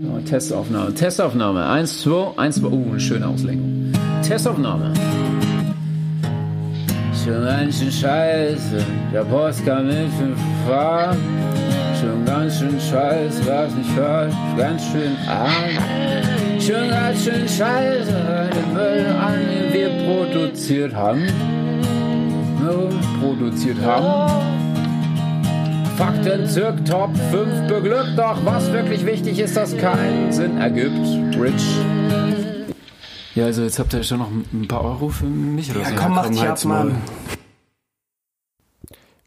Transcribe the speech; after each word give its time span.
Oh, 0.00 0.20
Testaufnahme, 0.24 0.94
Testaufnahme. 0.94 1.66
Eins, 1.66 2.02
zwei, 2.02 2.30
eins, 2.36 2.60
zwei. 2.60 2.68
Uh, 2.68 2.90
eine 2.90 3.00
schöne 3.00 3.26
Auslenkung. 3.26 3.92
Testaufnahme. 4.22 4.94
Schon 7.24 7.44
ganz 7.44 7.80
schön 7.80 7.90
scheiße, 7.90 8.84
der 9.12 9.24
Post 9.24 9.66
kam 9.66 9.86
mit 9.88 10.08
fünf 10.16 10.38
Fahren. 10.68 11.18
Schon 12.00 12.24
ganz 12.24 12.60
schön 12.60 12.78
scheiße, 12.78 13.44
was 13.44 13.74
nicht 13.74 13.90
falsch, 13.90 14.34
ganz 14.56 14.82
schön 14.84 15.16
arm. 15.26 15.50
Schon 16.60 16.88
ganz 16.90 17.24
schön 17.24 17.48
scheiße, 17.48 18.50
den 18.54 18.72
Müll 18.72 19.06
an, 19.20 19.40
den 19.50 19.72
wir 19.72 19.90
produziert 20.06 20.94
haben. 20.94 21.26
No, 22.62 22.88
produziert 23.20 23.78
haben. 23.84 24.47
Fakten 25.98 26.46
zirk 26.46 26.84
Top 26.84 27.10
5 27.16 27.66
beglückt, 27.66 28.16
doch 28.16 28.44
was 28.44 28.70
wirklich 28.72 29.04
wichtig 29.04 29.38
ist, 29.40 29.56
dass 29.56 29.76
keinen 29.76 30.32
Sinn 30.32 30.56
ergibt. 30.58 31.36
Rich. 31.36 31.76
Ja, 33.34 33.46
also 33.46 33.62
jetzt 33.62 33.78
habt 33.80 33.92
ihr 33.94 34.02
schon 34.04 34.18
noch 34.18 34.30
ein 34.30 34.68
paar 34.68 34.84
Euro 34.84 35.08
für 35.08 35.26
mich 35.26 35.70
oder 35.72 35.80
Ja, 35.80 35.88
so. 35.90 35.94
komm, 35.96 36.14
mach 36.14 36.28
dich 36.28 36.40
ab. 36.42 36.64
Mann. 36.64 36.94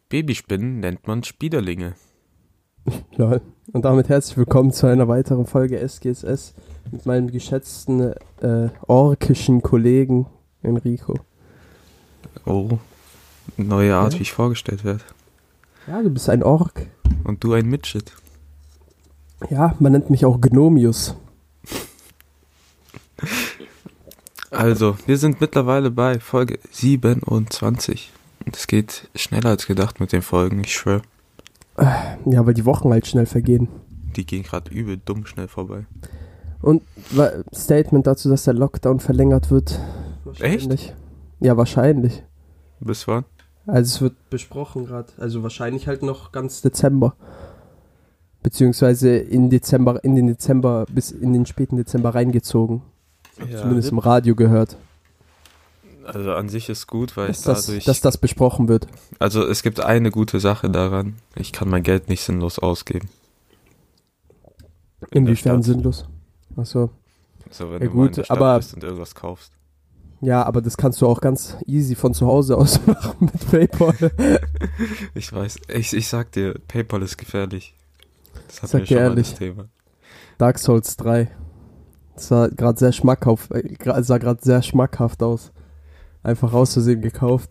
Babyspinnen 0.10 0.80
nennt 0.80 1.08
man 1.08 1.24
Spiederlinge. 1.24 1.94
Lol. 3.18 3.42
Und 3.74 3.84
damit 3.86 4.08
herzlich 4.08 4.38
willkommen 4.38 4.72
zu 4.72 4.88
einer 4.88 5.08
weiteren 5.10 5.46
Folge 5.48 5.78
SGSS 5.78 6.54
mit 6.92 7.06
meinem 7.06 7.32
geschätzten 7.32 8.14
äh, 8.42 8.70
orkischen 8.88 9.62
Kollegen 9.62 10.26
Enrico. 10.64 11.20
Oh, 12.46 12.80
neue 13.58 13.94
Art, 13.96 14.14
Ja? 14.14 14.20
wie 14.20 14.24
ich 14.24 14.32
vorgestellt 14.32 14.84
werde. 14.86 15.02
Ja, 15.88 16.02
du 16.02 16.10
bist 16.10 16.30
ein 16.30 16.44
Ork. 16.44 16.88
Und 17.24 17.44
du 17.44 17.54
ein 17.54 17.68
Midget. 17.68 18.14
Ja, 19.50 19.76
man 19.80 19.92
nennt 19.94 20.10
mich 20.10 20.26
auch 20.26 20.40
Gnomius. 20.40 21.16
Also, 24.52 24.98
wir 25.06 25.18
sind 25.18 25.42
mittlerweile 25.42 25.92
bei 25.92 26.20
Folge 26.20 26.60
27. 26.72 28.12
Und 28.46 28.56
es 28.56 28.68
geht 28.68 29.10
schneller 29.16 29.50
als 29.50 29.66
gedacht 29.66 30.00
mit 30.00 30.12
den 30.12 30.22
Folgen, 30.22 30.62
ich 30.62 30.74
schwöre. 30.74 31.02
Ja, 32.26 32.46
weil 32.46 32.54
die 32.54 32.66
Wochen 32.66 32.92
halt 32.92 33.08
schnell 33.08 33.26
vergehen. 33.26 33.68
Die 34.16 34.26
gehen 34.26 34.44
gerade 34.44 34.72
übel 34.72 35.00
dumm 35.04 35.26
schnell 35.26 35.48
vorbei. 35.48 35.86
Und 36.62 36.84
Statement 37.56 38.06
dazu, 38.06 38.30
dass 38.30 38.44
der 38.44 38.54
Lockdown 38.54 39.00
verlängert 39.00 39.50
wird. 39.50 39.80
Wahrscheinlich. 40.26 40.94
Ja, 41.40 41.58
wahrscheinlich. 41.58 42.24
Bis 42.80 43.08
wann? 43.08 43.26
Also 43.68 43.96
es 43.96 44.02
wird 44.02 44.30
besprochen 44.30 44.86
gerade. 44.86 45.12
Also 45.18 45.44
wahrscheinlich 45.44 45.88
halt 45.88 46.04
noch 46.04 46.32
ganz 46.32 46.62
Dezember. 46.62 47.16
Beziehungsweise 48.44 49.16
in 49.18 49.50
Dezember, 49.50 50.04
in 50.04 50.16
den 50.16 50.28
Dezember, 50.28 50.86
bis 50.90 51.12
in 51.12 51.32
den 51.34 51.46
späten 51.46 51.78
Dezember 51.78 52.16
reingezogen. 52.16 52.82
Zumindest 53.38 53.92
im 53.92 54.00
Radio 54.00 54.36
gehört. 54.36 54.78
Also 56.06 56.34
an 56.34 56.50
sich 56.50 56.68
ist 56.70 56.88
gut, 56.88 57.16
weil 57.16 57.28
Dass 57.28 57.40
ich 57.40 57.46
das, 57.46 57.66
dadurch... 57.68 57.86
dass 57.86 58.02
das 58.02 58.18
besprochen 58.18 58.68
wird. 58.68 58.88
also 59.20 59.46
es 59.46 59.62
gibt 59.62 59.80
eine 59.80 60.10
gute 60.10 60.40
Sache 60.40 60.70
daran. 60.70 61.16
Ich 61.36 61.52
kann 61.54 61.70
mein 61.70 61.84
Geld 61.84 62.10
nicht 62.10 62.22
sinnlos 62.22 62.58
ausgeben. 62.60 63.10
In 65.12 65.26
Inwiefern 65.26 65.62
sinnlos. 65.62 66.06
Achso. 66.58 66.90
Also 67.48 67.72
wenn 67.72 67.74
Ja, 67.74 67.80
du 67.80 67.86
mal 67.86 67.92
gut, 67.94 68.08
in 68.10 68.16
der 68.16 68.24
Stadt 68.26 68.38
aber- 68.38 68.58
bist 68.58 68.74
und 68.74 68.84
irgendwas 68.84 69.14
kaufst. 69.16 69.52
Ja, 70.22 70.44
aber 70.44 70.62
das 70.62 70.78
kannst 70.78 71.02
du 71.02 71.08
auch 71.08 71.20
ganz 71.20 71.58
easy 71.66 71.96
von 71.96 72.14
zu 72.14 72.28
Hause 72.28 72.56
aus 72.58 72.80
machen 72.86 73.32
mit 73.34 73.52
PayPal. 73.52 74.12
Ich 75.16 75.34
weiß, 75.34 75.58
ich, 75.74 75.94
ich 75.94 76.08
sag 76.08 76.32
dir, 76.32 76.56
PayPal 76.68 77.02
ist 77.02 77.18
gefährlich. 77.18 77.76
Das 78.48 78.58
hatten 78.58 78.68
Sag 78.68 78.80
dir 78.82 78.88
schon 78.88 78.98
mal 78.98 79.04
ehrlich. 79.04 79.30
das 79.30 79.40
Thema. 79.40 79.66
Dark 80.38 80.60
Souls 80.60 80.96
3. 80.98 81.30
Das 82.16 82.28
sah 82.28 82.48
gerade 82.48 82.78
sehr 82.80 82.92
schmackhaft, 82.92 83.52
äh, 83.52 83.76
sah 84.04 84.18
gerade 84.18 84.40
sehr 84.44 84.62
schmackhaft 84.62 85.24
aus. 85.24 85.52
Einfach 86.24 86.54
aus 86.54 86.74
Versehen 86.74 87.02
gekauft. 87.02 87.50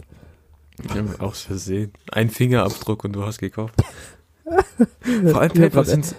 Hab 0.89 1.21
aus 1.21 1.43
Versehen. 1.43 1.93
Ein 2.13 2.31
Fingerabdruck 2.31 3.05
und 3.05 3.13
du 3.15 3.25
hast 3.25 3.39
gekauft. 3.39 3.75
Vor 4.45 4.55
allem 4.57 5.27
Ja, 5.27 5.33
PayPal 5.39 5.71
grad- 5.71 5.87
sind, 5.87 6.15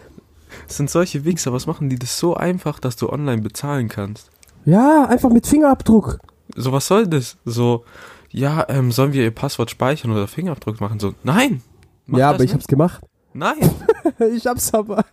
sind 0.67 0.89
solche 0.89 1.23
Wichser. 1.25 1.53
Was 1.53 1.65
machen 1.65 1.89
die 1.89 1.97
das 1.97 2.19
so 2.19 2.35
einfach, 2.35 2.79
dass 2.79 2.95
du 2.97 3.09
online 3.09 3.41
bezahlen 3.41 3.87
kannst? 3.87 4.29
Ja, 4.65 5.05
einfach 5.07 5.29
mit 5.29 5.47
Fingerabdruck. 5.47 6.19
So, 6.55 6.71
was 6.71 6.87
soll 6.87 7.07
das? 7.07 7.37
So, 7.45 7.85
ja, 8.29 8.65
ähm, 8.69 8.91
sollen 8.91 9.13
wir 9.13 9.23
ihr 9.23 9.31
Passwort 9.31 9.69
speichern 9.71 10.11
oder 10.11 10.27
Fingerabdruck 10.27 10.79
machen? 10.81 10.99
So, 10.99 11.13
nein! 11.23 11.61
Ja, 12.07 12.29
aber 12.29 12.37
ich 12.37 12.41
nicht. 12.45 12.53
hab's 12.55 12.67
gemacht. 12.67 13.03
Nein! 13.33 13.57
Ich 14.35 14.45
hab's 14.47 14.73
aber. 14.73 15.05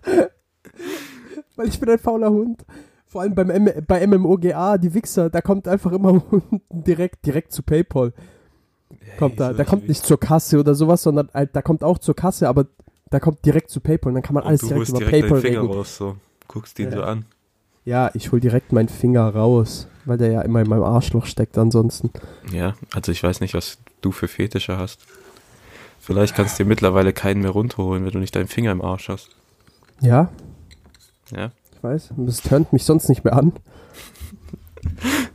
Weil 1.57 1.69
ich 1.69 1.79
bin 1.81 1.89
ein 1.91 1.99
fauler 1.99 2.31
Hund. 2.31 2.65
Vor 3.07 3.23
allem 3.23 3.35
beim 3.35 3.49
M 3.51 3.71
bei 3.87 4.07
MMOGA, 4.07 4.77
die 4.79 4.93
Wichser, 4.93 5.31
da 5.31 5.41
kommt 5.41 5.67
einfach 5.67 5.93
immer 5.93 6.23
direkt, 6.71 7.25
direkt 7.25 7.53
zu 7.53 7.63
PayPal. 7.63 8.13
Kommt 9.19 9.41
da. 9.41 9.53
Da 9.53 9.65
kommt 9.65 9.89
nicht 9.89 10.05
zur 10.05 10.19
Kasse 10.21 10.59
oder 10.59 10.75
sowas, 10.75 11.03
sondern 11.03 11.29
halt, 11.33 11.51
da 11.57 11.63
kommt 11.63 11.83
auch 11.85 11.99
zur 11.99 12.15
Kasse, 12.17 12.49
aber 12.49 12.67
da 13.11 13.19
kommt 13.21 13.45
direkt 13.45 13.71
zu 13.71 13.81
PayPal. 13.81 14.11
Und 14.11 14.15
dann 14.15 14.23
kann 14.23 14.35
man 14.35 14.45
alles 14.45 14.63
und 14.63 14.71
direkt 14.71 14.89
über 14.91 14.99
direkt 14.99 15.21
PayPal 15.29 15.39
regeln. 15.41 15.67
raus, 15.67 15.97
so. 15.97 16.17
Guckst 16.49 16.79
ihn 16.79 16.91
Ja. 16.91 16.97
so 16.97 17.03
an. 17.03 17.25
Ja, 17.85 18.11
ich 18.15 18.33
hol 18.33 18.41
direkt 18.41 18.73
meinen 18.73 18.89
Finger 18.89 19.29
raus, 19.35 19.89
weil 20.09 20.19
der 20.19 20.31
ja 20.33 20.41
immer 20.43 20.61
in 20.63 20.69
meinem 20.69 20.83
Arschloch 20.83 21.27
steckt 21.27 21.57
ansonsten. 21.59 22.11
Ja, 22.53 22.75
also 22.95 23.13
ich 23.13 23.23
weiß 23.23 23.41
nicht, 23.41 23.55
was 23.55 23.79
du 24.01 24.11
für 24.13 24.27
Fetische 24.29 24.77
hast. 24.79 25.01
Vielleicht 26.01 26.35
kannst 26.35 26.59
du 26.59 26.65
dir 26.65 26.69
mittlerweile 26.69 27.13
keinen 27.13 27.43
mehr 27.43 27.51
runterholen, 27.51 28.05
wenn 28.05 28.13
du 28.13 28.19
nicht 28.19 28.35
deinen 28.35 28.49
Finger 28.49 28.73
im 28.73 28.81
Arsch 28.83 29.09
hast. 29.09 29.31
Ja, 30.01 30.31
Ja? 31.31 31.51
ich 31.77 31.83
weiß. 31.83 32.11
Das 32.17 32.41
tönt 32.41 32.73
mich 32.73 32.85
sonst 32.85 33.09
nicht 33.09 33.25
mehr 33.25 33.35
an. 33.37 33.53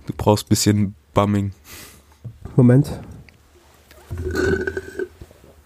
Du 0.07 0.13
brauchst 0.17 0.45
ein 0.47 0.49
bisschen 0.49 0.95
Bumming. 1.13 1.51
Moment. 2.55 2.89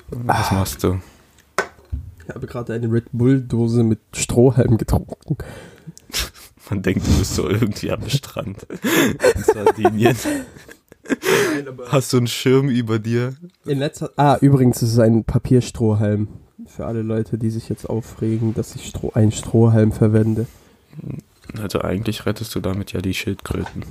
Was 0.09 0.51
machst 0.51 0.83
du? 0.83 0.99
Ich 2.27 2.35
habe 2.35 2.47
gerade 2.47 2.73
eine 2.73 2.91
Red 2.91 3.05
Bull-Dose 3.13 3.83
mit 3.83 3.99
Strohhalm 4.13 4.77
getrunken. 4.77 5.37
Man 6.69 6.81
denkt, 6.81 7.07
du 7.07 7.17
bist 7.17 7.35
so 7.35 7.49
irgendwie 7.49 7.91
am 7.91 8.07
Strand. 8.09 8.67
In 8.69 9.43
Sardinien. 9.43 10.15
Hast 11.87 12.11
du 12.11 12.17
einen 12.17 12.27
Schirm 12.27 12.69
über 12.69 12.99
dir? 12.99 13.35
In 13.65 13.79
letzter 13.79 14.11
ah, 14.17 14.37
übrigens 14.41 14.81
ist 14.81 14.93
es 14.93 14.99
ein 14.99 15.23
Papierstrohhalm. 15.23 16.27
Für 16.65 16.85
alle 16.85 17.01
Leute, 17.01 17.37
die 17.37 17.49
sich 17.49 17.69
jetzt 17.69 17.89
aufregen, 17.89 18.53
dass 18.53 18.75
ich 18.75 18.87
Stroh 18.87 19.11
einen 19.13 19.31
Strohhalm 19.31 19.93
verwende. 19.93 20.47
Also 21.61 21.81
eigentlich 21.81 22.25
rettest 22.25 22.53
du 22.55 22.59
damit 22.59 22.91
ja 22.91 23.01
die 23.01 23.13
Schildkröten. 23.13 23.85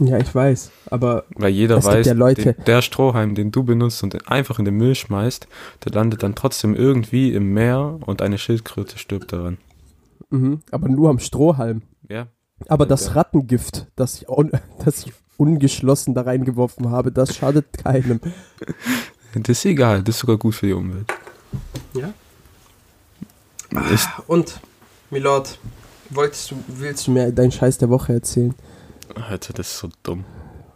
Ja, 0.00 0.18
ich 0.18 0.34
weiß. 0.34 0.70
Aber 0.90 1.24
Weil 1.36 1.50
jeder 1.50 1.82
weiß, 1.82 2.06
ja 2.06 2.12
Leute- 2.12 2.54
den, 2.54 2.64
der 2.64 2.82
Strohhalm, 2.82 3.34
den 3.34 3.52
du 3.52 3.64
benutzt 3.64 4.02
und 4.02 4.28
einfach 4.30 4.58
in 4.58 4.64
den 4.64 4.76
Müll 4.76 4.94
schmeißt, 4.94 5.46
der 5.84 5.92
landet 5.92 6.22
dann 6.22 6.34
trotzdem 6.34 6.74
irgendwie 6.74 7.32
im 7.32 7.52
Meer 7.52 7.98
und 8.04 8.22
eine 8.22 8.38
Schildkröte 8.38 8.98
stirbt 8.98 9.32
daran. 9.32 9.58
mhm, 10.30 10.60
aber 10.70 10.88
nur 10.88 11.10
am 11.10 11.18
Strohhalm. 11.18 11.82
Ja, 12.10 12.26
Aber 12.68 12.84
das 12.86 13.06
ja. 13.06 13.12
Rattengift, 13.12 13.86
das 13.96 14.16
ich, 14.22 14.28
un 14.28 14.50
das 14.84 15.06
ich 15.06 15.12
ungeschlossen 15.36 16.12
da 16.14 16.22
reingeworfen 16.22 16.90
habe, 16.90 17.10
das 17.12 17.34
schadet 17.34 17.66
keinem. 17.82 18.20
das 19.34 19.48
ist 19.58 19.64
egal, 19.64 20.02
das 20.02 20.16
ist 20.16 20.20
sogar 20.20 20.36
gut 20.36 20.54
für 20.54 20.66
die 20.66 20.72
Umwelt. 20.74 21.06
Ja. 21.94 22.12
Ist, 23.92 24.08
Und, 24.26 24.60
Milord, 25.10 25.58
wolltest 26.10 26.50
du, 26.50 26.56
willst 26.66 27.06
du 27.06 27.12
mir 27.12 27.30
deinen 27.32 27.52
Scheiß 27.52 27.78
der 27.78 27.88
Woche 27.88 28.12
erzählen? 28.14 28.54
Alter, 29.14 29.52
das 29.52 29.68
ist 29.68 29.78
so 29.78 29.88
dumm. 30.02 30.24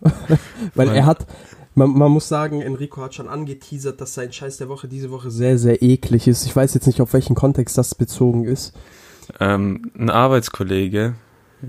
Weil 0.00 0.38
Weil- 0.74 0.96
er 0.96 1.06
hat, 1.06 1.26
man, 1.74 1.90
man 1.90 2.12
muss 2.12 2.28
sagen, 2.28 2.60
Enrico 2.60 3.02
hat 3.02 3.14
schon 3.14 3.28
angeteasert, 3.28 4.00
dass 4.00 4.14
sein 4.14 4.32
Scheiß 4.32 4.58
der 4.58 4.68
Woche 4.68 4.86
diese 4.86 5.10
Woche 5.10 5.30
sehr, 5.32 5.58
sehr 5.58 5.82
eklig 5.82 6.28
ist. 6.28 6.46
Ich 6.46 6.54
weiß 6.54 6.72
jetzt 6.74 6.86
nicht, 6.86 7.00
auf 7.00 7.12
welchen 7.12 7.34
Kontext 7.34 7.76
das 7.76 7.94
bezogen 7.96 8.44
ist. 8.44 8.72
Ähm, 9.40 9.90
ein 9.98 10.10
Arbeitskollege, 10.10 11.14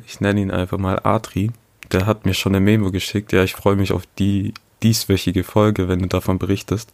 ich 0.05 0.19
nenne 0.21 0.41
ihn 0.41 0.51
einfach 0.51 0.77
mal 0.77 0.99
Adri, 1.03 1.51
der 1.91 2.05
hat 2.05 2.25
mir 2.25 2.33
schon 2.33 2.55
eine 2.55 2.63
Memo 2.63 2.91
geschickt. 2.91 3.31
Ja, 3.31 3.43
ich 3.43 3.53
freue 3.53 3.75
mich 3.75 3.91
auf 3.91 4.03
die 4.17 4.53
dieswöchige 4.83 5.43
Folge, 5.43 5.87
wenn 5.87 5.99
du 5.99 6.07
davon 6.07 6.39
berichtest. 6.39 6.91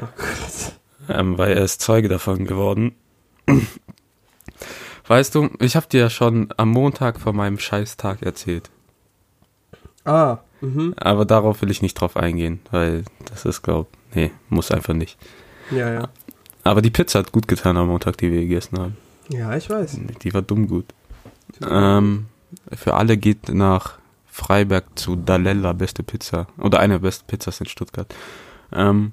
Oh 0.00 0.06
Gott. 0.16 0.72
ähm, 1.08 1.38
weil 1.38 1.56
er 1.56 1.64
ist 1.64 1.80
Zeuge 1.80 2.08
davon 2.08 2.44
geworden. 2.44 2.94
Weißt 5.06 5.34
du, 5.34 5.50
ich 5.58 5.76
habe 5.76 5.88
dir 5.88 6.00
ja 6.00 6.10
schon 6.10 6.48
am 6.56 6.70
Montag 6.70 7.20
von 7.20 7.34
meinem 7.34 7.58
Scheißtag 7.58 8.22
erzählt. 8.22 8.70
Ah, 10.04 10.38
mhm. 10.60 10.94
Aber 10.96 11.24
darauf 11.24 11.62
will 11.62 11.70
ich 11.70 11.82
nicht 11.82 11.94
drauf 11.94 12.16
eingehen, 12.16 12.60
weil 12.70 13.04
das 13.26 13.44
ist, 13.44 13.62
glaub, 13.62 13.88
nee, 14.14 14.30
muss 14.48 14.70
einfach 14.70 14.94
nicht. 14.94 15.18
Ja, 15.70 15.92
ja. 15.92 16.08
Aber 16.64 16.82
die 16.82 16.90
Pizza 16.90 17.20
hat 17.20 17.32
gut 17.32 17.48
getan 17.48 17.76
am 17.76 17.88
Montag, 17.88 18.18
die 18.18 18.30
wir 18.30 18.40
gegessen 18.40 18.78
haben. 18.78 18.96
Ja, 19.28 19.56
ich 19.56 19.68
weiß. 19.68 19.98
Die 20.22 20.34
war 20.34 20.42
dumm 20.42 20.68
gut. 20.68 20.86
Ähm, 21.68 22.26
für 22.72 22.94
alle 22.94 23.16
geht 23.16 23.48
nach 23.48 23.98
Freiberg 24.26 24.98
zu 24.98 25.16
Dalella, 25.16 25.72
beste 25.72 26.02
Pizza. 26.02 26.46
Oder 26.58 26.80
eine 26.80 26.94
der 26.94 27.00
besten 27.00 27.26
Pizzas 27.26 27.60
in 27.60 27.66
Stuttgart. 27.66 28.14
Ähm, 28.72 29.12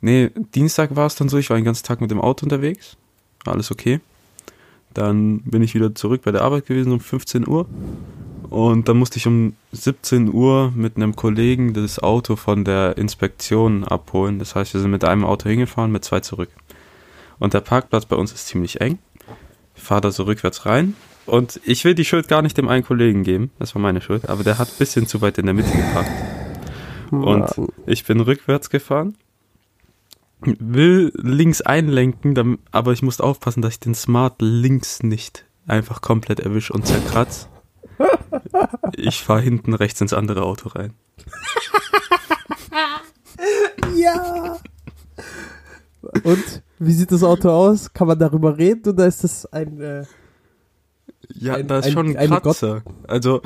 nee, 0.00 0.30
Dienstag 0.54 0.96
war 0.96 1.06
es 1.06 1.14
dann 1.14 1.28
so, 1.28 1.38
ich 1.38 1.50
war 1.50 1.56
den 1.56 1.64
ganzen 1.64 1.84
Tag 1.84 2.00
mit 2.00 2.10
dem 2.10 2.20
Auto 2.20 2.44
unterwegs. 2.44 2.96
Alles 3.44 3.70
okay. 3.70 4.00
Dann 4.92 5.40
bin 5.42 5.62
ich 5.62 5.74
wieder 5.74 5.94
zurück 5.94 6.22
bei 6.24 6.32
der 6.32 6.42
Arbeit 6.42 6.66
gewesen 6.66 6.92
um 6.92 7.00
15 7.00 7.46
Uhr. 7.46 7.66
Und 8.48 8.88
dann 8.88 8.96
musste 8.96 9.18
ich 9.18 9.26
um 9.28 9.54
17 9.70 10.32
Uhr 10.32 10.72
mit 10.74 10.96
einem 10.96 11.14
Kollegen 11.14 11.72
das 11.72 12.00
Auto 12.00 12.34
von 12.34 12.64
der 12.64 12.98
Inspektion 12.98 13.84
abholen. 13.84 14.40
Das 14.40 14.56
heißt, 14.56 14.74
wir 14.74 14.80
sind 14.80 14.90
mit 14.90 15.04
einem 15.04 15.24
Auto 15.24 15.48
hingefahren, 15.48 15.92
mit 15.92 16.04
zwei 16.04 16.20
zurück. 16.20 16.50
Und 17.38 17.54
der 17.54 17.60
Parkplatz 17.60 18.06
bei 18.06 18.16
uns 18.16 18.32
ist 18.32 18.48
ziemlich 18.48 18.80
eng. 18.80 18.98
Ich 19.76 19.82
fahre 19.82 20.00
da 20.00 20.10
so 20.10 20.24
rückwärts 20.24 20.66
rein. 20.66 20.96
Und 21.30 21.60
ich 21.64 21.84
will 21.84 21.94
die 21.94 22.04
Schuld 22.04 22.26
gar 22.26 22.42
nicht 22.42 22.58
dem 22.58 22.68
einen 22.68 22.84
Kollegen 22.84 23.22
geben. 23.22 23.52
Das 23.60 23.76
war 23.76 23.80
meine 23.80 24.00
Schuld. 24.00 24.28
Aber 24.28 24.42
der 24.42 24.58
hat 24.58 24.68
ein 24.68 24.78
bisschen 24.78 25.06
zu 25.06 25.20
weit 25.20 25.38
in 25.38 25.46
der 25.46 25.54
Mitte 25.54 25.70
geparkt. 25.70 26.10
Und 27.12 27.70
ich 27.86 28.04
bin 28.04 28.20
rückwärts 28.20 28.68
gefahren. 28.68 29.16
Will 30.40 31.12
links 31.14 31.60
einlenken, 31.60 32.58
aber 32.72 32.92
ich 32.92 33.02
muss 33.02 33.20
aufpassen, 33.20 33.62
dass 33.62 33.74
ich 33.74 33.80
den 33.80 33.94
Smart 33.94 34.36
links 34.40 35.04
nicht 35.04 35.44
einfach 35.66 36.00
komplett 36.00 36.40
erwische 36.40 36.72
und 36.72 36.86
zerkratz. 36.86 37.48
Ich 38.96 39.22
fahre 39.22 39.42
hinten 39.42 39.74
rechts 39.74 40.00
ins 40.00 40.12
andere 40.12 40.42
Auto 40.42 40.70
rein. 40.70 40.94
Ja. 43.96 44.58
Und 46.22 46.62
wie 46.78 46.92
sieht 46.92 47.12
das 47.12 47.22
Auto 47.22 47.50
aus? 47.50 47.92
Kann 47.92 48.06
man 48.06 48.18
darüber 48.18 48.56
reden 48.56 48.90
oder 48.90 49.06
ist 49.06 49.24
das 49.24 49.46
ein 49.46 49.80
äh, 49.80 50.04
Ja, 51.34 51.54
Ein- 51.54 51.68
da 51.68 51.78
ist 51.78 51.86
ein- 51.86 51.92
schon 51.92 52.16
ein 52.16 52.30
Kratzer. 52.30 52.82
Also, 53.06 53.42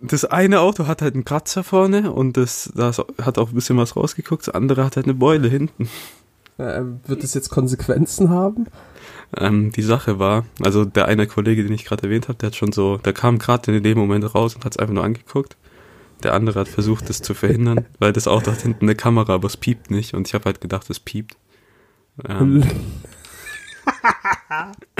das 0.00 0.24
eine 0.24 0.60
Auto 0.60 0.86
hat 0.86 1.00
halt 1.02 1.14
einen 1.14 1.24
Kratzer 1.24 1.64
vorne 1.64 2.12
und 2.12 2.36
das, 2.36 2.70
das 2.74 2.98
hat 3.22 3.38
auch 3.38 3.48
ein 3.50 3.54
bisschen 3.54 3.76
was 3.78 3.96
rausgeguckt. 3.96 4.46
Das 4.48 4.54
andere 4.54 4.84
hat 4.84 4.96
halt 4.96 5.06
eine 5.06 5.14
Beule 5.14 5.48
hinten. 5.48 5.88
äh, 6.58 6.82
wird 7.06 7.22
das 7.22 7.32
jetzt 7.34 7.48
Konsequenzen 7.48 8.28
haben? 8.28 8.66
Ähm, 9.36 9.72
die 9.72 9.80
Sache 9.82 10.18
war, 10.18 10.44
also 10.62 10.84
der 10.84 11.06
eine 11.06 11.26
Kollege, 11.26 11.62
den 11.62 11.72
ich 11.72 11.84
gerade 11.86 12.02
erwähnt 12.02 12.28
habe, 12.28 12.36
der 12.36 12.48
hat 12.48 12.56
schon 12.56 12.72
so, 12.72 12.98
der 12.98 13.12
kam 13.14 13.38
gerade 13.38 13.74
in 13.74 13.82
dem 13.82 13.96
Moment 13.96 14.34
raus 14.34 14.54
und 14.56 14.64
hat 14.66 14.72
es 14.74 14.78
einfach 14.78 14.92
nur 14.92 15.04
angeguckt. 15.04 15.56
Der 16.22 16.34
andere 16.34 16.60
hat 16.60 16.68
versucht, 16.68 17.08
das 17.08 17.22
zu 17.22 17.32
verhindern, 17.32 17.86
weil 17.98 18.12
das 18.12 18.28
Auto 18.28 18.50
hat 18.50 18.60
hinten 18.60 18.84
eine 18.84 18.94
Kamera, 18.94 19.32
aber 19.34 19.46
es 19.46 19.56
piept 19.56 19.90
nicht 19.90 20.12
und 20.12 20.28
ich 20.28 20.34
habe 20.34 20.44
halt 20.44 20.60
gedacht, 20.60 20.90
es 20.90 21.00
piept. 21.00 21.36
Ähm, 22.28 22.62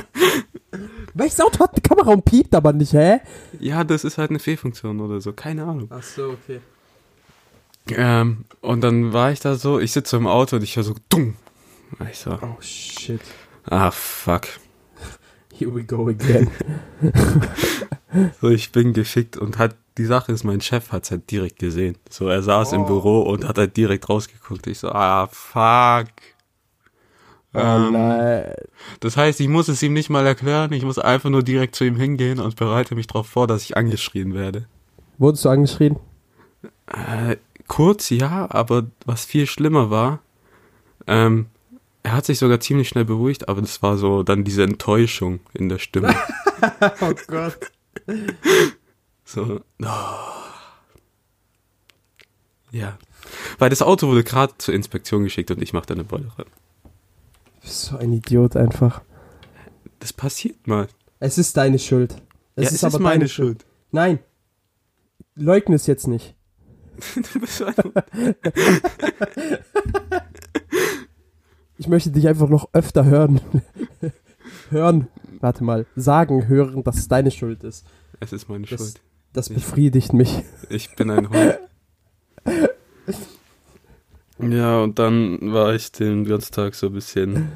Welches 1.15 1.41
Auto 1.41 1.61
hat 1.61 1.73
eine 1.73 1.81
Kamera 1.83 2.11
und 2.13 2.25
piept 2.25 2.55
aber 2.55 2.73
nicht, 2.73 2.93
hä? 2.93 3.21
ja, 3.59 3.85
das 3.85 4.05
ist 4.05 4.19
halt 4.19 4.31
eine 4.31 4.39
Fehlfunktion 4.39 5.01
oder 5.01 5.21
so, 5.21 5.33
keine 5.33 5.65
Ahnung. 5.65 5.89
Ach 5.91 6.03
so, 6.03 6.31
okay. 6.31 6.61
Ähm, 7.89 8.45
und 8.61 8.83
dann 8.83 9.13
war 9.13 9.33
ich 9.33 9.41
da 9.41 9.55
so, 9.57 9.79
ich 9.81 9.93
sitze 9.93 10.17
im 10.17 10.27
Auto 10.27 10.57
und 10.57 10.63
ich 10.63 10.77
höre 10.77 10.85
so, 10.85 10.95
dumm. 11.09 11.37
Ich 12.11 12.19
so, 12.19 12.33
Oh 12.41 12.61
shit. 12.61 13.21
ah, 13.69 13.91
fuck. 13.91 14.47
Here 15.53 15.75
we 15.75 15.83
go 15.85 16.09
again. 16.09 16.51
So, 18.41 18.49
ich 18.49 18.73
bin 18.73 18.93
geschickt 18.93 19.37
und 19.37 19.59
hat, 19.59 19.77
die 19.97 20.05
Sache 20.05 20.33
ist, 20.33 20.43
mein 20.43 20.61
Chef 20.61 20.91
hat's 20.91 21.13
halt 21.13 21.31
direkt 21.31 21.61
gesehen. 21.61 21.97
So, 22.11 22.27
er 22.27 22.43
saß 22.43 22.73
im 22.73 22.83
Oh. 22.83 22.87
Büro 22.87 23.21
und 23.23 23.47
hat 23.47 23.57
halt 23.57 23.77
direkt 23.77 24.09
rausgeguckt. 24.09 24.67
Ich 24.67 24.81
so, 24.81 24.89
ah, 24.91 25.29
fuck. 25.29 26.09
Oh 27.53 27.59
Ähm, 27.59 28.45
das 29.01 29.17
heißt, 29.17 29.41
ich 29.41 29.49
muss 29.49 29.69
es 29.69 29.83
ihm 29.83 29.93
nicht 29.93 30.11
mal 30.11 30.27
erklären, 30.27 30.73
ich 30.73 30.85
muss 30.85 30.99
einfach 30.99 31.31
nur 31.31 31.43
direkt 31.43 31.75
zu 31.75 31.85
ihm 31.85 31.97
hingehen 31.97 32.39
und 32.39 32.57
bereite 32.57 32.95
mich 32.95 33.09
darauf 33.09 33.27
vor, 33.27 33.47
dass 33.47 33.65
ich 33.65 33.77
angeschrien 33.77 34.35
werde. 34.35 34.67
Wurdest 35.19 35.45
du 35.45 35.49
angeschrien? 35.49 35.97
Äh, 36.87 37.37
kurz 37.67 38.11
ja, 38.11 38.47
aber 38.51 38.87
was 39.05 39.25
viel 39.25 39.47
schlimmer 39.47 39.91
war, 39.91 40.21
ähm, 41.07 41.47
er 42.03 42.13
hat 42.13 42.27
sich 42.27 42.39
sogar 42.39 42.61
ziemlich 42.61 42.89
schnell 42.89 43.05
beruhigt, 43.05 43.49
aber 43.49 43.61
das 43.61 43.83
war 43.83 43.99
so 43.99 44.23
dann 44.23 44.45
diese 44.45 44.63
Enttäuschung 44.63 45.41
in 45.53 45.69
der 45.69 45.79
Stimme. 45.79 46.15
Oh 47.01 47.15
Gott. 47.27 47.59
So, 49.25 49.63
oh. 49.83 49.87
Ja. 52.71 52.99
Weil 53.59 53.71
das 53.71 53.81
Auto 53.81 54.09
wurde 54.09 54.25
gerade 54.25 54.53
zur 54.59 54.75
Inspektion 54.75 55.25
geschickt 55.25 55.51
und 55.51 55.63
ich 55.63 55.73
mache 55.73 55.87
da 55.87 55.95
eine 55.95 56.05
Beule 56.05 56.31
rein. 56.37 56.45
Du 57.61 57.67
bist 57.67 57.83
so 57.83 57.97
ein 57.99 58.13
Idiot 58.13 58.57
einfach. 58.57 59.03
Das 59.99 60.13
passiert 60.13 60.67
mal. 60.67 60.89
Es 61.19 61.37
ist 61.39 61.57
deine 61.57 61.79
Schuld. 61.79 62.13
Es 62.57 62.65
ja, 62.65 62.89
es 62.89 62.95
ist 62.95 62.99
meine 63.01 63.29
Schuld. 63.29 63.65
Nein. 63.91 64.19
Leugne 65.35 65.75
es 65.77 65.87
jetzt 65.87 66.07
nicht. 66.09 66.35
du 67.17 67.41
bist 67.41 67.63
einfach 67.63 67.91
Ich 71.79 71.89
möchte 71.89 72.11
dich 72.11 72.29
einfach 72.29 72.49
noch 72.49 72.69
öfter 72.73 73.05
hören. 73.05 73.41
hören. 74.71 75.09
Warte 75.41 75.65
mal. 75.65 75.87
Sagen, 75.97 76.49
hören, 76.49 76.83
dass 76.85 76.99
es 76.99 77.09
deine 77.09 77.31
Schuld 77.31 77.65
ist. 77.65 77.87
es 78.21 78.33
ist 78.33 78.49
meine 78.49 78.67
Das- 78.67 78.79
Schuld. 78.81 79.01
Das 79.33 79.49
befriedigt 79.49 80.13
mich. 80.13 80.43
Ich 80.71 80.95
bin 80.97 81.09
ein 81.11 81.31
Hund. 81.31 81.59
Ja, 84.43 84.81
und 84.83 84.99
dann 84.99 85.53
war 85.53 85.75
ich 85.75 85.93
den 85.93 86.25
ganzen 86.25 86.53
Tag 86.53 86.75
so 86.75 86.87
ein 86.87 86.93
bisschen. 86.93 87.51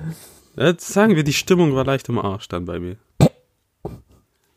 Jetzt 0.56 0.88
sagen 0.88 1.16
wir, 1.16 1.24
die 1.24 1.32
Stimmung 1.32 1.74
war 1.74 1.84
leicht 1.84 2.08
im 2.08 2.18
Arsch 2.18 2.48
dann 2.48 2.64
bei 2.64 2.78
mir. 2.78 2.96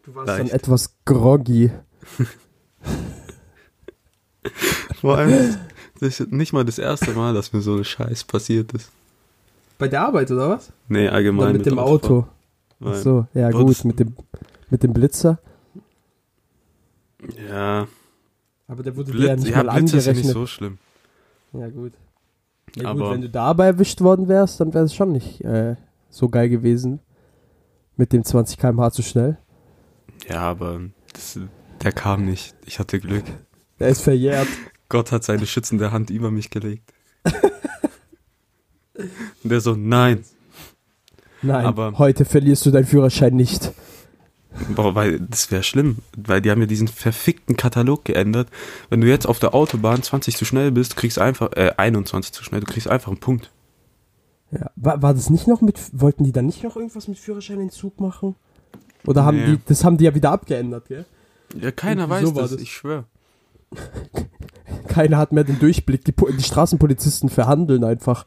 Du 0.04 0.16
warst 0.16 0.28
Leicht. 0.28 0.40
dann 0.40 0.50
etwas 0.50 0.96
groggy. 1.06 1.72
Vor 5.02 5.18
allem, 5.18 5.58
das 6.00 6.20
ist 6.20 6.32
nicht 6.32 6.54
mal 6.54 6.66
das 6.66 6.80
erste 6.80 7.12
Mal, 7.12 7.34
dass 7.34 7.54
mir 7.54 7.62
so 7.62 7.76
ein 7.76 7.84
Scheiß 7.84 8.24
passiert 8.24 8.74
ist. 8.74 8.92
Bei 9.78 9.88
der 9.88 10.02
Arbeit, 10.02 10.32
oder 10.32 10.50
was? 10.50 10.72
Nee, 10.88 11.08
allgemein. 11.08 11.50
Oder 11.50 11.54
mit 11.58 11.66
dem 11.66 11.80
Autofahren. 11.80 12.24
Auto. 12.24 12.28
Weil- 12.80 12.96
so, 13.02 13.28
ja 13.34 13.50
gut, 13.52 13.84
mit 13.86 14.00
dem, 14.00 14.16
mit 14.70 14.84
dem 14.84 14.94
Blitzer. 14.94 15.40
Ja, 17.50 17.88
Aber 18.68 18.84
der 18.84 18.96
wurde 18.96 19.12
dir 19.12 19.18
ja 19.20 19.34
Blitz, 19.34 19.46
nicht 19.46 19.56
ja, 19.56 19.64
mal 19.64 19.76
Blitz 19.80 19.94
ist 19.94 20.06
ja 20.06 20.12
angerechnet. 20.12 20.26
nicht 20.26 20.34
so 20.34 20.46
schlimm. 20.48 20.78
Ja, 21.54 21.70
gut. 21.70 21.94
Ja, 22.76 22.92
gut, 22.94 23.02
Aber- 23.02 23.12
wenn 23.14 23.22
du 23.22 23.30
dabei 23.30 23.68
erwischt 23.68 24.02
worden 24.02 24.28
wärst, 24.28 24.60
dann 24.60 24.74
wäre 24.74 24.86
es 24.86 24.94
schon 24.94 25.12
nicht 25.12 25.42
äh, 25.42 25.76
so 26.10 26.30
geil 26.30 26.50
gewesen. 26.50 27.00
Mit 27.96 28.14
dem 28.14 28.24
20 28.24 28.58
km/h 28.60 28.92
zu 28.92 29.02
schnell. 29.02 29.38
Ja, 30.30 30.42
aber 30.42 30.82
das, 31.14 31.40
der 31.82 31.92
kam 31.92 32.26
nicht. 32.26 32.56
Ich 32.66 32.78
hatte 32.80 33.00
Glück. 33.00 33.24
Der 33.80 33.88
ist 33.90 34.02
verjährt. 34.02 34.48
Gott 34.90 35.12
hat 35.12 35.24
seine 35.24 35.46
schützende 35.48 35.92
Hand 35.92 36.10
über 36.12 36.30
mich 36.32 36.50
gelegt. 36.50 36.94
Und 39.44 39.50
der 39.52 39.62
so, 39.62 39.76
nein. 39.76 40.24
Nein, 41.42 41.66
Aber- 41.66 41.98
heute 41.98 42.26
verlierst 42.26 42.66
du 42.66 42.72
deinen 42.72 42.86
Führerschein 42.86 43.36
nicht. 43.36 43.72
Boah, 44.76 44.96
weil 44.96 45.20
das 45.20 45.52
wäre 45.52 45.64
schlimm, 45.64 45.98
weil 46.18 46.42
die 46.42 46.50
haben 46.50 46.62
ja 46.62 46.68
diesen 46.68 46.88
verfickten 46.88 47.58
Katalog 47.58 48.06
geändert. 48.06 48.48
Wenn 48.90 49.02
du 49.02 49.08
jetzt 49.08 49.28
auf 49.28 49.40
der 49.40 49.54
Autobahn 49.54 50.02
20 50.02 50.36
zu 50.36 50.46
schnell 50.46 50.72
bist, 50.72 50.96
kriegst 50.96 51.20
einfach, 51.20 51.52
äh, 51.56 51.74
21 51.78 52.32
zu 52.32 52.44
schnell, 52.44 52.62
du 52.62 52.66
kriegst 52.66 52.90
einfach 52.90 53.10
einen 53.10 53.20
Punkt. 53.20 53.52
Ja. 54.52 54.72
War, 54.76 55.02
war 55.02 55.14
das 55.14 55.30
nicht 55.30 55.48
noch 55.48 55.62
mit, 55.62 55.80
wollten 55.92 56.24
die 56.24 56.32
dann 56.32 56.46
nicht 56.46 56.64
noch 56.64 56.76
irgendwas 56.76 57.08
mit 57.08 57.20
Führerscheinentzug 57.20 58.00
machen? 58.00 58.36
Oder 59.06 59.26
haben 59.26 59.38
Nee. 59.38 59.46
die, 59.46 59.60
das 59.68 59.84
haben 59.84 59.98
die 59.98 60.06
ja 60.06 60.16
wieder 60.16 60.32
abgeändert, 60.32 60.88
gell? 60.88 61.06
Ja, 61.60 61.72
keiner 61.72 62.04
Irgendwie 62.04 62.26
weiß 62.26 62.30
so 62.30 62.42
das, 62.42 62.52
das. 62.52 62.62
ich 62.62 62.72
schwöre. 62.72 63.06
Keiner 64.88 65.18
hat 65.18 65.32
mehr 65.32 65.44
den 65.44 65.60
Durchblick. 65.60 66.04
Die, 66.06 66.14
die 66.14 66.44
Straßenpolizisten 66.44 67.30
verhandeln 67.30 67.84
einfach. 67.84 68.26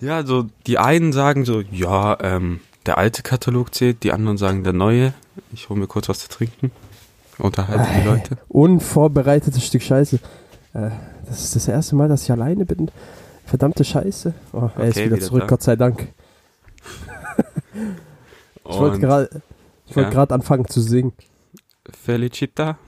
Ja, 0.00 0.16
also 0.16 0.46
die 0.66 0.78
einen 0.78 1.12
sagen 1.12 1.44
so, 1.44 1.60
ja, 1.60 2.18
ähm, 2.20 2.60
der 2.86 2.98
alte 2.98 3.22
Katalog 3.22 3.74
zählt, 3.74 4.02
die 4.02 4.12
anderen 4.12 4.36
sagen 4.38 4.62
der 4.64 4.72
neue. 4.72 5.14
Ich 5.52 5.68
hole 5.68 5.80
mir 5.80 5.86
kurz 5.86 6.08
was 6.08 6.18
zu 6.20 6.28
trinken. 6.28 6.70
Unterhalte 7.38 7.88
die 7.94 8.00
Äh, 8.00 8.04
Leute. 8.04 8.38
Unvorbereitetes 8.48 9.64
Stück 9.66 9.82
Scheiße. 9.82 10.16
Äh, 10.74 10.90
das 11.26 11.42
ist 11.42 11.56
das 11.56 11.66
erste 11.68 11.96
Mal, 11.96 12.08
dass 12.08 12.22
ich 12.22 12.30
alleine 12.30 12.64
bin. 12.64 12.90
Verdammte 13.46 13.84
Scheiße. 13.84 14.32
Oh, 14.52 14.70
er 14.76 14.84
ist 14.84 14.96
Okay, 14.96 15.06
wieder 15.06 15.16
wieder 15.16 15.26
zurück, 15.26 15.40
da. 15.42 15.46
Gott 15.48 15.62
sei 15.62 15.76
Dank. 15.76 16.08
Ich 18.66 18.76
wollte 18.78 18.98
gerade 18.98 19.42
Ja. 19.94 20.08
gerade 20.10 20.34
anfangen 20.34 20.66
zu 20.68 20.80
singen. 20.80 21.12
Felicita. 22.02 22.78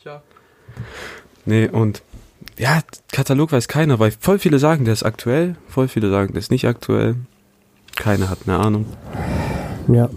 Ciao. 0.00 0.20
Nee, 1.44 1.68
und 1.68 2.02
ja, 2.58 2.82
Katalog 3.12 3.52
weiß 3.52 3.68
keiner, 3.68 3.98
weil 3.98 4.12
voll 4.18 4.38
viele 4.38 4.58
sagen, 4.58 4.84
der 4.84 4.94
ist 4.94 5.02
aktuell, 5.02 5.56
voll 5.68 5.88
viele 5.88 6.10
sagen, 6.10 6.32
der 6.32 6.40
ist 6.40 6.50
nicht 6.50 6.66
aktuell. 6.66 7.16
Keiner 7.96 8.30
hat 8.30 8.40
eine 8.46 8.58
Ahnung. 8.58 8.86
Ja. 9.88 10.08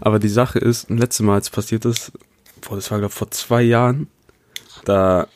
Aber 0.00 0.18
die 0.18 0.28
Sache 0.28 0.58
ist, 0.58 0.90
letztes 0.90 1.24
Mal, 1.24 1.34
als 1.34 1.50
passiert 1.50 1.84
ist, 1.84 2.12
boah, 2.60 2.76
das 2.76 2.90
war 2.90 2.98
glaube 2.98 3.14
vor 3.14 3.30
zwei 3.30 3.62
Jahren, 3.62 4.08
da 4.84 5.26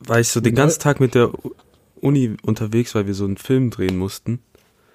war 0.00 0.20
ich 0.20 0.28
so 0.28 0.40
den 0.40 0.54
ganzen 0.54 0.80
Tag 0.80 1.00
mit 1.00 1.14
der 1.14 1.30
Uni 2.00 2.36
unterwegs, 2.42 2.94
weil 2.94 3.06
wir 3.06 3.14
so 3.14 3.24
einen 3.24 3.36
Film 3.36 3.70
drehen 3.70 3.96
mussten. 3.96 4.40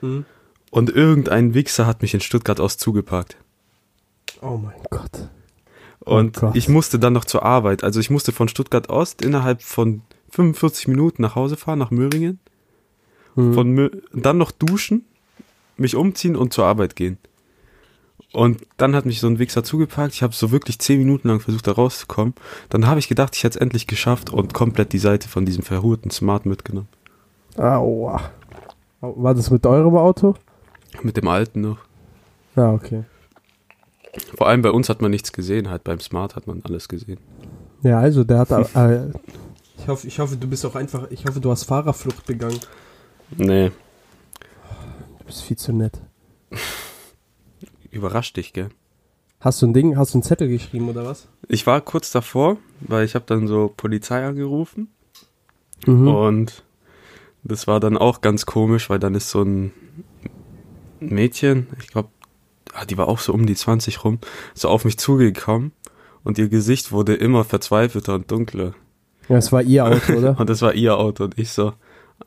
Hm. 0.01 0.25
Und 0.69 0.89
irgendein 0.89 1.53
Wichser 1.53 1.85
hat 1.85 2.01
mich 2.01 2.13
in 2.13 2.21
Stuttgart 2.21 2.59
aus 2.59 2.77
zugeparkt. 2.77 3.35
Oh 4.41 4.57
mein 4.57 4.81
Gott. 4.89 5.29
Oh 6.05 6.15
Und 6.15 6.37
Gott. 6.37 6.55
ich 6.55 6.69
musste 6.69 6.97
dann 6.97 7.13
noch 7.13 7.25
zur 7.25 7.43
Arbeit. 7.43 7.83
Also 7.83 7.99
ich 7.99 8.09
musste 8.09 8.31
von 8.31 8.47
Stuttgart 8.47 8.89
Ost 8.89 9.21
innerhalb 9.21 9.61
von 9.61 10.01
45 10.31 10.87
Minuten 10.87 11.21
nach 11.21 11.35
Hause 11.35 11.57
fahren, 11.57 11.79
nach 11.79 11.91
Möhringen. 11.91 12.39
Hm. 13.35 13.53
Von 13.53 13.71
Mö 13.71 13.89
dann 14.13 14.37
noch 14.37 14.51
duschen, 14.51 15.05
mich 15.77 15.95
umziehen 15.95 16.35
und 16.35 16.53
zur 16.53 16.65
Arbeit 16.65 16.95
gehen. 16.95 17.17
Und 18.33 18.61
dann 18.77 18.95
hat 18.95 19.05
mich 19.05 19.19
so 19.19 19.27
ein 19.27 19.39
Wichser 19.39 19.63
zugepackt. 19.63 20.13
Ich 20.13 20.23
habe 20.23 20.33
so 20.33 20.51
wirklich 20.51 20.79
zehn 20.79 20.99
Minuten 20.99 21.27
lang 21.27 21.41
versucht, 21.41 21.67
da 21.67 21.73
rauszukommen. 21.73 22.33
Dann 22.69 22.87
habe 22.87 22.99
ich 22.99 23.09
gedacht, 23.09 23.35
ich 23.35 23.43
hätte 23.43 23.57
es 23.57 23.61
endlich 23.61 23.87
geschafft 23.87 24.29
und 24.29 24.53
komplett 24.53 24.93
die 24.93 24.99
Seite 24.99 25.27
von 25.27 25.45
diesem 25.45 25.63
verhurten 25.63 26.11
Smart 26.11 26.45
mitgenommen. 26.45 26.87
Aua. 27.57 28.21
War 29.01 29.33
das 29.33 29.49
mit 29.49 29.65
eurem 29.65 29.95
Auto? 29.95 30.35
Mit 31.01 31.17
dem 31.17 31.27
alten 31.27 31.61
noch. 31.61 31.79
Ja, 32.55 32.71
okay. 32.71 33.03
Vor 34.37 34.47
allem 34.47 34.61
bei 34.61 34.71
uns 34.71 34.89
hat 34.89 35.01
man 35.01 35.11
nichts 35.11 35.31
gesehen, 35.31 35.69
halt 35.69 35.83
beim 35.83 35.99
Smart 35.99 36.35
hat 36.35 36.47
man 36.47 36.61
alles 36.63 36.87
gesehen. 36.87 37.17
Ja, 37.81 37.99
also 37.99 38.23
der 38.23 38.39
hat. 38.39 38.51
Äh, 38.75 39.11
ich, 39.81 39.87
hoffe, 39.87 40.07
ich 40.07 40.19
hoffe, 40.19 40.37
du 40.37 40.47
bist 40.47 40.65
auch 40.65 40.75
einfach. 40.75 41.09
Ich 41.11 41.25
hoffe, 41.25 41.39
du 41.39 41.51
hast 41.51 41.63
Fahrerflucht 41.65 42.25
begangen. 42.25 42.59
Nee, 43.37 43.71
Du 45.19 45.25
bist 45.25 45.43
viel 45.43 45.57
zu 45.57 45.71
nett. 45.73 45.99
überrascht 47.91 48.37
dich, 48.37 48.53
gell? 48.53 48.69
Hast 49.39 49.61
du 49.61 49.67
ein 49.67 49.73
Ding, 49.73 49.97
hast 49.97 50.13
du 50.13 50.17
einen 50.17 50.23
Zettel 50.23 50.47
geschrieben 50.47 50.89
oder 50.89 51.05
was? 51.05 51.27
Ich 51.47 51.65
war 51.65 51.81
kurz 51.81 52.11
davor, 52.11 52.57
weil 52.81 53.05
ich 53.05 53.15
habe 53.15 53.25
dann 53.27 53.47
so 53.47 53.73
Polizei 53.75 54.25
angerufen 54.25 54.89
Mhm. 55.87 56.07
und 56.07 56.63
das 57.43 57.65
war 57.65 57.79
dann 57.79 57.97
auch 57.97 58.21
ganz 58.21 58.45
komisch, 58.45 58.89
weil 58.91 58.99
dann 58.99 59.15
ist 59.15 59.31
so 59.31 59.41
ein 59.41 59.71
Mädchen, 60.99 61.65
ich 61.79 61.87
glaube, 61.87 62.09
die 62.87 62.97
war 62.99 63.07
auch 63.07 63.17
so 63.17 63.33
um 63.33 63.47
die 63.47 63.55
20 63.55 64.03
rum, 64.03 64.19
so 64.53 64.69
auf 64.69 64.85
mich 64.85 64.99
zugekommen 64.99 65.71
und 66.23 66.37
ihr 66.37 66.49
Gesicht 66.49 66.91
wurde 66.91 67.15
immer 67.15 67.43
verzweifelter 67.43 68.13
und 68.13 68.29
dunkler. 68.29 68.75
Ja, 69.29 69.37
es 69.37 69.51
war 69.51 69.61
ihr 69.61 69.85
Auto, 69.85 70.13
oder? 70.13 70.35
Und 70.39 70.49
das 70.49 70.61
war 70.61 70.73
ihr 70.73 70.97
Auto 70.97 71.23
und 71.25 71.37
ich 71.37 71.49
so, 71.51 71.73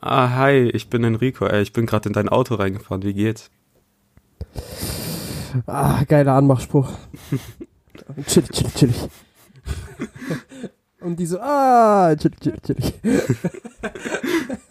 ah, 0.01 0.29
hi, 0.35 0.69
ich 0.73 0.89
bin 0.89 1.03
Enrico, 1.03 1.45
ey, 1.45 1.61
ich 1.61 1.73
bin 1.73 1.85
gerade 1.85 2.09
in 2.09 2.13
dein 2.13 2.29
Auto 2.29 2.55
reingefahren, 2.55 3.03
wie 3.03 3.13
geht's? 3.13 3.51
ah, 5.67 6.03
geiler 6.07 6.33
Anmachspruch. 6.33 6.89
chillig, 8.27 8.51
chillig, 8.51 8.73
chillig. 8.75 9.09
Und 11.01 11.19
die 11.19 11.25
so, 11.25 11.39
ah, 11.39 12.15
chillig, 12.15 12.39
chillig, 12.39 12.61
chillig. 12.63 12.93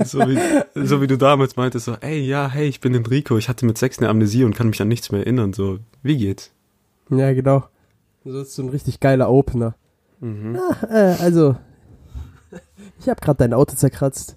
So 0.04 0.19
wie, 0.21 0.38
so 0.75 1.00
wie 1.00 1.07
du 1.07 1.16
damals 1.16 1.57
meintest, 1.57 1.85
so, 1.85 1.95
ey, 2.00 2.21
ja, 2.21 2.49
hey, 2.49 2.66
ich 2.66 2.81
bin 2.81 2.95
Enrico, 2.95 3.38
ich 3.38 3.49
hatte 3.49 3.66
mit 3.66 3.78
sechs 3.78 3.99
eine 3.99 4.09
Amnesie 4.09 4.45
und 4.45 4.54
kann 4.54 4.69
mich 4.69 4.83
an 4.83 4.88
nichts 4.88 5.12
mehr 5.12 5.21
erinnern, 5.21 5.52
so, 5.52 5.78
wie 6.02 6.16
geht's? 6.16 6.50
Ja, 7.11 7.33
genau. 7.33 7.64
Das 8.25 8.35
ist 8.35 8.54
so 8.54 8.62
ein 8.62 8.71
richtig 8.71 9.00
geiler 9.00 9.31
Opener. 9.31 9.75
Mhm. 10.21 10.57
Ah, 10.57 10.87
äh, 10.90 11.16
also, 11.21 11.57
ich 13.04 13.11
habe 13.11 13.20
gerade 13.20 13.37
dein 13.37 13.52
Auto 13.52 13.76
zerkratzt. 13.76 14.37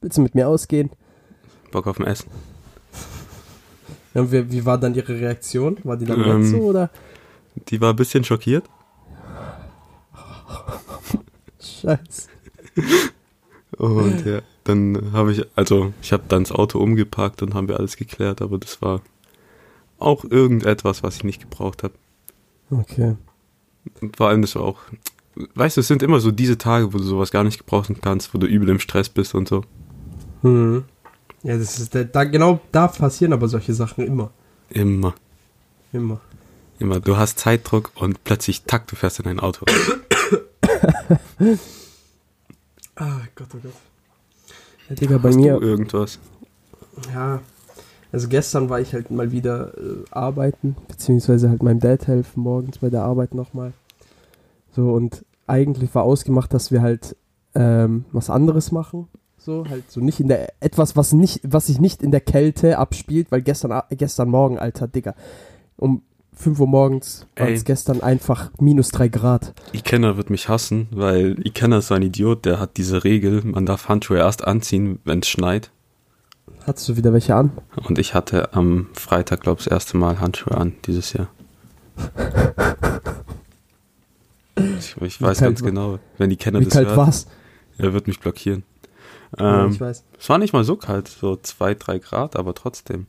Willst 0.00 0.16
du 0.16 0.22
mit 0.22 0.36
mir 0.36 0.46
ausgehen? 0.46 0.90
Bock 1.72 1.88
auf 1.88 1.98
ein 1.98 2.06
Essen. 2.06 2.30
Ja, 4.14 4.30
wie, 4.30 4.50
wie 4.52 4.64
war 4.64 4.78
dann 4.78 4.94
ihre 4.94 5.12
Reaktion? 5.12 5.78
War 5.82 5.96
die 5.96 6.04
dann 6.04 6.22
Ähm, 6.22 6.46
so 6.46 6.58
oder? 6.58 6.90
Die 7.68 7.80
war 7.80 7.92
ein 7.92 7.96
bisschen 7.96 8.22
schockiert. 8.22 8.64
Scheiße. 11.60 12.28
Und 13.76 14.24
ja, 14.24 14.40
dann 14.62 15.12
habe 15.12 15.32
ich, 15.32 15.44
also 15.56 15.92
ich 16.00 16.12
habe 16.12 16.22
dann 16.28 16.44
das 16.44 16.52
Auto 16.52 16.78
umgeparkt 16.78 17.42
und 17.42 17.54
haben 17.54 17.66
wir 17.66 17.78
alles 17.78 17.96
geklärt, 17.96 18.40
aber 18.40 18.58
das 18.58 18.80
war 18.80 19.00
auch 19.98 20.24
irgendetwas, 20.24 21.02
was 21.02 21.16
ich 21.16 21.24
nicht 21.24 21.40
gebraucht 21.40 21.82
habe. 21.82 21.94
Okay. 22.70 23.16
Und 24.00 24.16
vor 24.16 24.28
allem 24.28 24.42
das 24.42 24.54
war 24.54 24.62
auch, 24.62 24.78
weißt 25.54 25.76
du, 25.76 25.80
es 25.80 25.88
sind 25.88 26.02
immer 26.02 26.20
so 26.20 26.30
diese 26.30 26.58
Tage, 26.58 26.92
wo 26.92 26.98
du 26.98 27.04
sowas 27.04 27.30
gar 27.30 27.44
nicht 27.44 27.58
gebrauchen 27.58 28.00
kannst, 28.00 28.32
wo 28.34 28.38
du 28.38 28.46
übel 28.46 28.68
im 28.68 28.78
Stress 28.80 29.08
bist 29.08 29.34
und 29.34 29.48
so. 29.48 29.62
Hm. 30.42 30.84
Ja, 31.42 31.56
das 31.56 31.78
ist 31.78 31.94
da, 32.12 32.24
genau 32.24 32.60
da 32.72 32.88
passieren 32.88 33.32
aber 33.32 33.48
solche 33.48 33.72
Sachen 33.74 34.04
immer. 34.06 34.30
Immer, 34.70 35.14
Immer. 35.92 36.20
immer. 36.80 36.98
Du 37.00 37.16
hast 37.16 37.38
Zeitdruck 37.38 37.92
und 37.94 38.24
plötzlich, 38.24 38.64
tack, 38.64 38.86
du 38.88 38.96
fährst 38.96 39.20
in 39.20 39.26
ein 39.26 39.40
Auto. 39.40 39.64
Ah, 42.98 43.20
Gott, 43.34 43.48
oh 43.54 43.58
Gott. 43.62 43.72
Ja, 44.88 44.94
Digga, 44.94 45.18
bei 45.18 45.28
hast 45.28 45.36
mir. 45.36 45.58
du 45.58 45.66
irgendwas? 45.66 46.18
Ja, 47.12 47.40
also 48.10 48.28
gestern 48.28 48.70
war 48.70 48.80
ich 48.80 48.94
halt 48.94 49.10
mal 49.10 49.32
wieder 49.32 49.76
äh, 49.76 50.04
arbeiten, 50.10 50.76
beziehungsweise 50.88 51.50
halt 51.50 51.62
meinem 51.62 51.80
Dad 51.80 52.06
helfen 52.06 52.42
morgens 52.42 52.78
bei 52.78 52.88
der 52.88 53.02
Arbeit 53.02 53.34
nochmal. 53.34 53.74
So, 54.76 54.92
und 54.92 55.24
eigentlich 55.46 55.94
war 55.94 56.02
ausgemacht, 56.02 56.52
dass 56.52 56.70
wir 56.70 56.82
halt 56.82 57.16
ähm, 57.54 58.04
was 58.12 58.28
anderes 58.28 58.72
machen. 58.72 59.08
So, 59.38 59.64
halt 59.66 59.90
so 59.90 60.00
nicht 60.00 60.20
in 60.20 60.28
der, 60.28 60.52
etwas, 60.60 60.96
was 60.96 61.14
nicht, 61.14 61.40
was 61.44 61.68
sich 61.68 61.80
nicht 61.80 62.02
in 62.02 62.10
der 62.10 62.20
Kälte 62.20 62.76
abspielt, 62.76 63.32
weil 63.32 63.40
gestern, 63.40 63.80
gestern 63.90 64.28
Morgen, 64.28 64.58
Alter, 64.58 64.86
Digga, 64.86 65.14
um 65.78 66.02
5 66.34 66.60
Uhr 66.60 66.66
morgens 66.66 67.26
war 67.36 67.48
es 67.48 67.64
gestern 67.64 68.02
einfach 68.02 68.50
minus 68.60 68.90
3 68.90 69.08
Grad. 69.08 69.54
Ikenner 69.72 70.18
wird 70.18 70.28
mich 70.28 70.50
hassen, 70.50 70.88
weil 70.90 71.38
Ikenner 71.46 71.78
ist 71.78 71.86
so 71.86 71.94
ein 71.94 72.02
Idiot, 72.02 72.44
der 72.44 72.60
hat 72.60 72.76
diese 72.76 73.04
Regel, 73.04 73.42
man 73.44 73.64
darf 73.64 73.88
Handschuhe 73.88 74.18
erst 74.18 74.46
anziehen, 74.46 74.98
wenn 75.04 75.20
es 75.20 75.28
schneit. 75.28 75.70
Hattest 76.66 76.90
du 76.90 76.96
wieder 76.98 77.14
welche 77.14 77.34
an? 77.34 77.52
Und 77.88 77.98
ich 77.98 78.12
hatte 78.12 78.52
am 78.52 78.88
Freitag, 78.92 79.40
glaube 79.40 79.60
ich, 79.60 79.64
das 79.64 79.72
erste 79.72 79.96
Mal 79.96 80.20
Handschuhe 80.20 80.54
an 80.54 80.74
dieses 80.84 81.14
Jahr. 81.14 81.28
Ich, 84.56 84.96
ich 85.00 85.20
weiß 85.22 85.40
ganz 85.40 85.60
war- 85.62 85.68
genau, 85.68 85.98
wenn 86.18 86.30
die 86.30 86.36
Kenner 86.36 86.60
Wie 86.60 86.64
das 86.64 86.72
kalt 86.74 86.88
hört, 86.88 86.96
war's? 86.96 87.26
er 87.78 87.92
wird 87.92 88.06
mich 88.06 88.20
blockieren. 88.20 88.62
Ja, 89.38 89.64
Ähm, 89.64 89.70
ich 89.72 89.80
weiß. 89.80 90.04
es 90.18 90.28
war 90.28 90.38
nicht 90.38 90.52
mal 90.52 90.64
so 90.64 90.76
kalt, 90.76 91.08
so 91.08 91.36
zwei, 91.36 91.74
drei 91.74 91.98
Grad, 91.98 92.36
aber 92.36 92.54
trotzdem. 92.54 93.06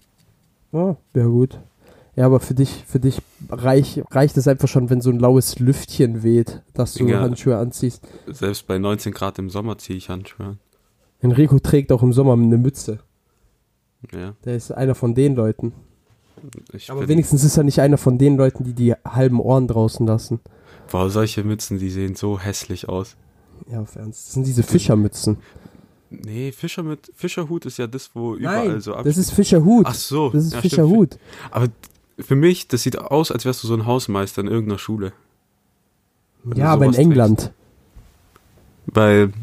Oh, 0.72 0.96
ja 1.14 1.26
gut. 1.26 1.60
Ja, 2.16 2.26
aber 2.26 2.40
für 2.40 2.56
dich, 2.56 2.84
für 2.88 3.00
dich 3.00 3.22
reich, 3.50 4.02
reicht 4.12 4.36
es 4.38 4.48
einfach 4.48 4.68
schon, 4.68 4.90
wenn 4.90 5.02
so 5.02 5.12
ein 5.12 5.20
laues 5.20 5.60
Lüftchen 5.60 6.24
weht, 6.24 6.64
dass 6.74 6.96
du 6.96 7.06
Ja. 7.08 7.20
Handschuhe 7.22 7.58
anziehst. 7.58 8.02
Selbst 8.26 8.66
bei 8.68 8.78
19 8.80 9.14
Grad 9.14 9.38
im 9.40 9.50
Sommer 9.52 9.78
ziehe 9.78 9.98
ich 9.98 10.10
Handschuhe 10.10 10.48
an. 10.48 10.60
Enrico 11.20 11.60
trägt 11.60 11.92
auch 11.92 12.02
im 12.04 12.14
Sommer 12.14 12.34
eine 12.34 12.58
Mütze. 12.58 13.00
Ja, 14.12 14.34
Der 14.46 14.56
ist 14.56 14.72
einer 14.72 14.96
von 14.96 15.14
den 15.16 15.36
Leuten. 15.36 15.74
ich 16.74 16.90
Aber 16.92 17.08
wenigstens 17.08 17.44
ist 17.44 17.58
er 17.58 17.64
nicht 17.64 17.80
einer 17.82 17.98
von 17.98 18.18
den 18.18 18.36
Leuten, 18.38 18.64
die 18.64 18.74
die 18.74 18.94
halben 19.06 19.40
Ohren 19.40 19.68
draußen 19.68 20.06
lassen. 20.06 20.40
Boah, 20.92 21.10
solche 21.10 21.44
Mützen, 21.44 21.80
die 21.80 21.90
sehen 21.90 22.16
so 22.16 22.40
hässlich 22.40 22.88
aus. 22.90 23.16
Ja, 23.72 23.82
auf 23.82 23.96
Ernst. 23.96 24.28
Das 24.28 24.34
sind 24.34 24.48
diese 24.48 24.64
Fischermützen. 24.64 25.38
Nee, 26.10 26.52
Fischer 26.52 26.84
mit, 26.84 27.12
Fischerhut 27.16 27.66
ist 27.66 27.78
ja 27.78 27.88
das, 27.88 28.12
wo 28.14 28.36
überall 28.36 28.80
so 28.80 28.94
das 28.94 29.18
ist 29.18 29.32
Fischerhut. 29.32 29.86
Ach 29.88 29.94
so. 29.94 30.30
das 30.30 30.46
ist 30.46 30.54
ja, 30.54 30.60
stimmt. 30.60 30.72
Fischerhut. 30.72 31.18
Aber 31.52 31.68
für 32.18 32.36
mich, 32.36 32.68
das 32.68 32.84
sieht 32.84 32.98
aus, 32.98 33.32
als 33.32 33.44
wärst 33.46 33.64
du 33.64 33.68
so 33.68 33.74
ein 33.74 33.86
Hausmeister 33.86 34.42
in 34.42 34.48
irgendeiner 34.48 34.80
Schule. 34.80 35.12
Ja, 36.56 36.72
aber 36.72 36.86
in 36.86 36.94
England. 36.94 37.52
Weil, 38.86 39.34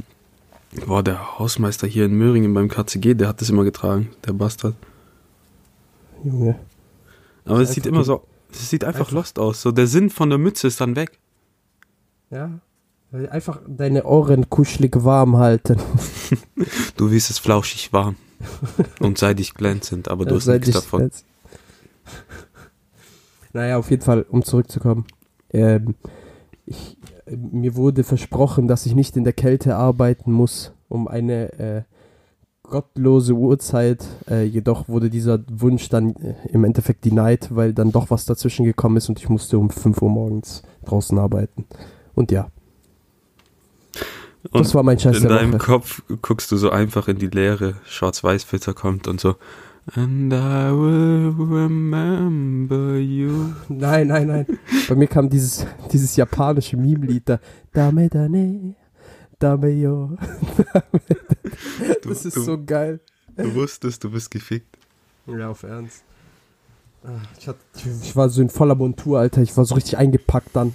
boah, 0.87 1.03
der 1.03 1.39
Hausmeister 1.39 1.87
hier 1.87 2.07
in 2.07 2.15
Möhringen 2.15 2.55
beim 2.55 2.69
KCG, 2.69 3.15
der 3.15 3.29
hat 3.29 3.43
das 3.43 3.51
immer 3.51 3.65
getragen, 3.65 4.11
der 4.25 4.33
Bastard. 4.33 4.75
Junge. 6.25 6.59
Aber 7.45 7.61
es 7.61 7.73
sieht 7.73 7.85
immer 7.85 8.05
so, 8.05 8.23
es 8.51 8.71
sieht 8.71 8.85
einfach, 8.85 9.01
einfach- 9.01 9.13
lost 9.13 9.39
aus. 9.39 9.61
So, 9.61 9.71
der 9.71 9.87
Sinn 9.87 10.09
von 10.09 10.31
der 10.31 10.39
Mütze 10.39 10.67
ist 10.67 10.81
dann 10.81 10.97
weg. 10.97 11.19
Ja. 12.31 12.61
Einfach 13.31 13.61
deine 13.69 14.04
Ohren 14.04 14.50
kuschelig 14.50 14.93
warm 15.04 15.37
halten. 15.37 15.78
Du 16.97 17.11
wirst 17.11 17.31
es 17.31 17.38
flauschig 17.38 17.93
warm. 17.93 18.16
und 19.00 19.19
seidig 19.19 19.54
glänzend, 19.54 20.09
aber 20.09 20.25
du 20.25 20.37
hast 20.37 20.47
nichts 20.47 20.69
ich 20.69 20.75
davon. 20.75 21.02
jetzt- 21.02 21.25
Naja, 23.52 23.76
auf 23.78 23.90
jeden 23.90 24.02
Fall, 24.02 24.23
um 24.28 24.43
zurückzukommen. 24.45 25.04
Ähm, 25.52 25.95
ich, 26.66 26.97
mir 27.31 27.76
wurde 27.76 28.02
versprochen, 28.04 28.66
dass 28.69 28.87
ich 28.87 28.95
nicht 28.95 29.16
in 29.16 29.25
der 29.25 29.33
Kälte 29.33 29.76
arbeiten 29.76 30.33
muss, 30.33 30.73
um 30.88 31.07
eine 31.09 31.52
äh, 31.59 31.83
gottlose 32.62 33.35
Uhrzeit. 33.35 34.04
Äh, 34.28 34.45
jedoch 34.45 34.88
wurde 34.88 35.11
dieser 35.11 35.38
Wunsch 35.49 35.88
dann 35.88 36.16
äh, 36.16 36.35
im 36.49 36.64
Endeffekt 36.64 37.04
denied, 37.04 37.54
weil 37.54 37.73
dann 37.73 37.93
doch 37.93 38.11
was 38.11 38.25
dazwischen 38.25 38.64
gekommen 38.64 38.97
ist 38.97 39.09
und 39.09 39.19
ich 39.21 39.28
musste 39.28 39.59
um 39.59 39.71
5 39.71 40.02
Uhr 40.02 40.11
morgens 40.11 40.62
draußen 40.85 41.19
arbeiten. 41.19 41.66
Und 42.14 42.30
ja, 42.30 42.50
Und 44.50 44.61
das 44.64 44.75
war 44.75 44.83
mein 44.83 44.99
Scheiß 44.99 45.18
in 45.18 45.28
deinem 45.28 45.52
Woche. 45.54 45.59
Kopf 45.59 46.02
guckst 46.23 46.52
du 46.52 46.56
so 46.56 46.71
einfach 46.71 47.09
in 47.09 47.18
die 47.18 47.28
Leere, 47.28 47.76
Schwarz-Weiß-Filter 47.87 48.75
kommt 48.75 49.09
und 49.09 49.21
so. 49.21 49.37
And 49.94 50.33
I 50.33 50.71
will 50.73 51.35
remember 51.38 52.97
you. 52.97 53.52
Nein, 53.68 54.09
nein, 54.09 54.26
nein. 54.28 54.47
Bei 54.88 54.94
mir 54.94 55.06
kam 55.09 55.28
dieses, 55.28 55.66
dieses 55.92 56.16
japanische 56.16 56.76
Meme-Lied 56.76 57.28
da. 57.28 57.40
Dame 57.73 58.09
dane, 58.09 58.76
dame 59.38 59.68
yo. 59.71 60.16
Das 62.02 62.25
ist 62.25 62.37
du, 62.37 62.42
so 62.42 62.64
geil. 62.64 63.00
du 63.37 63.54
wusstest, 63.54 64.02
du 64.04 64.11
bist 64.11 64.30
gefickt. 64.30 64.78
Ja, 65.26 65.50
auf 65.50 65.62
Ernst. 65.64 66.02
Ah, 67.04 67.11
Ich, 67.38 67.47
hat, 67.49 67.56
ich 68.02 68.16
war 68.16 68.28
so 68.30 68.40
in 68.40 68.49
voller 68.49 68.75
Montur, 68.75 69.18
Alter. 69.18 69.42
Ich 69.42 69.54
war 69.56 69.64
so 69.66 69.75
richtig 69.75 69.99
eingepackt 69.99 70.50
dann. 70.54 70.75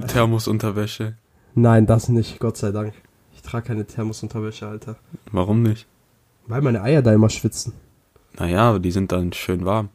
Thermosunterwäsche. 0.06 1.14
Nein, 1.54 1.86
das 1.86 2.08
nicht, 2.08 2.40
Gott 2.40 2.56
sei 2.56 2.72
Dank. 2.72 2.94
Ich 3.34 3.42
trage 3.42 3.66
keine 3.68 3.84
Thermosunterwäsche, 3.86 4.66
Alter. 4.66 4.96
Warum 5.30 5.62
nicht? 5.62 5.86
Weil 6.46 6.62
meine 6.62 6.82
Eier 6.82 7.02
da 7.02 7.12
immer 7.12 7.30
schwitzen. 7.30 7.72
Naja, 8.38 8.70
aber 8.70 8.80
die 8.80 8.90
sind 8.90 9.12
dann 9.12 9.32
schön 9.32 9.64
warm. 9.64 9.88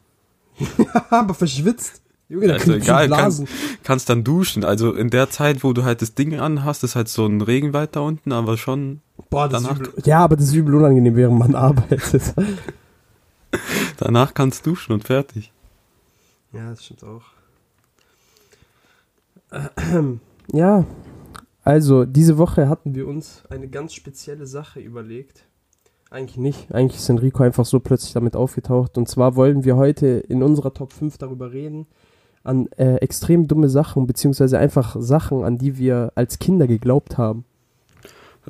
aber 1.10 1.34
verschwitzt. 1.34 2.02
Junge, 2.28 2.46
da 2.46 2.54
Also 2.54 2.72
egal, 2.74 3.06
Blasen. 3.08 3.48
Kannst 3.82 4.08
dann 4.08 4.22
duschen. 4.24 4.64
Also 4.64 4.92
in 4.94 5.10
der 5.10 5.30
Zeit, 5.30 5.64
wo 5.64 5.72
du 5.72 5.84
halt 5.84 6.00
das 6.00 6.14
Ding 6.14 6.38
anhast, 6.38 6.84
ist 6.84 6.94
halt 6.96 7.08
so 7.08 7.26
ein 7.26 7.40
Regenwald 7.40 7.96
da 7.96 8.00
unten, 8.00 8.32
aber 8.32 8.56
schon 8.56 9.00
Boah, 9.30 9.48
das 9.48 9.62
danach- 9.64 9.80
ist 9.80 9.88
übel. 9.88 10.02
Ja, 10.06 10.20
aber 10.20 10.36
das 10.36 10.46
ist 10.46 10.54
übel 10.54 10.74
unangenehm, 10.76 11.16
während 11.16 11.38
man 11.38 11.54
arbeitet. 11.56 12.22
danach 13.98 14.32
kannst 14.34 14.64
du 14.64 14.70
duschen 14.70 14.92
und 14.92 15.04
fertig. 15.04 15.52
Ja, 16.52 16.70
das 16.70 16.84
stimmt 16.84 17.04
auch. 17.04 17.22
Ja, 20.52 20.84
also 21.62 22.04
diese 22.04 22.38
Woche 22.38 22.68
hatten 22.68 22.94
wir 22.94 23.06
uns 23.06 23.44
eine 23.50 23.68
ganz 23.68 23.94
spezielle 23.94 24.46
Sache 24.46 24.80
überlegt. 24.80 25.44
Eigentlich 26.10 26.38
nicht. 26.38 26.74
Eigentlich 26.74 27.00
ist 27.00 27.08
Enrico 27.08 27.44
einfach 27.44 27.64
so 27.64 27.78
plötzlich 27.78 28.12
damit 28.12 28.34
aufgetaucht. 28.34 28.98
Und 28.98 29.08
zwar 29.08 29.36
wollen 29.36 29.64
wir 29.64 29.76
heute 29.76 30.06
in 30.08 30.42
unserer 30.42 30.74
Top 30.74 30.92
5 30.92 31.18
darüber 31.18 31.52
reden, 31.52 31.86
an 32.42 32.68
äh, 32.78 32.96
extrem 32.96 33.46
dumme 33.46 33.68
Sachen, 33.68 34.08
beziehungsweise 34.08 34.58
einfach 34.58 34.96
Sachen, 34.98 35.44
an 35.44 35.58
die 35.58 35.78
wir 35.78 36.10
als 36.16 36.40
Kinder 36.40 36.66
geglaubt 36.66 37.16
haben. 37.16 37.44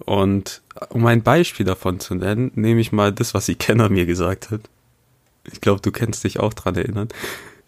Und 0.06 0.62
um 0.88 1.04
ein 1.04 1.22
Beispiel 1.22 1.66
davon 1.66 2.00
zu 2.00 2.14
nennen, 2.14 2.52
nehme 2.54 2.80
ich 2.80 2.92
mal 2.92 3.12
das, 3.12 3.34
was 3.34 3.48
Ikenna 3.48 3.90
mir 3.90 4.06
gesagt 4.06 4.50
hat. 4.50 4.62
Ich 5.52 5.60
glaube, 5.60 5.82
du 5.82 5.90
kennst 5.90 6.24
dich 6.24 6.40
auch 6.40 6.54
dran 6.54 6.76
erinnern. 6.76 7.08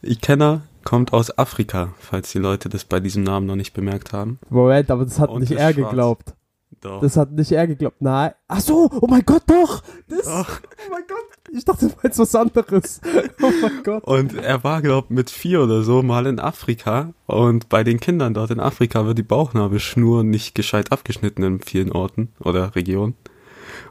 Ikenna 0.03 0.63
kommt 0.85 1.13
aus 1.13 1.37
Afrika, 1.39 1.95
falls 1.99 2.33
die 2.33 2.39
Leute 2.39 2.69
das 2.69 2.85
bei 2.85 3.01
diesem 3.01 3.23
Namen 3.23 3.47
noch 3.47 3.57
nicht 3.57 3.73
bemerkt 3.73 4.13
haben. 4.13 4.39
Moment, 4.51 4.91
aber 4.91 5.05
das 5.05 5.19
hat 5.19 5.31
Und 5.31 5.41
nicht 5.41 5.53
er 5.53 5.73
schwarz. 5.73 5.89
geglaubt. 5.91 6.35
Doch. 6.81 7.01
Das 7.01 7.17
hat 7.17 7.31
nicht 7.33 7.53
er 7.53 7.67
geglaubt. 7.67 8.01
Nein. 8.01 8.33
Ach 8.49 8.61
so, 8.61 8.91
oh 9.01 9.07
mein 9.09 9.25
Gott, 9.25 9.43
doch. 9.47 9.83
Das, 10.09 10.25
Doch. 10.25 10.61
Oh 10.89 10.91
mein 10.91 11.03
Gott. 11.07 11.19
Ich 11.55 11.65
dachte, 11.65 11.89
du 11.89 11.95
meinst 12.03 12.19
was 12.19 12.35
anderes. 12.35 13.01
Oh 13.43 13.51
mein 13.61 13.83
Gott. 13.85 14.05
Und 14.05 14.35
er 14.35 14.65
war, 14.65 14.81
glaub 14.83 15.11
mit 15.11 15.29
vier 15.31 15.63
oder 15.63 15.83
so 15.83 16.03
mal 16.03 16.27
in 16.27 16.41
Afrika. 16.41 17.13
Und 17.27 17.69
bei 17.69 17.85
den 17.85 18.01
Kindern 18.01 18.35
dort 18.35 18.51
in 18.51 18.59
Afrika 18.61 19.05
wird 19.05 19.19
die 19.19 19.23
Bauchnabelschnur 19.23 20.25
nicht 20.25 20.55
gescheit 20.55 20.91
abgeschnitten 20.93 21.43
in 21.45 21.61
vielen 21.61 21.93
Orten 21.93 22.33
oder 22.41 22.75
Regionen. 22.75 23.15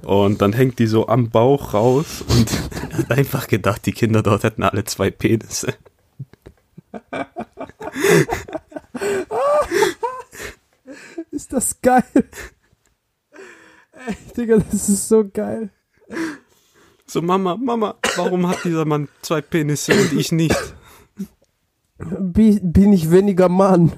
Und 0.03 0.41
dann 0.41 0.53
hängt 0.53 0.79
die 0.79 0.88
so 0.88 1.07
am 1.07 1.29
Bauch 1.29 1.74
raus 1.74 2.24
und 2.27 2.51
er 2.91 2.98
hat 2.98 3.12
einfach 3.12 3.48
gedacht, 3.48 3.86
die 3.86 3.91
Kinder 3.91 4.24
dort 4.24 4.43
hätten 4.43 4.63
alle 4.63 4.83
zwei 4.86 5.12
Penisse. 5.12 5.74
Ist 11.31 11.53
das 11.53 11.79
geil. 11.81 12.03
Ey, 14.07 14.15
Digga, 14.36 14.57
das 14.57 14.89
ist 14.89 15.07
so 15.07 15.27
geil. 15.27 15.69
So, 17.05 17.21
Mama, 17.21 17.55
Mama, 17.57 17.95
warum 18.15 18.48
hat 18.48 18.63
dieser 18.63 18.86
Mann 18.86 19.07
zwei 19.21 19.41
Penisse 19.41 19.93
und 19.93 20.13
ich 20.13 20.31
nicht? 20.31 20.55
Bi- 22.00 22.60
Bin 22.62 22.93
ich 22.93 23.12
weniger 23.12 23.50
Mann. 23.50 23.91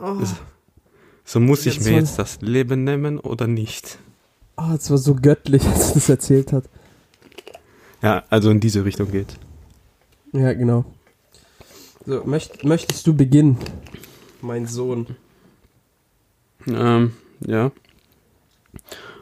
Oh, 0.00 0.22
So 1.24 1.40
muss 1.40 1.66
ich 1.66 1.76
Jetzt 1.76 1.84
mir 1.86 1.96
jetzt 1.96 2.18
das 2.18 2.40
Leben 2.40 2.84
nehmen 2.84 3.18
oder 3.18 3.46
nicht? 3.46 3.98
oh, 4.56 4.70
das 4.72 4.90
war 4.90 4.98
so 4.98 5.14
göttlich, 5.14 5.64
als 5.66 5.88
er 5.88 5.94
das 5.94 6.08
erzählt 6.08 6.52
hat. 6.52 6.64
Ja, 8.02 8.24
also 8.30 8.50
in 8.50 8.60
diese 8.60 8.84
Richtung 8.84 9.10
geht. 9.10 9.38
Ja, 10.32 10.52
genau. 10.52 10.84
So, 12.04 12.22
möcht, 12.24 12.64
möchtest 12.64 13.06
du 13.06 13.14
beginnen, 13.14 13.58
mein 14.40 14.66
Sohn? 14.66 15.16
Ähm, 16.66 17.12
ja. 17.40 17.72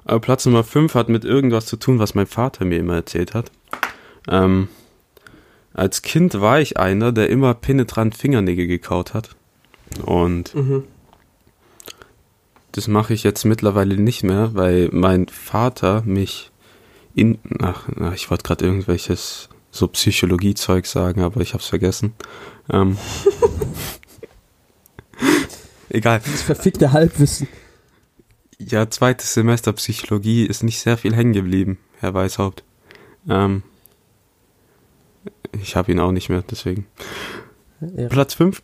Aber 0.04 0.20
Platz 0.20 0.44
Nummer 0.44 0.64
5 0.64 0.94
hat 0.94 1.08
mit 1.08 1.24
irgendwas 1.24 1.66
zu 1.66 1.76
tun, 1.76 1.98
was 1.98 2.14
mein 2.14 2.26
Vater 2.26 2.64
mir 2.64 2.78
immer 2.78 2.94
erzählt 2.94 3.32
hat. 3.34 3.50
Ähm, 4.28 4.68
als 5.72 6.02
Kind 6.02 6.40
war 6.40 6.60
ich 6.60 6.76
einer, 6.78 7.10
der 7.12 7.30
immer 7.30 7.54
penetrant 7.54 8.14
Fingernägel 8.16 8.66
gekaut 8.66 9.14
hat. 9.14 9.34
Und 10.04 10.54
Mhm. 10.54 10.84
das 12.72 12.88
mache 12.88 13.14
ich 13.14 13.22
jetzt 13.22 13.44
mittlerweile 13.44 13.96
nicht 13.96 14.24
mehr, 14.24 14.54
weil 14.54 14.88
mein 14.92 15.28
Vater 15.28 16.02
mich 16.04 16.50
in. 17.14 17.38
Ach, 17.60 17.88
ach, 18.00 18.12
ich 18.14 18.30
wollte 18.30 18.42
gerade 18.44 18.64
irgendwelches 18.64 19.48
so 19.74 19.88
Psychologiezeug 19.88 20.86
sagen, 20.86 21.22
aber 21.22 21.40
ich 21.40 21.52
hab's 21.52 21.66
vergessen. 21.66 22.14
Ähm, 22.70 22.96
egal. 25.88 26.20
Das 26.24 26.42
verfickte 26.42 26.92
Halbwissen. 26.92 27.48
Ja, 28.58 28.88
zweites 28.88 29.34
Semester 29.34 29.72
Psychologie 29.72 30.46
ist 30.46 30.62
nicht 30.62 30.78
sehr 30.78 30.96
viel 30.96 31.14
hängen 31.14 31.32
geblieben, 31.32 31.78
Herr 31.98 32.14
Weishaupt. 32.14 32.62
Ähm, 33.28 33.64
ich 35.60 35.74
habe 35.74 35.90
ihn 35.90 35.98
auch 35.98 36.12
nicht 36.12 36.28
mehr, 36.28 36.44
deswegen. 36.48 36.86
Ja. 37.80 38.08
Platz 38.08 38.34
5. 38.34 38.62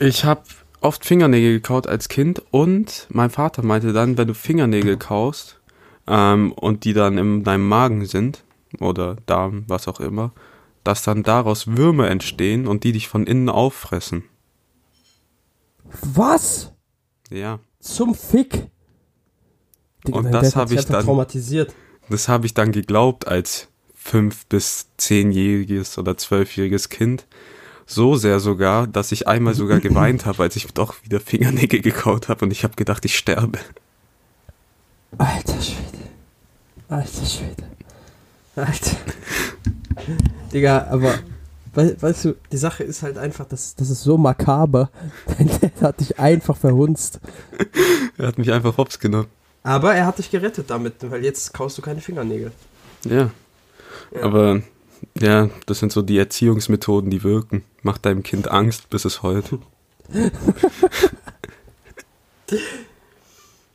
Ich 0.00 0.24
habe 0.24 0.42
oft 0.80 1.04
Fingernägel 1.04 1.54
gekaut 1.54 1.88
als 1.88 2.08
Kind 2.08 2.42
und 2.52 3.08
mein 3.10 3.30
Vater 3.30 3.64
meinte 3.64 3.92
dann, 3.92 4.16
wenn 4.18 4.28
du 4.28 4.34
Fingernägel 4.34 4.98
kaust 4.98 5.60
ähm, 6.06 6.52
und 6.52 6.84
die 6.84 6.92
dann 6.92 7.18
in 7.18 7.42
deinem 7.42 7.66
Magen 7.66 8.06
sind 8.06 8.44
oder 8.80 9.16
Darm, 9.26 9.64
was 9.68 9.88
auch 9.88 10.00
immer, 10.00 10.32
dass 10.84 11.02
dann 11.02 11.22
daraus 11.22 11.66
Würmer 11.76 12.08
entstehen 12.10 12.66
und 12.66 12.84
die 12.84 12.92
dich 12.92 13.08
von 13.08 13.26
innen 13.26 13.48
auffressen. 13.48 14.24
Was? 16.02 16.72
Ja, 17.30 17.58
Zum 17.80 18.14
Fick? 18.14 18.66
Digga, 20.06 20.18
Und 20.18 20.24
das 20.32 20.32
Dad 20.32 20.44
hat 20.44 20.54
hab 20.62 20.68
sich 20.68 20.78
ich 20.80 20.86
dann- 20.86 21.04
traumatisiert. 21.04 21.74
Das 22.08 22.28
habe 22.28 22.46
ich 22.46 22.54
dann 22.54 22.70
geglaubt 22.70 23.26
als 23.26 23.68
fünf 23.94 24.46
bis 24.46 24.88
zehnjähriges 24.96 25.98
oder 25.98 26.16
zwölfjähriges 26.16 26.88
Kind. 26.88 27.26
So 27.84 28.14
sehr 28.16 28.38
sogar, 28.40 28.86
dass 28.86 29.10
ich 29.12 29.26
einmal 29.26 29.54
sogar 29.54 29.80
geweint 29.80 30.24
habe, 30.26 30.42
als 30.44 30.54
ich 30.56 30.66
doch 30.72 30.94
wieder 31.04 31.18
Fingernägel 31.20 31.80
gekaut 31.80 32.28
habe 32.28 32.44
und 32.44 32.50
ich 32.52 32.62
habe 32.64 32.74
gedacht, 32.76 33.04
ich 33.04 33.16
sterbe. 33.16 33.58
Alter 35.18 35.60
Schwede. 35.60 36.08
Alter 36.88 37.24
Schwede. 37.26 37.64
Alter. 38.56 38.96
Digga, 40.52 40.86
aber 40.90 41.14
wei- 41.74 41.96
weißt 42.00 42.24
du, 42.26 42.36
die 42.52 42.56
Sache 42.56 42.84
ist 42.84 43.02
halt 43.02 43.18
einfach, 43.18 43.46
das, 43.46 43.74
das 43.76 43.90
ist 43.90 44.02
so 44.02 44.16
makaber. 44.18 44.90
Dad 45.60 45.72
hat 45.82 46.00
dich 46.00 46.18
einfach 46.18 46.56
verhunzt. 46.56 47.20
Er 48.18 48.28
hat 48.28 48.38
mich 48.38 48.50
einfach 48.50 48.78
hops 48.78 48.98
genommen. 48.98 49.28
Aber 49.62 49.94
er 49.94 50.06
hat 50.06 50.16
dich 50.18 50.30
gerettet 50.30 50.70
damit, 50.70 50.94
weil 51.10 51.22
jetzt 51.22 51.52
kaust 51.52 51.76
du 51.76 51.82
keine 51.82 52.00
Fingernägel. 52.00 52.50
Ja. 53.04 53.30
Ja. 54.14 54.22
Aber 54.22 54.62
ja, 55.20 55.50
das 55.66 55.80
sind 55.80 55.92
so 55.92 56.00
die 56.00 56.16
Erziehungsmethoden, 56.16 57.10
die 57.10 57.22
wirken. 57.22 57.62
Mach 57.82 57.98
deinem 57.98 58.22
Kind 58.22 58.48
Angst, 58.50 58.88
bis 58.88 59.04
es 59.04 59.22
heult. 59.22 59.50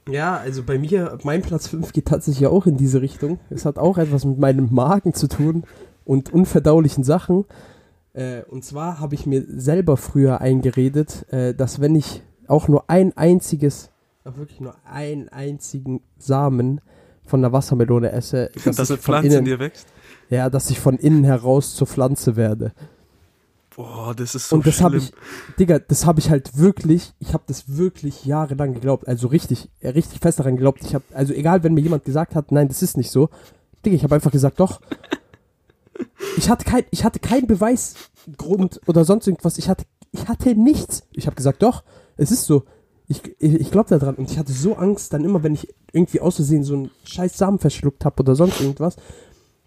Ja, 0.09 0.37
also 0.37 0.63
bei 0.63 0.79
mir, 0.79 1.17
mein 1.23 1.41
Platz 1.41 1.67
5 1.67 1.93
geht 1.93 2.07
tatsächlich 2.07 2.47
auch 2.47 2.65
in 2.65 2.77
diese 2.77 3.01
Richtung. 3.01 3.39
Es 3.49 3.65
hat 3.65 3.77
auch 3.77 3.97
etwas 3.97 4.25
mit 4.25 4.39
meinem 4.39 4.69
Magen 4.71 5.13
zu 5.13 5.27
tun 5.27 5.63
und 6.05 6.33
unverdaulichen 6.33 7.03
Sachen. 7.03 7.45
Äh, 8.13 8.41
und 8.43 8.65
zwar 8.65 8.99
habe 8.99 9.15
ich 9.15 9.25
mir 9.25 9.43
selber 9.47 9.97
früher 9.97 10.41
eingeredet, 10.41 11.25
äh, 11.31 11.53
dass 11.53 11.79
wenn 11.79 11.95
ich 11.95 12.23
auch 12.47 12.67
nur 12.67 12.89
ein 12.89 13.15
einziges, 13.15 13.91
wirklich 14.23 14.59
nur 14.59 14.75
einen 14.85 15.29
einzigen 15.29 16.01
Samen 16.17 16.81
von 17.25 17.41
der 17.41 17.53
Wassermelone 17.53 18.11
esse, 18.11 18.49
dass, 18.65 18.75
Dass 18.75 18.91
eine 18.91 18.97
Pflanze 18.97 19.27
in 19.27 19.33
innen, 19.33 19.45
dir 19.45 19.59
wächst? 19.59 19.87
ja, 20.29 20.49
dass 20.49 20.69
ich 20.69 20.79
von 20.79 20.97
innen 20.97 21.23
heraus 21.23 21.75
zur 21.75 21.87
Pflanze 21.87 22.35
werde. 22.35 22.73
Boah, 23.75 24.13
das 24.13 24.36
ist 24.36 24.49
so 24.49 24.57
und 24.57 24.67
das 24.67 24.75
schlimm. 24.75 24.86
habe 24.86 24.97
ich, 24.97 25.12
Digga, 25.57 25.79
das 25.79 26.05
habe 26.05 26.19
ich 26.19 26.29
halt 26.29 26.57
wirklich, 26.57 27.13
ich 27.19 27.34
habe 27.34 27.43
das 27.47 27.77
wirklich 27.77 28.25
jahrelang 28.25 28.73
geglaubt, 28.73 29.07
also 29.07 29.27
richtig, 29.27 29.69
äh, 29.79 29.89
richtig 29.89 30.19
fest 30.19 30.39
daran 30.39 30.55
geglaubt. 30.55 30.81
Ich 30.84 30.93
habe, 30.93 31.05
also 31.13 31.34
egal, 31.34 31.63
wenn 31.63 31.73
mir 31.73 31.81
jemand 31.81 32.03
gesagt 32.03 32.36
hat, 32.36 32.51
nein, 32.51 32.67
das 32.67 32.81
ist 32.81 32.97
nicht 32.97 33.12
so, 33.12 33.29
Digga, 33.86 33.95
ich 33.95 34.03
habe 34.03 34.15
einfach 34.15 34.31
gesagt, 34.31 34.60
doch. 34.60 34.81
Ich 36.38 36.49
hatte 36.49 36.65
kein, 36.65 36.84
ich 36.91 37.03
hatte 37.03 37.19
keinen 37.19 37.45
Beweisgrund 37.45 38.79
oder 38.88 39.05
sonst 39.05 39.27
irgendwas. 39.27 39.57
Ich 39.57 39.69
hatte, 39.69 39.86
ich 40.12 40.27
hatte 40.27 40.55
nichts. 40.55 41.03
Ich 41.12 41.25
habe 41.27 41.36
gesagt, 41.36 41.62
doch, 41.62 41.84
es 42.15 42.31
ist 42.31 42.45
so. 42.45 42.63
Ich, 43.07 43.21
ich, 43.39 43.55
ich 43.55 43.71
glaube 43.71 43.89
daran 43.89 44.15
und 44.15 44.31
ich 44.31 44.39
hatte 44.39 44.53
so 44.53 44.75
Angst, 44.75 45.12
dann 45.13 45.25
immer, 45.25 45.43
wenn 45.43 45.53
ich 45.53 45.67
irgendwie 45.91 46.21
aus 46.21 46.38
Versehen 46.38 46.63
so 46.63 46.73
einen 46.75 46.91
scheiß 47.03 47.38
Samen 47.38 47.60
verschluckt 47.60 48.05
habe 48.05 48.23
oder 48.23 48.36
sonst 48.36 48.62
irgendwas, 48.62 48.95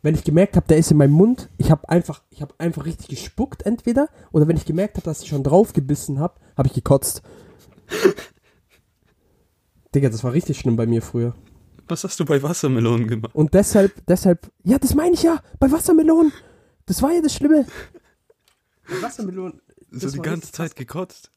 wenn 0.04 0.14
ich 0.14 0.22
gemerkt 0.22 0.54
habe, 0.56 0.66
der 0.66 0.76
ist 0.76 0.90
in 0.90 0.98
meinem 0.98 1.12
Mund, 1.12 1.48
ich 1.56 1.70
habe 1.70 1.88
einfach, 1.88 2.22
ich 2.28 2.42
habe 2.42 2.54
einfach 2.58 2.84
richtig 2.84 3.08
gespuckt 3.08 3.64
entweder 3.64 4.10
oder 4.32 4.46
wenn 4.46 4.58
ich 4.58 4.66
gemerkt 4.66 4.98
habe, 4.98 5.06
dass 5.06 5.22
ich 5.22 5.30
schon 5.30 5.42
drauf 5.42 5.72
gebissen 5.72 6.20
habe, 6.20 6.38
habe 6.58 6.68
ich 6.68 6.74
gekotzt. 6.74 7.22
Digga, 9.94 10.10
das 10.10 10.22
war 10.22 10.34
richtig 10.34 10.58
schlimm 10.58 10.76
bei 10.76 10.84
mir 10.86 11.00
früher. 11.00 11.34
Was 11.88 12.04
hast 12.04 12.20
du 12.20 12.26
bei 12.26 12.42
Wassermelonen 12.42 13.08
gemacht? 13.08 13.34
Und 13.34 13.54
deshalb, 13.54 14.04
deshalb, 14.06 14.52
ja, 14.62 14.78
das 14.78 14.94
meine 14.94 15.14
ich 15.14 15.22
ja, 15.22 15.42
bei 15.58 15.72
Wassermelonen. 15.72 16.34
Das 16.84 17.00
war 17.00 17.10
ja 17.10 17.22
das 17.22 17.32
Schlimme. 17.32 17.64
Bei 18.86 19.00
Wassermelonen. 19.00 19.62
So 19.90 20.10
die 20.10 20.18
ganze 20.18 20.52
Zeit 20.52 20.76
gekotzt. 20.76 21.30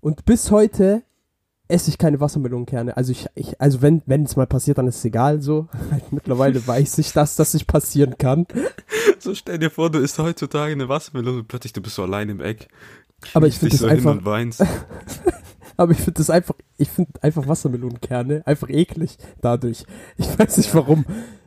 Und 0.00 0.24
bis 0.26 0.52
heute 0.52 1.02
esse 1.68 1.90
ich 1.90 1.98
keine 1.98 2.20
Wassermelonenkerne. 2.20 2.96
Also 2.96 3.12
ich, 3.12 3.26
ich 3.34 3.60
also 3.60 3.82
wenn 3.82 4.02
wenn 4.06 4.24
es 4.24 4.36
mal 4.36 4.46
passiert, 4.46 4.78
dann 4.78 4.86
ist 4.86 4.96
es 4.96 5.04
egal 5.04 5.40
so. 5.40 5.68
Mittlerweile 6.10 6.66
weiß 6.66 6.98
ich, 6.98 7.12
dass 7.12 7.36
das 7.36 7.54
nicht 7.54 7.66
passieren 7.66 8.16
kann. 8.18 8.46
So 9.18 9.36
stell 9.36 9.58
dir 9.58 9.70
vor, 9.70 9.88
du 9.88 10.00
isst 10.00 10.18
heutzutage 10.18 10.72
eine 10.72 10.88
Wassermelone 10.88 11.40
und 11.40 11.48
plötzlich 11.48 11.72
du 11.72 11.80
bist 11.80 11.94
so 11.94 12.02
allein 12.02 12.28
im 12.28 12.40
Eck. 12.40 12.66
Aber 13.34 13.46
ich 13.46 13.56
finde 13.56 13.70
das 13.70 13.80
so 13.80 13.88
hin 13.88 13.98
einfach, 13.98 14.10
und 14.10 14.24
weinst. 14.24 14.64
aber 15.76 15.92
ich 15.92 15.98
finde 15.98 16.14
das 16.14 16.28
einfach, 16.28 16.56
ich 16.76 16.88
finde 16.88 17.22
einfach 17.22 17.46
Wassermelonenkerne 17.46 18.44
einfach 18.46 18.68
eklig 18.68 19.18
dadurch. 19.40 19.84
Ich 20.16 20.36
weiß 20.36 20.56
nicht 20.56 20.74
warum. 20.74 21.04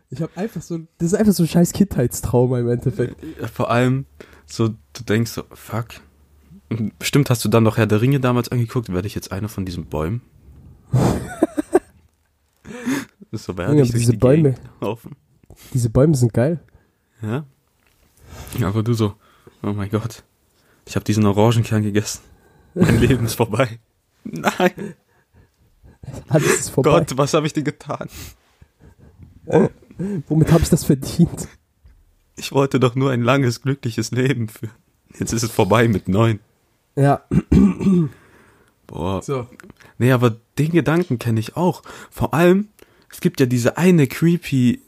Ich 0.09 0.21
habe 0.21 0.31
einfach 0.35 0.61
so, 0.61 0.79
das 0.99 1.11
ist 1.11 1.15
einfach 1.15 1.33
so 1.33 1.43
ein 1.43 1.49
scheiß 1.49 1.73
Kindheitstrauma 1.73 2.59
im 2.59 2.69
Endeffekt. 2.69 3.17
Vor 3.53 3.69
allem, 3.69 4.05
so, 4.45 4.69
du 4.69 5.03
denkst 5.05 5.31
so, 5.31 5.43
fuck. 5.51 5.87
Bestimmt 6.99 7.29
hast 7.29 7.45
du 7.45 7.49
dann 7.49 7.63
noch 7.63 7.77
Herr 7.77 7.85
der 7.87 8.01
Ringe 8.01 8.19
damals 8.19 8.49
angeguckt, 8.49 8.91
werde 8.91 9.07
ich 9.07 9.15
jetzt 9.15 9.31
einer 9.31 9.49
von 9.49 9.65
diesen 9.65 9.85
Bäumen? 9.85 10.21
so 13.31 13.57
werde 13.57 13.71
Junge, 13.73 13.83
ich 13.83 13.91
diese 13.91 14.11
die 14.13 14.17
Bäume- 14.17 14.55
laufen. 14.81 15.15
Diese 15.73 15.89
Bäume 15.89 16.15
sind 16.15 16.33
geil. 16.33 16.59
Ja? 17.21 17.45
Aber 18.61 18.83
du 18.83 18.93
so, 18.93 19.15
oh 19.63 19.73
mein 19.73 19.89
Gott, 19.89 20.23
ich 20.85 20.95
habe 20.95 21.05
diesen 21.05 21.25
Orangenkern 21.25 21.83
gegessen. 21.83 22.21
Mein 22.73 22.99
Leben 22.99 23.25
ist 23.25 23.35
vorbei. 23.35 23.79
Nein, 24.23 24.95
Alles 26.27 26.59
ist 26.59 26.69
vorbei. 26.71 26.89
Gott, 26.91 27.17
was 27.17 27.33
habe 27.33 27.47
ich 27.47 27.53
dir 27.53 27.63
getan? 27.63 28.09
Womit 30.27 30.51
habe 30.51 30.63
ich 30.63 30.69
das 30.69 30.83
verdient? 30.83 31.47
Ich 32.35 32.51
wollte 32.51 32.79
doch 32.79 32.95
nur 32.95 33.11
ein 33.11 33.21
langes, 33.21 33.61
glückliches 33.61 34.11
Leben 34.11 34.49
führen. 34.49 34.73
Jetzt 35.17 35.31
ist 35.31 35.43
es 35.43 35.51
vorbei 35.51 35.87
mit 35.87 36.07
neun. 36.09 36.39
Ja. 36.95 37.23
Boah. 38.87 39.21
So. 39.21 39.47
Nee, 39.97 40.11
aber 40.11 40.35
den 40.57 40.71
Gedanken 40.71 41.19
kenne 41.19 41.39
ich 41.39 41.55
auch. 41.55 41.81
Vor 42.11 42.33
allem, 42.33 42.69
es 43.11 43.19
gibt 43.21 43.39
ja 43.39 43.45
diese 43.45 43.77
eine 43.77 44.07
creepy 44.07 44.81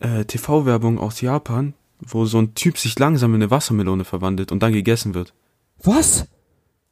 äh, 0.00 0.24
TV-Werbung 0.24 0.98
aus 0.98 1.20
Japan, 1.20 1.74
wo 2.00 2.24
so 2.26 2.38
ein 2.38 2.54
Typ 2.54 2.78
sich 2.78 2.98
langsam 2.98 3.30
in 3.34 3.42
eine 3.42 3.50
Wassermelone 3.50 4.04
verwandelt 4.04 4.52
und 4.52 4.62
dann 4.62 4.72
gegessen 4.72 5.14
wird. 5.14 5.32
Was? 5.82 6.26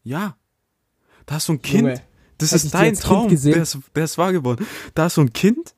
Ja. 0.03 0.37
Da 1.27 1.37
ist 1.38 1.46
so 1.46 1.55
ein 1.55 1.62
Kind, 1.62 1.83
Junge, 1.88 2.00
das 2.38 2.53
ist 2.53 2.74
dein 2.74 2.94
Traum, 2.94 3.29
gesehen- 3.29 3.55
der 3.55 3.62
ist, 3.62 3.79
der 3.94 4.05
ist 4.05 4.18
wahr 4.18 4.33
geworden. 4.33 4.66
Da 4.94 5.07
ist 5.07 5.14
so 5.14 5.22
ein 5.22 5.33
Kind, 5.33 5.74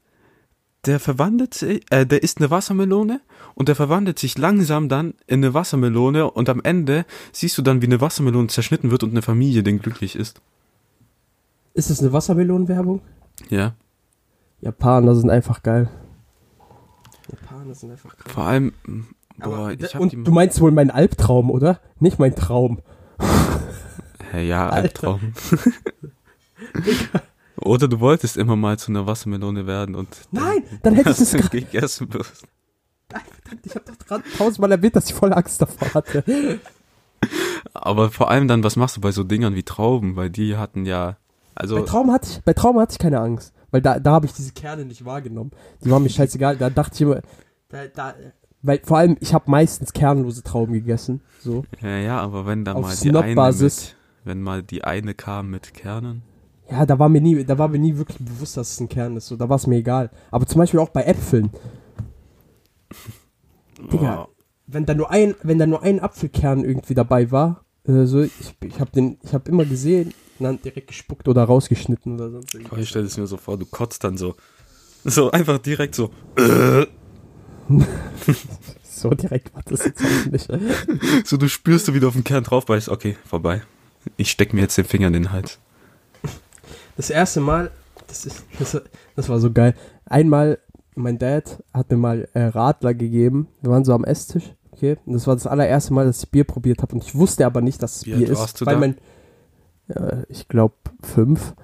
der 0.85 1.01
verwandelt 1.01 1.55
sich, 1.55 1.83
äh, 1.91 2.05
der 2.05 2.23
isst 2.23 2.39
eine 2.39 2.51
Wassermelone 2.51 3.21
und 3.57 3.69
der 3.69 3.75
verwandelt 3.75 4.19
sich 4.19 4.37
langsam 4.37 4.89
dann 4.89 5.15
in 5.27 5.43
eine 5.43 5.55
Wassermelone 5.55 6.31
und 6.31 6.49
am 6.51 6.61
Ende 6.63 7.07
siehst 7.33 7.57
du 7.57 7.63
dann, 7.63 7.81
wie 7.81 7.87
eine 7.87 8.03
Wassermelone 8.03 8.49
zerschnitten 8.49 8.91
wird 8.91 9.03
und 9.03 9.11
eine 9.11 9.23
Familie 9.23 9.63
den 9.63 9.81
glücklich 9.81 10.15
ist. 10.15 10.43
Ist 11.73 11.89
das 11.89 12.01
eine 12.01 12.13
Wassermelonenwerbung? 12.13 13.01
Ja. 13.49 13.75
Japaner 14.61 15.15
sind 15.15 15.31
einfach 15.31 15.63
geil. 15.63 15.89
Japaner 17.33 17.75
sind 17.75 17.93
einfach 17.93 18.15
krass. 18.17 18.33
Vor 18.33 18.45
allem, 18.45 18.75
boah, 19.39 19.55
Aber, 19.55 19.73
ich 19.73 19.95
hab 19.95 20.03
und 20.03 20.13
die 20.13 20.23
du 20.23 20.31
meinst 20.33 20.61
wohl 20.61 20.71
meinen 20.71 20.91
Albtraum, 20.91 21.51
oder? 21.51 21.81
Nicht 21.99 22.19
mein 22.19 22.37
Traum. 22.37 22.81
Hä, 24.33 24.47
ja. 24.47 24.69
Albtraum. 24.69 25.33
Oder 27.59 27.89
du 27.89 28.01
wolltest 28.01 28.37
immer 28.37 28.55
mal 28.55 28.79
zu 28.79 28.93
einer 28.93 29.07
Wassermelone 29.07 29.67
werden 29.67 29.95
und 29.95 30.09
Nein, 30.31 30.63
dann 30.83 30.95
hätte 30.95 31.11
ich 31.11 31.31
dann 31.31 31.41
gerade. 31.41 31.61
gegessen 31.61 32.13
wirst. 32.13 32.47
Ich 33.65 33.75
habe 33.75 33.85
doch 33.87 34.07
gerade 34.07 34.25
tausendmal 34.37 34.73
erwähnt, 34.73 34.97
dass 34.97 35.09
ich 35.09 35.15
voll 35.15 35.33
Angst 35.33 35.61
davor 35.63 35.95
hatte. 35.95 36.25
Aber 37.75 38.11
vor 38.11 38.31
allem 38.31 38.49
dann, 38.49 38.65
was 38.65 38.77
machst 38.77 38.97
du 38.97 39.01
bei 39.01 39.13
so 39.13 39.25
Dingern 39.25 39.55
wie 39.55 39.63
Trauben? 39.63 40.17
Weil 40.17 40.31
die 40.31 40.57
hatten 40.57 40.87
ja, 40.87 41.17
Bei 41.55 41.61
also, 41.63 41.81
Traum 41.83 42.13
hatte 42.13 42.29
ich, 42.31 42.43
bei 42.43 42.53
Traum 42.53 42.79
hatte 42.79 42.93
ich 42.93 42.99
keine 42.99 43.21
Angst, 43.21 43.53
weil 43.71 43.83
da, 43.83 43.99
da 43.99 44.13
habe 44.13 44.27
ich 44.27 44.33
diese 44.33 44.53
Kerne 44.53 44.85
nicht 44.85 45.05
wahrgenommen. 45.05 45.51
Die 45.85 45.91
waren 45.91 46.03
mir 46.03 46.09
scheißegal. 46.09 46.57
Da 46.57 46.71
dachte 46.71 46.95
ich 46.95 47.01
immer, 47.03 47.21
da, 47.69 47.87
da, 47.95 48.15
weil 48.63 48.81
vor 48.85 48.99
allem 48.99 49.17
ich 49.21 49.35
habe 49.35 49.51
meistens 49.51 49.93
kernlose 49.93 50.43
Trauben 50.43 50.73
gegessen. 50.73 51.21
So. 51.41 51.65
ja, 51.83 51.99
ja, 51.99 52.21
aber 52.21 52.47
wenn 52.47 52.65
da 52.65 52.75
Auf 52.75 52.83
mal 52.83 52.97
die 52.97 53.17
eine 53.17 53.53
mit, 53.53 53.97
wenn 54.25 54.43
mal 54.43 54.63
die 54.63 54.85
eine 54.85 55.15
kam 55.15 55.51
mit 55.51 55.75
Kernen. 55.75 56.23
Ja, 56.71 56.85
da 56.85 56.99
war 56.99 57.09
mir 57.09 57.21
nie, 57.21 57.45
da 57.45 57.59
war 57.59 57.69
mir 57.69 57.79
nie 57.79 57.97
wirklich 57.97 58.19
bewusst, 58.19 58.57
dass 58.57 58.73
es 58.73 58.81
ein 58.81 58.89
Kern 58.89 59.17
ist. 59.17 59.29
So, 59.29 59.37
da 59.37 59.49
war 59.49 59.57
es 59.57 59.67
mir 59.69 59.77
egal. 59.77 60.11
Aber 60.33 60.47
zum 60.47 60.59
Beispiel 60.59 60.81
auch 60.81 60.89
bei 60.89 61.05
Äpfeln. 61.05 61.51
Digga, 63.93 64.29
Oh, 64.29 64.33
wenn 64.67 64.87
da 64.87 64.95
nur 64.95 65.11
ein, 65.11 65.35
wenn 65.43 65.59
da 65.59 65.67
nur 65.67 65.83
ein 65.83 66.01
Apfelkern 66.01 66.65
irgendwie 66.65 66.95
dabei 66.95 67.31
war, 67.31 67.65
äh, 67.87 68.05
so, 68.07 68.23
ich, 68.23 68.33
ich 68.65 68.81
habe 68.81 68.91
den, 68.91 69.19
ich 69.23 69.33
habe 69.33 69.49
immer 69.51 69.65
gesehen 69.65 70.13
und 70.39 70.45
dann 70.45 70.61
direkt 70.63 70.89
gespuckt 70.89 71.29
oder 71.29 71.45
rausgeschnitten 71.45 72.15
oder 72.15 72.31
sonst 72.31 72.55
irgendwas. 72.55 72.79
ich 72.81 72.89
stell 72.89 73.05
es 73.05 73.17
mir 73.17 73.27
so 73.27 73.37
vor, 73.37 73.59
du 73.59 73.67
kotzt 73.67 74.03
dann 74.05 74.17
so, 74.17 74.35
so 75.05 75.31
einfach 75.31 75.59
direkt 75.59 75.95
so, 75.95 76.11
So 78.97 79.11
direkt 79.11 79.55
war 79.55 79.63
das 79.67 79.85
jetzt 79.85 80.03
auch 80.03 80.31
nicht. 80.31 80.49
so 81.27 81.37
du 81.37 81.49
spürst 81.49 81.87
du, 81.87 81.95
wie 81.95 82.01
du 82.01 82.09
auf 82.09 82.15
den 82.15 82.25
Kern 82.25 82.45
drauf 82.45 82.65
beißt, 82.65 82.89
okay, 82.89 83.17
vorbei. 83.27 83.63
Ich 84.17 84.31
steck 84.31 84.55
mir 84.55 84.63
jetzt 84.63 84.79
den 84.79 84.87
Finger 84.87 85.09
in 85.09 85.13
den 85.13 85.33
Hals. 85.33 85.59
Das 86.97 87.11
erste 87.11 87.41
Mal, 87.41 87.71
das, 88.07 88.25
ist, 88.25 88.45
das, 88.59 88.81
das 89.15 89.29
war 89.29 89.39
so 89.39 89.53
geil. 89.53 89.75
Einmal, 90.07 90.59
mein 90.97 91.19
Dad 91.19 91.63
hat 91.73 91.91
mir 91.91 91.97
mal 91.97 92.29
äh, 92.33 92.45
Radler 92.45 92.95
gegeben. 92.95 93.49
Wir 93.61 93.71
waren 93.71 93.85
so 93.85 93.93
am 93.93 94.05
Esstisch, 94.05 94.55
okay. 94.73 94.97
Und 95.07 95.13
das 95.13 95.27
war 95.27 95.35
das 95.35 95.47
allererste 95.47 95.93
Mal, 95.93 96.07
dass 96.07 96.23
ich 96.23 96.31
Bier 96.31 96.45
probiert 96.45 96.83
habe. 96.83 96.95
Und 96.95 97.05
ich 97.05 97.15
wusste 97.15 97.47
aber 97.47 97.61
nicht, 97.61 97.83
dass 97.83 97.97
es 97.97 98.07
Wie 98.07 98.15
Bier 98.15 98.31
alt 98.31 98.31
ist. 98.31 98.67
weil 98.67 98.75
da? 98.75 98.81
mein, 98.81 98.97
ja, 99.89 100.23
ich 100.29 100.49
glaube, 100.49 100.75
fünf 101.03 101.55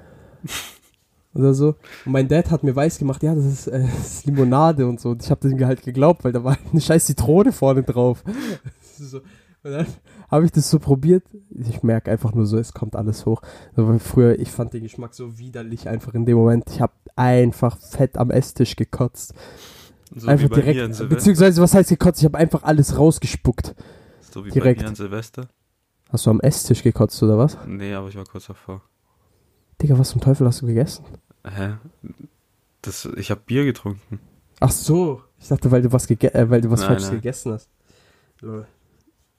oder 1.34 1.54
so. 1.54 1.74
Und 2.04 2.12
mein 2.12 2.28
Dad 2.28 2.50
hat 2.50 2.62
mir 2.62 2.76
weiß 2.76 2.98
gemacht, 2.98 3.22
ja, 3.22 3.34
das 3.34 3.46
ist, 3.46 3.66
äh, 3.68 3.80
das 3.80 4.14
ist 4.14 4.26
Limonade 4.26 4.86
und 4.86 5.00
so. 5.00 5.10
Und 5.10 5.22
ich 5.24 5.30
habe 5.30 5.48
dem 5.48 5.66
halt 5.66 5.82
geglaubt, 5.82 6.24
weil 6.24 6.32
da 6.32 6.44
war 6.44 6.56
eine 6.70 6.80
scheiß 6.80 7.06
Zitrone 7.06 7.52
vorne 7.52 7.82
drauf. 7.82 8.22
so. 8.98 9.18
Und 9.64 9.70
dann 9.70 9.86
habe 10.32 10.46
ich 10.46 10.50
das 10.50 10.70
so 10.70 10.78
probiert. 10.78 11.24
Ich 11.50 11.82
merke 11.82 12.10
einfach 12.10 12.32
nur 12.34 12.46
so, 12.46 12.58
es 12.58 12.72
kommt 12.72 12.96
alles 12.96 13.26
hoch. 13.26 13.42
Aber 13.76 13.98
früher, 13.98 14.38
ich 14.38 14.50
fand 14.50 14.72
den 14.72 14.82
Geschmack 14.82 15.14
so 15.14 15.38
widerlich 15.38 15.88
einfach 15.88 16.14
in 16.14 16.24
dem 16.24 16.38
Moment. 16.38 16.64
Ich 16.70 16.80
habe 16.80 16.94
einfach 17.14 17.78
fett 17.78 18.16
am 18.16 18.30
Esstisch 18.30 18.74
gekotzt. 18.74 19.34
So 20.14 20.28
einfach 20.28 20.48
direkt, 20.48 21.08
beziehungsweise 21.08 21.60
was 21.62 21.74
heißt 21.74 21.90
gekotzt? 21.90 22.20
Ich 22.20 22.24
habe 22.24 22.38
einfach 22.38 22.62
alles 22.62 22.98
rausgespuckt. 22.98 23.74
So 24.20 24.44
wie 24.44 24.50
direkt. 24.50 24.78
bei 24.78 24.84
mir 24.84 24.88
an 24.88 24.94
Silvester. 24.94 25.48
Hast 26.10 26.26
du 26.26 26.30
am 26.30 26.40
Esstisch 26.40 26.82
gekotzt 26.82 27.22
oder 27.22 27.38
was? 27.38 27.56
Nee, 27.66 27.94
aber 27.94 28.08
ich 28.08 28.16
war 28.16 28.24
kurz 28.24 28.46
davor. 28.46 28.82
Digga, 29.80 29.98
was 29.98 30.10
zum 30.10 30.20
Teufel 30.20 30.46
hast 30.46 30.62
du 30.62 30.66
gegessen? 30.66 31.04
Hä? 31.44 31.74
Das, 32.82 33.06
ich 33.16 33.30
habe 33.30 33.40
Bier 33.44 33.64
getrunken. 33.64 34.20
Ach 34.60 34.70
so. 34.70 35.22
Ich 35.38 35.48
dachte, 35.48 35.70
weil 35.70 35.82
du 35.82 35.92
was, 35.92 36.06
gege 36.06 36.32
äh, 36.34 36.48
weil 36.48 36.60
du 36.60 36.70
was 36.70 36.80
Nein, 36.80 36.88
Falsches 36.88 37.08
nein. 37.08 37.16
gegessen 37.16 37.52
hast. 37.52 37.68
Lol. 38.40 38.66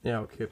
Ja, 0.02 0.22
okay. 0.22 0.48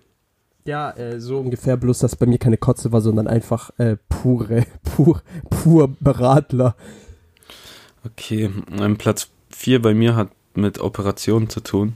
Ja, 0.65 0.91
äh, 0.91 1.19
so 1.19 1.39
ungefähr, 1.39 1.75
bloß 1.77 1.99
dass 1.99 2.15
bei 2.15 2.25
mir 2.25 2.37
keine 2.37 2.57
Kotze 2.57 2.91
war, 2.91 3.01
sondern 3.01 3.27
einfach 3.27 3.71
äh, 3.77 3.97
pure, 4.09 4.65
pur, 4.83 5.21
pur 5.49 5.89
Beratler. 5.99 6.75
Okay, 8.05 8.49
ähm, 8.79 8.97
Platz 8.97 9.29
4 9.49 9.81
bei 9.81 9.93
mir 9.93 10.15
hat 10.15 10.29
mit 10.53 10.79
Operationen 10.79 11.49
zu 11.49 11.61
tun. 11.61 11.95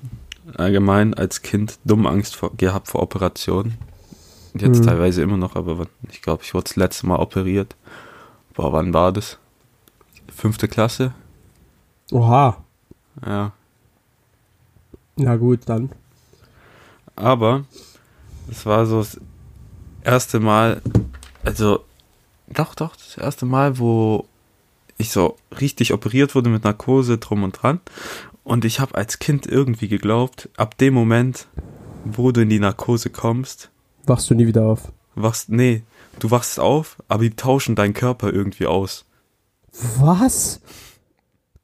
Allgemein 0.56 1.14
als 1.14 1.42
Kind 1.42 1.80
dumm 1.86 2.06
Angst 2.06 2.36
vor, 2.36 2.52
gehabt 2.56 2.88
vor 2.90 3.02
Operationen. 3.02 3.78
Jetzt 4.54 4.80
Hm. 4.80 4.86
teilweise 4.86 5.22
immer 5.22 5.38
noch, 5.38 5.56
aber 5.56 5.88
ich 6.10 6.22
glaube, 6.22 6.44
ich 6.44 6.54
wurde 6.54 6.64
das 6.66 6.76
letzte 6.76 7.08
Mal 7.08 7.18
operiert. 7.20 7.76
Boah, 8.54 8.72
wann 8.72 8.94
war 8.94 9.12
das? 9.12 9.38
Fünfte 10.34 10.68
Klasse? 10.68 11.14
Oha. 12.12 12.64
Ja. 13.26 13.52
Na 15.18 15.36
gut, 15.36 15.62
dann. 15.66 15.90
Aber 17.16 17.66
es 18.50 18.66
war 18.66 18.86
so 18.86 19.00
das 19.00 19.20
erste 20.04 20.40
Mal, 20.40 20.82
also 21.44 21.84
doch, 22.48 22.76
doch, 22.76 22.96
das 22.96 23.18
erste 23.18 23.46
Mal, 23.46 23.80
wo 23.80 24.26
ich 24.98 25.10
so 25.12 25.36
richtig 25.60 25.94
operiert 25.94 26.36
wurde 26.36 26.50
mit 26.50 26.64
Narkose 26.64 27.18
drum 27.18 27.44
und 27.44 27.52
dran. 27.62 27.80
Und 28.44 28.64
ich 28.66 28.80
habe 28.80 28.96
als 28.96 29.18
Kind 29.20 29.48
irgendwie 29.48 29.88
geglaubt, 29.88 30.50
ab 30.56 30.78
dem 30.78 30.94
Moment, 30.94 31.48
wo 32.06 32.32
du 32.32 32.42
in 32.42 32.50
die 32.50 32.60
Narkose 32.60 33.10
kommst, 33.10 33.70
Wachst 34.06 34.30
du 34.30 34.36
nie 34.36 34.46
wieder 34.46 34.64
auf. 34.64 34.92
wachst, 35.16 35.50
nee, 35.50 35.82
du 36.20 36.30
wachst 36.30 36.60
auf, 36.60 36.98
aber 37.08 37.24
die 37.24 37.32
tauschen 37.36 37.76
deinen 37.76 37.96
Körper 37.96 38.32
irgendwie 38.32 38.68
aus. 38.68 39.06
Was? 40.00 40.62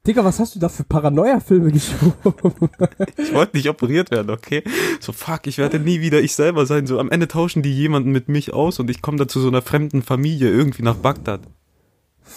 Digga, 0.07 0.25
was 0.25 0.39
hast 0.39 0.55
du 0.55 0.59
da 0.59 0.67
für 0.67 0.83
Paranoia-Filme 0.83 1.71
geschoben? 1.71 2.69
Ich 3.17 3.33
wollte 3.33 3.55
nicht 3.55 3.69
operiert 3.69 4.09
werden, 4.09 4.31
okay? 4.31 4.63
So, 4.99 5.11
fuck, 5.11 5.45
ich 5.45 5.59
werde 5.59 5.79
nie 5.79 6.01
wieder 6.01 6.21
ich 6.21 6.33
selber 6.33 6.65
sein. 6.65 6.87
So, 6.87 6.99
am 6.99 7.11
Ende 7.11 7.27
tauschen 7.27 7.61
die 7.61 7.73
jemanden 7.73 8.11
mit 8.11 8.27
mich 8.27 8.51
aus 8.51 8.79
und 8.79 8.89
ich 8.89 9.03
komme 9.03 9.17
dann 9.17 9.29
zu 9.29 9.39
so 9.39 9.47
einer 9.47 9.61
fremden 9.61 10.01
Familie 10.01 10.49
irgendwie 10.49 10.81
nach 10.81 10.95
Bagdad. 10.95 11.41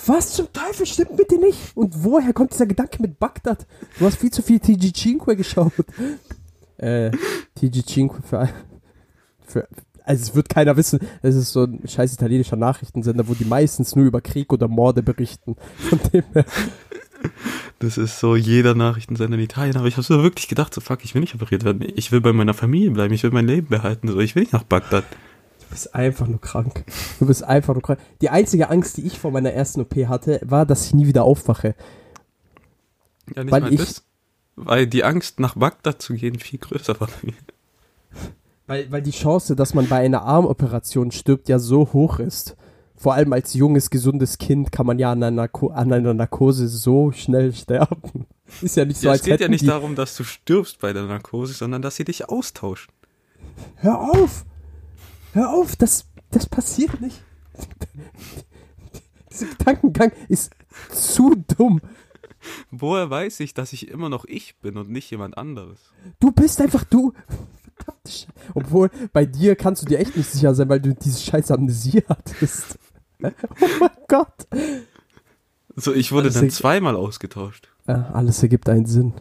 Was 0.07 0.33
zum 0.35 0.53
Teufel 0.53 0.85
stimmt 0.85 1.17
mit 1.17 1.31
dir 1.31 1.39
nicht? 1.39 1.59
Und 1.75 2.05
woher 2.05 2.35
kommt 2.35 2.53
dieser 2.53 2.67
Gedanke 2.67 3.01
mit 3.01 3.19
Bagdad? 3.19 3.67
Du 3.99 4.05
hast 4.05 4.19
viel 4.19 4.31
zu 4.31 4.43
viel 4.43 4.61
TG 4.61 4.93
Cinque 4.93 5.35
geschaut. 5.35 5.73
Äh, 6.77 7.13
TG 7.55 7.83
Cinque 7.87 8.21
für, 8.23 8.49
für 9.47 9.69
also 10.05 10.23
es 10.23 10.35
wird 10.35 10.51
keiner 10.51 10.77
wissen. 10.77 11.01
Es 11.23 11.35
ist 11.35 11.53
so 11.53 11.65
ein 11.65 11.81
scheiß 11.87 12.13
italienischer 12.13 12.57
Nachrichtensender, 12.57 13.27
wo 13.27 13.33
die 13.33 13.47
meistens 13.47 13.97
nur 13.97 14.05
über 14.05 14.21
Krieg 14.21 14.53
oder 14.53 14.69
Morde 14.69 15.03
berichten. 15.03 15.57
Von 15.77 15.99
dem 16.13 16.25
her. 16.35 16.45
Das 17.81 17.99
ist 17.99 18.19
so 18.21 18.37
jeder 18.37 18.75
Nachrichtensender 18.75 19.37
in 19.37 19.45
Italien, 19.45 19.77
aber 19.77 19.87
ich 19.89 19.95
habe 19.97 20.05
so 20.05 20.23
wirklich 20.23 20.49
gedacht, 20.49 20.73
so 20.73 20.81
fuck, 20.81 21.05
ich 21.05 21.15
will 21.15 21.21
nicht 21.21 21.35
operiert 21.35 21.65
werden. 21.65 21.85
Ich 21.97 22.13
will 22.13 22.21
bei 22.21 22.33
meiner 22.33 22.55
Familie 22.55 22.91
bleiben, 22.93 23.13
ich 23.13 23.23
will 23.25 23.31
mein 23.33 23.47
Leben 23.47 23.67
behalten, 23.69 24.09
so 24.09 24.21
ich 24.21 24.35
will 24.35 24.43
nicht 24.45 24.53
nach 24.53 24.63
Bagdad. 24.63 25.05
Du 25.61 25.67
bist 25.71 25.95
einfach 25.95 26.27
nur 26.27 26.41
krank. 26.41 26.85
Du 27.19 27.27
bist 27.27 27.43
einfach 27.45 27.75
nur 27.75 27.83
krank. 27.83 27.99
Die 28.23 28.31
einzige 28.31 28.71
Angst, 28.71 28.97
die 28.97 29.07
ich 29.07 29.19
vor 29.19 29.33
meiner 29.33 29.53
ersten 29.53 29.81
OP 29.81 29.95
hatte, 30.09 30.41
war, 30.45 30.65
dass 30.65 30.87
ich 30.87 30.95
nie 30.95 31.07
wieder 31.07 31.25
aufwache. 31.25 31.75
Ja, 33.35 33.43
nicht 33.45 33.53
Weil 33.53 33.61
mal 33.63 33.73
ich- 33.73 33.81
das. 33.81 34.05
Weil 34.57 34.87
die 34.87 35.03
Angst, 35.03 35.41
nach 35.41 35.57
Bagdad 35.57 36.01
zu 36.01 36.15
gehen, 36.15 36.39
viel 36.39 36.61
größer 36.61 37.01
war 37.01 37.09
bei 37.09 37.27
mir. 37.27 37.35
Weil, 38.69 38.91
weil 38.93 39.03
die 39.03 39.11
Chance, 39.11 39.57
dass 39.57 39.75
man 39.75 39.89
bei 39.89 39.99
einer 39.99 40.23
Armoperation 40.23 41.11
stirbt, 41.11 41.49
ja 41.49 41.59
so 41.59 41.93
hoch 41.93 42.19
ist. 42.21 42.57
Vor 42.97 43.15
allem 43.15 43.33
als 43.33 43.55
junges, 43.55 43.91
gesundes 43.91 44.39
Kind 44.39 44.71
kann 44.73 44.87
man 44.87 44.99
ja 44.99 45.13
an 45.13 45.23
einer, 45.23 45.31
Narko 45.33 45.69
an 45.69 45.93
einer 45.93 46.15
Narkose 46.15 46.69
so 46.69 47.13
schnell 47.13 47.53
sterben. 47.53 48.27
Ist 48.63 48.77
ja 48.77 48.85
nicht 48.85 49.01
so, 49.01 49.07
Ja, 49.07 49.13
als 49.13 49.23
es 49.23 49.27
geht 49.27 49.41
ja 49.41 49.49
nicht 49.49 49.67
darum, 49.67 49.97
dass 49.97 50.17
du 50.17 50.23
stirbst 50.25 50.79
bei 50.81 50.93
der 50.93 51.05
Narkose, 51.05 51.55
sondern 51.55 51.83
dass 51.83 51.97
sie 51.97 52.05
dich 52.05 52.29
austauschen. 52.29 52.93
Hör 53.77 54.01
auf! 54.01 54.45
Hör 55.33 55.51
auf, 55.53 55.75
das, 55.75 56.07
das 56.31 56.47
passiert 56.47 57.01
nicht. 57.01 57.21
Dieser 59.33 59.47
Gedankengang 59.47 60.13
ist 60.29 60.53
zu 60.91 61.35
dumm. 61.57 61.81
Woher 62.71 63.11
weiß 63.11 63.41
ich, 63.41 63.55
dass 63.55 63.73
ich 63.73 63.89
immer 63.89 64.09
noch 64.09 64.25
ich 64.27 64.57
bin 64.61 64.77
und 64.77 64.91
nicht 64.91 65.11
jemand 65.11 65.37
anderes? 65.37 65.79
Du 66.21 66.31
bist 66.31 66.61
einfach 66.61 66.85
du. 66.85 67.13
Obwohl, 68.55 68.91
bei 69.13 69.27
dir 69.27 69.57
kannst 69.57 69.83
du 69.83 69.87
dir 69.87 69.99
echt 69.99 70.17
nicht 70.17 70.31
sicher 70.31 70.55
sein, 70.55 70.69
weil 70.69 70.81
du 70.81 70.95
diese 70.95 71.21
scheiß 71.21 71.51
Amnesie 71.51 72.05
hattest. 72.09 72.79
Oh 73.23 73.31
mein 73.81 73.91
Gott. 74.09 74.47
So, 75.77 75.93
ich 75.93 76.13
wurde 76.13 76.29
Alles 76.29 76.35
dann 76.35 76.51
zweimal 76.51 76.97
ausgetauscht. 76.97 77.69
Ja, 77.87 78.11
alles 78.13 78.43
ergibt 78.43 78.69
einen 78.69 78.87
Sinn. 78.87 79.15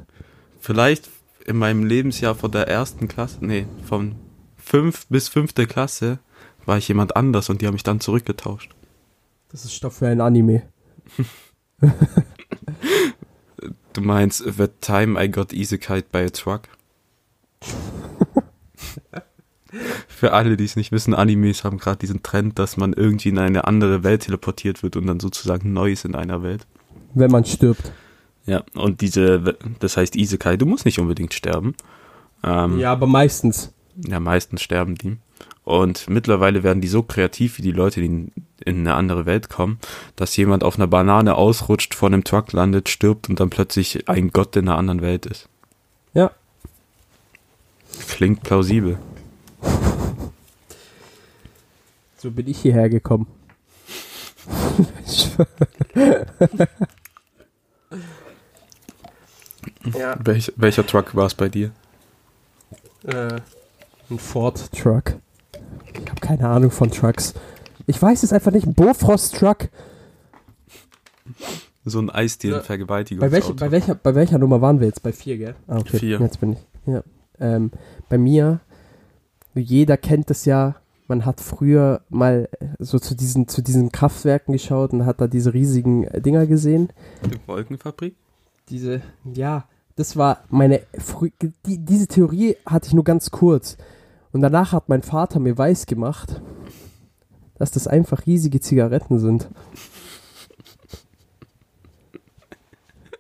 Vielleicht 0.60 1.10
in 1.46 1.58
meinem 1.58 1.84
Lebensjahr 1.84 2.36
von 2.36 2.52
der 2.52 2.68
ersten 2.68 3.08
Klasse, 3.08 3.46
nee, 3.46 3.66
von 3.86 4.16
fünf 4.58 5.08
bis 5.08 5.28
fünfte 5.28 5.68
Klasse 5.68 6.20
war 6.66 6.78
ich 6.78 6.88
jemand 6.88 7.16
anders 7.16 7.50
und 7.50 7.62
die 7.62 7.68
haben 7.68 7.74
mich 7.74 7.84
dann 7.84 8.00
zurückgetauscht. 8.00 8.74
Das 9.50 9.66
ist 9.66 9.74
Stoff 9.74 9.98
für 9.98 10.08
ein 10.08 10.22
Anime. 10.22 10.64
Du 13.94 14.02
meinst, 14.02 14.44
the 14.58 14.68
time 14.82 15.24
I 15.24 15.30
got 15.30 15.54
Isekite 15.54 16.08
by 16.12 16.26
a 16.26 16.30
truck? 16.30 16.64
Für 20.08 20.34
alle, 20.34 20.56
die 20.56 20.66
es 20.66 20.76
nicht 20.76 20.92
wissen, 20.92 21.16
Animes 21.16 21.64
haben 21.64 21.80
gerade 21.80 21.98
diesen 21.98 22.22
Trend, 22.22 22.60
dass 22.60 22.78
man 22.78 22.94
irgendwie 22.94 23.30
in 23.30 23.40
eine 23.40 23.66
andere 23.66 24.04
Welt 24.04 24.24
teleportiert 24.24 24.84
wird 24.84 24.96
und 24.96 25.08
dann 25.08 25.20
sozusagen 25.20 25.74
neu 25.74 25.92
ist 25.92 26.06
in 26.06 26.14
einer 26.16 26.44
Welt. 26.44 26.68
Wenn 27.16 27.32
man 27.32 27.44
stirbt. 27.46 27.92
Ja, 28.46 28.64
und 28.76 29.02
diese, 29.02 29.58
das 29.80 29.98
heißt 29.98 30.16
Isekai, 30.16 30.58
du 30.58 30.66
musst 30.66 30.86
nicht 30.86 31.00
unbedingt 31.00 31.34
sterben. 31.34 31.76
Ähm, 32.44 32.78
Ja, 32.78 32.92
aber 32.92 33.08
meistens. 33.08 33.74
Ja, 33.96 34.20
meistens 34.20 34.62
sterben 34.62 34.96
die. 34.96 35.18
Und 35.64 36.10
mittlerweile 36.10 36.64
werden 36.64 36.82
die 36.82 36.88
so 36.88 37.04
kreativ, 37.04 37.58
wie 37.58 37.62
die 37.62 37.72
Leute, 37.72 38.02
die 38.02 38.08
in, 38.08 38.32
in 38.66 38.80
eine 38.80 38.96
andere 38.96 39.26
Welt 39.26 39.50
kommen, 39.50 39.80
dass 40.16 40.36
jemand 40.36 40.64
auf 40.64 40.76
einer 40.76 40.88
Banane 40.88 41.36
ausrutscht, 41.36 41.96
vor 41.96 42.10
einem 42.10 42.26
Truck 42.26 42.52
landet, 42.52 42.90
stirbt 42.90 43.30
und 43.30 43.40
dann 43.40 43.50
plötzlich 43.50 44.10
ein 44.10 44.32
Gott 44.32 44.56
in 44.58 44.68
einer 44.68 44.78
anderen 44.78 45.02
Welt 45.02 45.26
ist. 45.26 45.48
Klingt 48.08 48.44
plausibel. 48.44 48.98
So 52.18 52.32
bin 52.32 52.48
ich 52.48 52.60
hierher 52.60 52.90
gekommen. 52.90 53.28
ja, 59.98 60.16
Welch, 60.24 60.54
welcher 60.56 60.86
Truck 60.86 61.16
war 61.16 61.26
es 61.28 61.34
bei 61.36 61.50
dir? 61.50 61.72
äh, 63.06 63.40
ein 64.10 64.20
Ford 64.20 64.72
Truck. 64.72 65.16
Ich 65.94 66.10
habe 66.10 66.22
keine 66.22 66.48
Ahnung 66.48 66.72
von 66.72 66.90
Trucks. 66.92 67.34
Ich 67.86 68.02
weiß 68.02 68.24
es 68.24 68.32
einfach 68.32 68.52
nicht. 68.52 68.66
Ein 68.66 68.74
Bofrost 68.74 69.36
Truck. 69.38 69.68
So 71.86 72.00
ein 72.00 72.10
Eisdielen 72.10 72.56
Ja. 72.58 72.62
Vergewaltigung. 72.62 73.20
Bei, 73.20 73.32
welch, 73.32 73.54
bei, 73.56 73.72
welcher, 73.72 73.96
bei 73.96 74.16
welcher 74.16 74.38
Nummer 74.38 74.62
waren 74.62 74.80
wir 74.80 74.88
jetzt? 74.88 75.04
Bei 75.04 75.12
vier, 75.12 75.38
gell? 75.38 75.56
Ah, 75.68 75.78
okay. 75.80 75.98
Vier. 76.00 76.20
Jetzt 76.20 76.40
bin 76.40 76.54
ich. 76.54 76.60
Ja. 76.86 77.04
Ähm, 77.44 77.72
bei 78.08 78.18
mir, 78.18 78.62
jeder 79.54 79.98
kennt 79.98 80.32
es 80.32 80.46
ja, 80.46 80.76
man 81.08 81.26
hat 81.26 81.42
früher 81.42 82.02
mal 82.10 82.48
so 82.80 82.98
zu 83.00 83.16
diesen, 83.16 83.50
zu 83.50 83.62
diesen 83.62 83.92
Kraftwerken 83.92 84.54
geschaut 84.54 84.94
und 84.94 85.06
hat 85.06 85.20
da 85.20 85.28
diese 85.28 85.54
riesigen 85.54 86.06
äh, 86.06 86.22
Dinger 86.22 86.48
gesehen. 86.48 86.94
Die 87.26 87.38
Wolkenfabrik? 87.46 88.16
Diese, 88.70 89.02
ja, 89.26 89.66
das 89.98 90.16
war 90.16 90.46
meine, 90.50 90.82
die, 91.66 91.78
diese 91.78 92.08
Theorie 92.08 92.56
hatte 92.66 92.88
ich 92.88 92.94
nur 92.94 93.04
ganz 93.04 93.30
kurz. 93.30 93.78
Und 94.32 94.42
danach 94.42 94.72
hat 94.72 94.88
mein 94.88 95.04
Vater 95.04 95.40
mir 95.40 95.58
weiß 95.58 95.86
gemacht, 95.86 96.42
dass 97.56 97.72
das 97.72 97.88
einfach 97.88 98.26
riesige 98.26 98.62
Zigaretten 98.62 99.20
sind. 99.20 99.50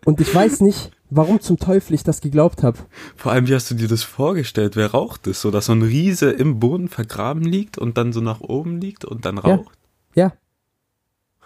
Und 0.05 0.21
ich 0.21 0.33
weiß 0.33 0.61
nicht, 0.61 0.91
warum 1.15 1.39
zum 1.41 1.57
Teufel 1.57 1.93
ich 1.93 2.03
das 2.03 2.21
geglaubt 2.21 2.63
habe. 2.63 2.77
Vor 3.15 3.31
allem, 3.31 3.47
wie 3.47 3.55
hast 3.55 3.69
du 3.71 3.75
dir 3.75 3.87
das 3.87 4.03
vorgestellt? 4.03 4.75
Wer 4.75 4.91
raucht 4.91 5.27
es? 5.27 5.41
So, 5.41 5.51
dass 5.51 5.65
so 5.67 5.71
ein 5.73 5.81
Riese 5.81 6.31
im 6.31 6.59
Boden 6.59 6.87
vergraben 6.89 7.43
liegt 7.43 7.77
und 7.77 7.97
dann 7.97 8.13
so 8.13 8.21
nach 8.21 8.41
oben 8.41 8.79
liegt 8.81 9.05
und 9.05 9.25
dann 9.25 9.35
Ja. 9.37 9.41
raucht? 9.41 9.77
Ja. 10.15 10.33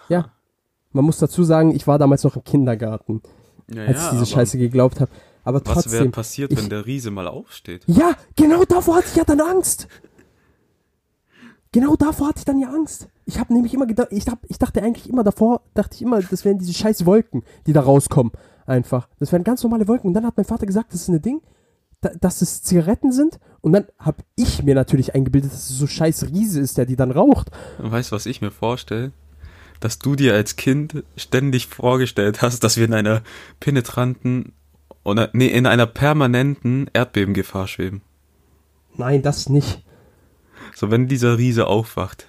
Ja. 0.08 0.30
Man 0.92 1.04
muss 1.04 1.18
dazu 1.18 1.44
sagen, 1.44 1.74
ich 1.74 1.86
war 1.86 1.98
damals 1.98 2.24
noch 2.24 2.36
im 2.36 2.44
Kindergarten, 2.44 3.22
Ja, 3.72 3.84
als 3.84 4.04
ich 4.04 4.10
diese 4.10 4.26
Scheiße 4.26 4.58
geglaubt 4.58 5.00
habe. 5.00 5.10
Aber 5.44 5.60
Was 5.60 5.66
wäre 5.66 5.74
trotzdem. 5.82 6.12
passiert, 6.12 6.52
ich- 6.52 6.58
wenn 6.58 6.68
der 6.70 6.84
Riese 6.86 7.10
mal 7.10 7.26
aufsteht? 7.28 7.82
Ja, 7.86 8.14
genau 8.36 8.64
davor 8.64 8.96
hatte 8.96 9.08
ich 9.10 9.16
ja 9.16 9.24
dann 9.24 9.40
Angst. 9.40 9.86
Genau 11.72 11.96
davor 11.96 12.28
hatte 12.28 12.38
ich 12.38 12.44
dann 12.46 12.58
ja 12.58 12.68
Angst. 12.70 13.08
Ich 13.26 13.38
habe 13.38 13.52
nämlich 13.52 13.74
immer 13.74 13.86
gedacht, 13.86 14.08
ich, 14.10 14.26
hab, 14.26 14.38
ich 14.48 14.58
dachte 14.58 14.82
eigentlich 14.82 15.08
immer 15.08 15.22
davor, 15.22 15.60
dachte 15.74 15.94
ich 15.96 16.02
immer, 16.02 16.20
das 16.22 16.44
wären 16.44 16.58
diese 16.58 16.72
scheiß 16.72 17.04
Wolken, 17.04 17.42
die 17.66 17.74
da 17.74 17.82
rauskommen. 17.82 18.32
Einfach. 18.68 19.08
Das 19.18 19.32
wären 19.32 19.44
ganz 19.44 19.62
normale 19.62 19.88
Wolken. 19.88 20.08
Und 20.08 20.14
dann 20.14 20.26
hat 20.26 20.36
mein 20.36 20.44
Vater 20.44 20.66
gesagt, 20.66 20.92
das 20.92 21.00
ist 21.00 21.08
eine 21.08 21.20
Ding, 21.20 21.40
da, 22.02 22.10
dass 22.20 22.42
es 22.42 22.62
Zigaretten 22.62 23.12
sind. 23.12 23.40
Und 23.62 23.72
dann 23.72 23.86
habe 23.98 24.22
ich 24.36 24.62
mir 24.62 24.74
natürlich 24.74 25.14
eingebildet, 25.14 25.52
dass 25.52 25.70
es 25.70 25.78
so 25.78 25.86
scheiß 25.86 26.26
Riese 26.30 26.60
ist, 26.60 26.76
der 26.76 26.84
die 26.84 26.94
dann 26.94 27.10
raucht. 27.10 27.50
Weißt 27.78 28.12
du, 28.12 28.16
was 28.16 28.26
ich 28.26 28.42
mir 28.42 28.50
vorstelle? 28.50 29.12
Dass 29.80 29.98
du 29.98 30.16
dir 30.16 30.34
als 30.34 30.56
Kind 30.56 31.02
ständig 31.16 31.66
vorgestellt 31.66 32.42
hast, 32.42 32.62
dass 32.62 32.76
wir 32.76 32.84
in 32.84 32.92
einer 32.92 33.22
penetranten 33.58 34.52
oder 35.02 35.30
nee, 35.32 35.46
in 35.46 35.64
einer 35.66 35.86
permanenten 35.86 36.90
Erdbebengefahr 36.92 37.68
schweben. 37.68 38.02
Nein, 38.96 39.22
das 39.22 39.48
nicht. 39.48 39.82
So, 40.74 40.90
wenn 40.90 41.08
dieser 41.08 41.38
Riese 41.38 41.68
aufwacht, 41.68 42.26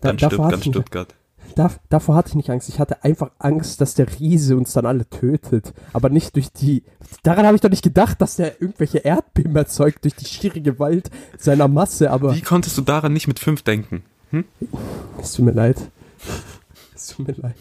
Da, 0.00 0.08
dann 0.08 0.18
davor, 0.18 0.46
stirbt 0.46 0.50
ganz 0.50 0.64
Stuttgart. 0.66 1.14
Da, 1.54 1.70
davor 1.88 2.14
hatte 2.16 2.30
ich 2.30 2.34
nicht 2.34 2.50
Angst. 2.50 2.68
Ich 2.68 2.78
hatte 2.78 3.04
einfach 3.04 3.30
Angst, 3.38 3.80
dass 3.80 3.94
der 3.94 4.06
Riese 4.18 4.56
uns 4.56 4.72
dann 4.72 4.86
alle 4.86 5.08
tötet. 5.08 5.72
Aber 5.92 6.08
nicht 6.08 6.36
durch 6.36 6.52
die. 6.52 6.82
Daran 7.22 7.46
habe 7.46 7.54
ich 7.56 7.60
doch 7.60 7.70
nicht 7.70 7.82
gedacht, 7.84 8.20
dass 8.20 8.36
der 8.36 8.60
irgendwelche 8.60 8.98
Erdbeben 8.98 9.54
erzeugt 9.56 10.04
durch 10.04 10.14
die 10.14 10.24
schiere 10.24 10.60
Gewalt 10.60 11.10
seiner 11.38 11.68
Masse. 11.68 12.10
Aber 12.10 12.34
Wie 12.34 12.40
konntest 12.42 12.76
du 12.78 12.82
daran 12.82 13.12
nicht 13.12 13.28
mit 13.28 13.38
fünf 13.38 13.62
denken? 13.62 14.02
es 15.20 15.32
tut 15.32 15.44
mir 15.44 15.52
leid. 15.52 15.76
Es 16.94 17.08
tut 17.08 17.26
mir 17.26 17.34
leid. 17.34 17.56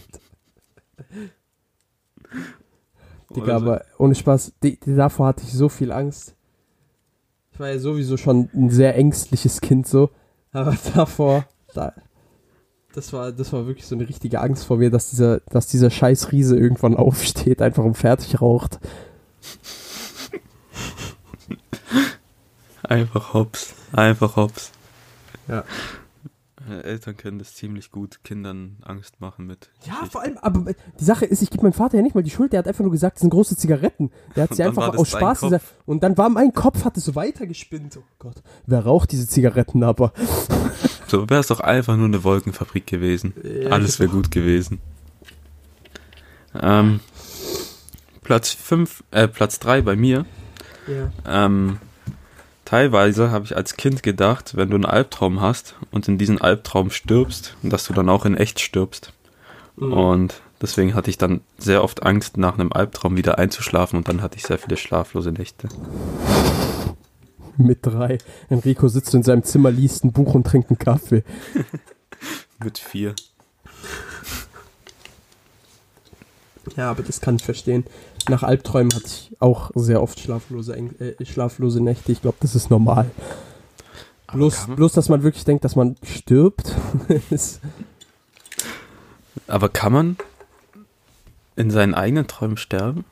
Digga, 3.35 3.43
Oder 3.43 3.59
so. 3.59 3.65
aber 3.65 3.81
ohne 3.97 4.15
Spaß, 4.15 4.53
die, 4.63 4.79
die, 4.79 4.95
davor 4.95 5.27
hatte 5.27 5.43
ich 5.43 5.53
so 5.53 5.69
viel 5.69 5.91
Angst. 5.91 6.35
Ich 7.53 7.59
war 7.59 7.69
ja 7.69 7.79
sowieso 7.79 8.17
schon 8.17 8.49
ein 8.53 8.69
sehr 8.69 8.95
ängstliches 8.95 9.61
Kind 9.61 9.87
so, 9.87 10.09
aber 10.51 10.75
davor, 10.95 11.45
da, 11.73 11.93
das 12.99 13.13
war, 13.13 13.31
das 13.31 13.53
war 13.53 13.65
wirklich 13.65 13.87
so 13.87 13.95
eine 13.95 14.09
richtige 14.09 14.41
Angst 14.41 14.65
vor 14.65 14.77
mir, 14.77 14.91
dass 14.91 15.09
dieser, 15.09 15.39
dass 15.51 15.67
dieser 15.67 15.89
scheiß 15.89 16.33
Riese 16.33 16.57
irgendwann 16.57 16.97
aufsteht, 16.97 17.61
einfach 17.61 17.85
und 17.85 17.95
fertig 17.95 18.41
raucht. 18.41 18.79
Einfach 22.83 23.33
hops. 23.33 23.73
Einfach 23.93 24.35
hops. 24.35 24.71
Ja. 25.47 25.63
Äh, 26.69 26.81
Eltern 26.81 27.15
können 27.15 27.39
das 27.39 27.55
ziemlich 27.55 27.89
gut, 27.89 28.23
Kindern 28.23 28.77
Angst 28.81 29.21
machen 29.21 29.47
mit. 29.47 29.69
Ja, 29.83 29.93
Geschichten. 29.93 30.11
vor 30.11 30.21
allem, 30.21 30.37
aber 30.39 30.73
die 30.99 31.03
Sache 31.03 31.25
ist, 31.25 31.41
ich 31.41 31.51
gebe 31.51 31.63
meinem 31.63 31.73
Vater 31.73 31.97
ja 31.97 32.03
nicht 32.03 32.15
mal 32.15 32.23
die 32.23 32.29
Schuld, 32.31 32.51
der 32.51 32.59
hat 32.59 32.67
einfach 32.67 32.83
nur 32.83 32.91
gesagt, 32.91 33.15
das 33.15 33.21
sind 33.21 33.29
große 33.29 33.55
Zigaretten. 33.55 34.11
Der 34.35 34.43
hat 34.43 34.55
sie 34.55 34.63
einfach 34.63 34.97
aus 34.97 35.09
Spaß 35.09 35.41
gesagt. 35.41 35.65
Und 35.85 36.03
dann 36.03 36.17
war 36.17 36.29
mein 36.29 36.53
Kopf, 36.53 36.83
hat 36.83 36.97
es 36.97 37.05
so 37.05 37.15
weitergespinnt. 37.15 37.97
Oh 37.97 38.03
Gott, 38.17 38.43
wer 38.65 38.83
raucht 38.83 39.13
diese 39.13 39.27
Zigaretten 39.27 39.83
aber? 39.83 40.11
So 41.09 41.29
wäre 41.29 41.41
es 41.41 41.47
doch 41.47 41.59
einfach 41.59 41.95
nur 41.95 42.05
eine 42.05 42.23
Wolkenfabrik 42.23 42.87
gewesen. 42.87 43.33
Alles 43.69 43.99
wäre 43.99 44.09
gut 44.09 44.31
gewesen. 44.31 44.79
Ähm, 46.59 46.99
Platz 48.23 48.51
5, 48.53 49.03
äh, 49.11 49.27
Platz 49.27 49.59
3 49.59 49.81
bei 49.81 49.95
mir. 49.95 50.25
Ja. 50.87 51.45
Ähm, 51.45 51.79
Teilweise 52.69 53.31
habe 53.31 53.45
ich 53.45 53.57
als 53.57 53.77
Kind 53.77 54.03
gedacht, 54.03 54.55
wenn 54.55 54.69
du 54.69 54.75
einen 54.75 54.85
Albtraum 54.85 55.41
hast 55.41 55.73
und 55.89 56.07
in 56.07 56.19
diesen 56.19 56.39
Albtraum 56.39 56.91
stirbst, 56.91 57.55
dass 57.63 57.85
du 57.85 57.93
dann 57.93 58.09
auch 58.09 58.25
in 58.25 58.37
echt 58.37 58.59
stirbst. 58.59 59.11
Mhm. 59.77 59.91
Und 59.91 60.41
deswegen 60.61 60.93
hatte 60.93 61.09
ich 61.09 61.17
dann 61.17 61.41
sehr 61.57 61.83
oft 61.83 62.03
Angst, 62.03 62.37
nach 62.37 62.59
einem 62.59 62.71
Albtraum 62.71 63.17
wieder 63.17 63.39
einzuschlafen 63.39 63.97
und 63.97 64.07
dann 64.07 64.21
hatte 64.21 64.37
ich 64.37 64.43
sehr 64.43 64.59
viele 64.59 64.77
schlaflose 64.77 65.31
Nächte. 65.31 65.67
Mit 67.63 67.85
drei. 67.85 68.17
Enrico 68.49 68.87
sitzt 68.87 69.13
in 69.13 69.23
seinem 69.23 69.43
Zimmer, 69.43 69.69
liest 69.69 70.03
ein 70.03 70.11
Buch 70.11 70.33
und 70.33 70.45
trinkt 70.45 70.69
einen 70.69 70.79
Kaffee. 70.79 71.23
Mit 72.63 72.77
vier. 72.77 73.15
Ja, 76.75 76.89
aber 76.91 77.03
das 77.03 77.21
kann 77.21 77.35
ich 77.35 77.43
verstehen. 77.43 77.85
Nach 78.29 78.43
Albträumen 78.43 78.93
hatte 78.93 79.05
ich 79.07 79.31
auch 79.39 79.71
sehr 79.75 80.01
oft 80.01 80.19
schlaflose, 80.19 80.75
äh, 80.75 81.25
schlaflose 81.25 81.81
Nächte. 81.81 82.11
Ich 82.11 82.21
glaube, 82.21 82.37
das 82.39 82.55
ist 82.55 82.69
normal. 82.69 83.09
Aber 84.27 84.37
Bloß, 84.37 84.67
bloß, 84.75 84.93
dass 84.93 85.09
man 85.09 85.23
wirklich 85.23 85.43
denkt, 85.45 85.63
dass 85.63 85.75
man 85.75 85.95
stirbt, 86.03 86.75
Aber 89.47 89.69
kann 89.69 89.91
man 89.91 90.17
in 91.55 91.71
seinen 91.71 91.95
eigenen 91.95 92.27
Träumen 92.27 92.57
sterben? 92.57 93.03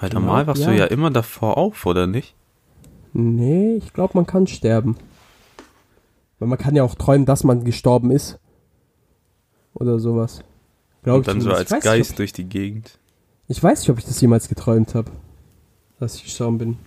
Weil 0.00 0.10
glaub, 0.10 0.22
normal 0.22 0.46
wachst 0.46 0.62
ja. 0.62 0.70
du 0.70 0.76
ja 0.76 0.86
immer 0.86 1.10
davor 1.10 1.56
auf, 1.58 1.86
oder 1.86 2.06
nicht? 2.06 2.34
Nee, 3.12 3.76
ich 3.76 3.92
glaube, 3.92 4.12
man 4.14 4.26
kann 4.26 4.46
sterben. 4.46 4.96
Weil 6.38 6.48
man 6.48 6.58
kann 6.58 6.74
ja 6.74 6.82
auch 6.82 6.94
träumen, 6.94 7.26
dass 7.26 7.44
man 7.44 7.64
gestorben 7.64 8.10
ist. 8.10 8.38
Oder 9.74 9.98
sowas. 9.98 10.40
Glaub 11.02 11.18
Und 11.18 11.28
dann 11.28 11.40
so 11.40 11.50
als 11.50 11.70
ich 11.70 11.80
Geist 11.80 12.10
Nicht, 12.10 12.18
durch 12.18 12.32
die 12.32 12.44
Gegend. 12.44 12.98
ich 13.48 13.62
weiß 13.62 13.80
nicht, 13.80 13.90
ob 13.90 13.98
ich 13.98 14.04
das 14.04 14.20
jemals 14.20 14.48
geträumt 14.48 14.94
habe. 14.94 15.10
Dass 16.00 16.16
ich 16.16 16.24
gestorben 16.24 16.58
bin. 16.58 16.78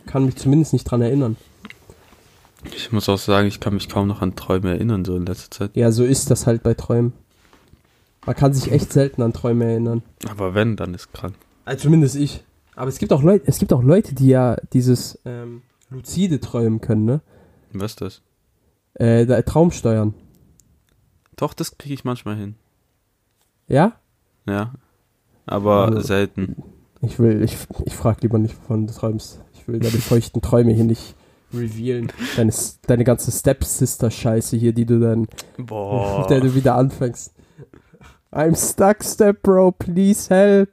Ich 0.00 0.12
kann 0.12 0.24
mich 0.24 0.36
zumindest 0.36 0.72
nicht 0.72 0.84
dran 0.84 1.02
erinnern. 1.02 1.36
Ich 2.74 2.90
muss 2.90 3.08
auch 3.08 3.18
sagen, 3.18 3.48
ich 3.48 3.60
kann 3.60 3.74
mich 3.74 3.88
kaum 3.88 4.06
noch 4.08 4.22
an 4.22 4.34
Träume 4.34 4.70
erinnern, 4.70 5.04
so 5.04 5.16
in 5.16 5.26
letzter 5.26 5.50
Zeit. 5.50 5.76
Ja, 5.76 5.92
so 5.92 6.04
ist 6.04 6.30
das 6.30 6.46
halt 6.46 6.62
bei 6.62 6.74
Träumen. 6.74 7.12
Man 8.24 8.34
kann 8.34 8.52
sich 8.54 8.72
echt 8.72 8.92
selten 8.92 9.22
an 9.22 9.32
Träume 9.32 9.66
erinnern. 9.66 10.02
Aber 10.28 10.54
wenn, 10.54 10.76
dann 10.76 10.94
ist 10.94 11.12
krank. 11.12 11.34
Also 11.66 11.82
zumindest 11.82 12.16
ich. 12.16 12.42
Aber 12.74 12.88
es 12.88 12.98
gibt 12.98 13.12
auch 13.12 13.22
Leute, 13.22 13.44
es 13.46 13.58
gibt 13.58 13.72
auch 13.74 13.82
Leute, 13.82 14.14
die 14.14 14.28
ja 14.28 14.56
dieses 14.72 15.18
ähm, 15.26 15.62
luzide 15.90 16.40
träumen 16.40 16.80
können, 16.80 17.04
ne? 17.04 17.20
Was 17.72 17.92
ist 17.92 18.00
das? 18.00 18.22
Äh, 18.94 19.26
da, 19.26 19.42
Traumsteuern. 19.42 20.14
Doch, 21.36 21.52
das 21.52 21.76
kriege 21.76 21.92
ich 21.94 22.04
manchmal 22.04 22.36
hin. 22.36 22.54
Ja? 23.68 23.96
Ja. 24.46 24.72
Aber 25.44 25.86
Also- 25.88 26.00
selten. 26.00 26.62
Ich 27.02 27.18
will, 27.18 27.42
ich, 27.42 27.56
ich 27.84 27.94
frage 27.94 28.20
lieber 28.22 28.38
nicht, 28.38 28.56
wovon 28.58 28.86
du 28.86 28.92
träumst. 28.94 29.40
Ich 29.52 29.68
will 29.68 29.78
deine 29.78 29.98
feuchten 29.98 30.40
Träume 30.40 30.72
hier 30.72 30.84
nicht 30.84 31.14
revealen. 31.52 32.10
Deine, 32.36 32.52
deine 32.86 33.04
ganze 33.04 33.30
Stepsister-Scheiße 33.30 34.56
hier, 34.56 34.72
die 34.72 34.86
du 34.86 34.98
dann, 34.98 35.28
Boah. 35.58 36.20
mit 36.20 36.30
der 36.30 36.40
du 36.40 36.54
wieder 36.54 36.74
anfängst. 36.76 37.34
I'm 38.32 38.56
stuck, 38.56 39.04
Step 39.04 39.42
Bro, 39.42 39.72
please 39.72 40.34
help. 40.34 40.70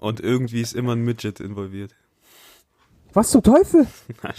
Und 0.00 0.18
irgendwie 0.18 0.62
ist 0.62 0.74
immer 0.74 0.92
ein 0.92 1.04
Midget 1.04 1.40
involviert. 1.40 1.94
Was 3.12 3.30
zum 3.30 3.42
Teufel? 3.42 3.86
Na. 4.22 4.32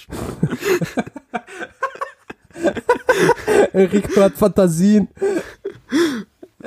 Enrico 3.74 4.22
hat 4.22 4.34
Fantasien. 4.34 5.08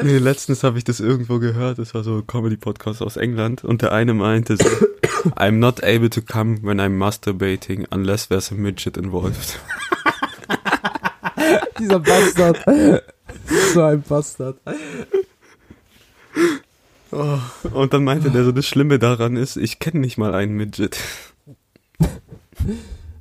nee, 0.00 0.18
letztens 0.18 0.62
habe 0.62 0.78
ich 0.78 0.84
das 0.84 1.00
irgendwo 1.00 1.40
gehört. 1.40 1.78
Das 1.78 1.92
war 1.94 2.04
so 2.04 2.18
ein 2.18 2.26
Comedy-Podcast 2.26 3.02
aus 3.02 3.16
England. 3.16 3.64
Und 3.64 3.82
der 3.82 3.90
eine 3.90 4.14
meinte 4.14 4.56
so, 4.56 4.64
I'm 5.36 5.58
not 5.58 5.82
able 5.82 6.10
to 6.10 6.22
come 6.22 6.62
when 6.62 6.80
I'm 6.80 6.96
masturbating 6.96 7.86
unless 7.90 8.28
there's 8.28 8.52
a 8.52 8.54
midget 8.54 8.96
involved. 8.96 9.58
Dieser 11.80 11.98
Bastard. 11.98 12.64
so 13.72 13.82
ein 13.82 14.02
Bastard. 14.02 14.56
Oh, 17.14 17.38
und 17.72 17.92
dann 17.94 18.02
meinte 18.02 18.30
der 18.30 18.44
so, 18.44 18.50
das 18.50 18.66
Schlimme 18.66 18.98
daran 18.98 19.36
ist, 19.36 19.56
ich 19.56 19.78
kenne 19.78 20.00
nicht 20.00 20.18
mal 20.18 20.34
einen 20.34 20.56
Midget. 20.56 20.98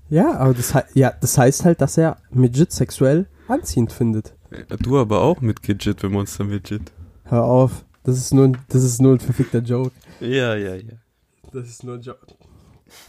Ja, 0.09 0.37
aber 0.37 0.53
das, 0.53 0.73
ja, 0.93 1.13
das 1.21 1.37
heißt 1.37 1.63
halt, 1.65 1.81
dass 1.81 1.97
er 1.97 2.17
Midget 2.31 2.71
sexuell 2.71 3.27
anziehend 3.47 3.91
findet. 3.91 4.33
Du 4.79 4.97
aber 4.97 5.21
auch 5.21 5.41
mit 5.41 5.61
Gidget 5.61 6.01
für 6.01 6.09
Monster 6.09 6.43
Midget. 6.43 6.91
Hör 7.25 7.43
auf. 7.43 7.85
Das 8.03 8.17
ist 8.17 8.33
nur 8.33 8.45
ein, 8.45 8.57
das 8.69 8.83
ist 8.83 9.01
nur 9.01 9.13
ein 9.13 9.19
verfickter 9.19 9.59
Joke. 9.59 9.91
Ja, 10.19 10.55
ja, 10.55 10.75
ja. 10.75 10.93
Das 11.51 11.67
ist 11.67 11.83
nur 11.83 11.95
ein 11.95 12.01
Joke. 12.01 12.19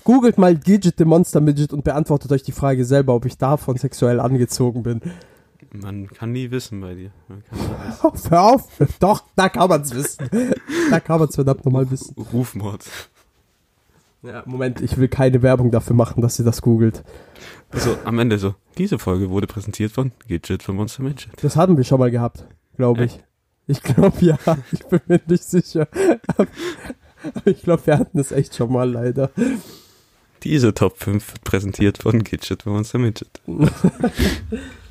Googelt 0.05 0.38
mal 0.38 0.57
Gidget 0.57 0.94
the 0.99 1.05
Monster 1.05 1.40
Midget 1.40 1.73
und 1.73 1.85
beantwortet 1.85 2.31
euch 2.33 2.42
die 2.42 2.53
Frage 2.53 2.85
selber, 2.85 3.14
ob 3.14 3.27
ich 3.27 3.37
davon 3.37 3.77
sexuell 3.77 4.20
angezogen 4.20 4.83
bin. 4.83 5.01
Man 5.75 6.07
kann 6.07 6.31
nie 6.31 6.51
wissen 6.53 6.81
bei 6.81 6.95
dir. 6.95 7.11
Man 7.29 7.43
wissen. 7.51 8.31
Hör 8.31 8.43
auf. 8.43 8.69
Doch, 9.01 9.25
da 9.35 9.49
kann 9.49 9.69
man's 9.69 9.93
wissen. 9.95 10.29
Da 10.91 11.01
kann 11.01 11.19
man's 11.19 11.35
verdammt 11.35 11.65
nochmal 11.65 11.91
wissen. 11.91 12.15
Rufmord. 12.33 12.85
Ja, 14.23 14.43
Moment, 14.47 14.81
ich 14.81 14.97
will 14.97 15.09
keine 15.09 15.43
Werbung 15.43 15.71
dafür 15.71 15.97
machen, 15.97 16.23
dass 16.23 16.39
ihr 16.39 16.45
das 16.45 16.63
googelt. 16.63 17.03
Also 17.71 17.97
am 18.05 18.19
Ende 18.21 18.39
so, 18.39 18.55
diese 18.79 18.99
Folge 18.99 19.29
wurde 19.31 19.47
präsentiert 19.47 19.93
von 19.93 20.13
Gidget 20.29 20.63
für 20.63 20.73
Monster 20.73 21.03
Midget. 21.03 21.33
Das 21.43 21.57
hatten 21.57 21.77
wir 21.77 21.85
schon 21.85 21.99
mal 21.99 22.11
gehabt, 22.11 22.47
glaube 22.77 23.05
ich. 23.05 23.19
Ich 23.67 23.83
glaube 23.83 24.17
ja, 24.21 24.39
ich 24.73 24.85
bin 24.87 25.01
mir 25.07 25.21
nicht 25.27 25.45
sicher. 25.45 25.89
Aber 26.37 26.47
ich 27.47 27.63
glaube, 27.63 27.87
wir 27.87 27.99
hatten 27.99 28.17
das 28.17 28.31
echt 28.31 28.55
schon 28.55 28.73
mal 28.73 28.91
leider. 28.91 29.31
Diese 30.43 30.73
Top 30.73 30.99
5 30.99 31.33
wird 31.33 31.45
präsentiert 31.45 31.99
von 31.99 32.23
Gidget 32.23 32.63
für 32.63 32.71
Monster 32.71 32.99
Midget. 32.99 33.41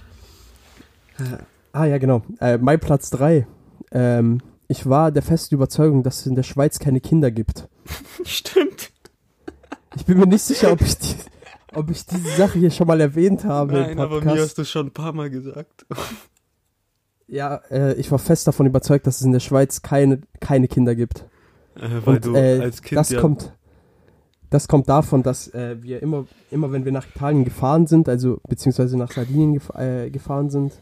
Ah 1.72 1.86
ja, 1.86 1.98
genau. 1.98 2.24
Äh, 2.40 2.58
mein 2.58 2.80
Platz 2.80 3.10
3. 3.10 3.48
Ähm, 3.92 4.42
ich 4.68 4.88
war 4.88 5.12
der 5.12 5.24
festen 5.24 5.56
Überzeugung, 5.56 6.04
dass 6.04 6.22
es 6.22 6.28
in 6.28 6.36
der 6.36 6.44
Schweiz 6.44 6.80
keine 6.80 7.02
Kinder 7.02 7.32
gibt. 7.32 7.68
Stimmt. 8.24 8.92
Ich 9.96 10.06
bin 10.06 10.18
mir 10.18 10.28
nicht 10.28 10.42
sicher, 10.42 10.72
ob 10.72 10.82
ich, 10.82 10.98
die, 10.98 11.16
ob 11.74 11.90
ich 11.92 12.06
diese 12.06 12.30
Sache 12.36 12.60
hier 12.60 12.72
schon 12.72 12.88
mal 12.88 13.00
erwähnt 13.00 13.44
habe. 13.44 13.74
Nein, 13.74 14.00
aber 14.00 14.22
mir 14.22 14.42
hast 14.42 14.58
du 14.58 14.66
schon 14.66 14.88
ein 14.88 14.92
paar 14.92 15.14
Mal 15.14 15.30
gesagt. 15.30 15.86
Ja, 17.26 17.62
äh, 17.72 17.94
ich 17.94 18.12
war 18.12 18.20
fest 18.20 18.46
davon 18.48 18.68
überzeugt, 18.68 19.08
dass 19.08 19.22
es 19.22 19.26
in 19.26 19.32
der 19.32 19.40
Schweiz 19.40 19.82
keine, 19.82 20.20
keine 20.42 20.68
Kinder 20.68 20.94
gibt. 20.94 21.26
Äh, 21.76 21.90
weil 22.04 22.16
Und 22.18 22.26
du 22.26 22.36
äh, 22.36 22.60
als 22.60 22.82
Kind 22.82 23.00
das 23.00 23.10
ja 23.10 23.22
kommt, 23.22 23.54
das 24.50 24.68
kommt 24.68 24.88
davon, 24.88 25.24
dass 25.24 25.48
äh, 25.54 25.78
wir 25.82 26.04
immer, 26.04 26.26
immer, 26.52 26.72
wenn 26.72 26.86
wir 26.86 26.92
nach 26.92 27.08
Italien 27.08 27.44
gefahren 27.44 27.88
sind, 27.88 28.08
also 28.08 28.40
beziehungsweise 28.48 28.98
nach 28.98 29.12
Sardinien 29.12 29.54
gef 29.54 29.70
äh, 29.76 30.12
gefahren 30.12 30.52
sind, 30.52 30.74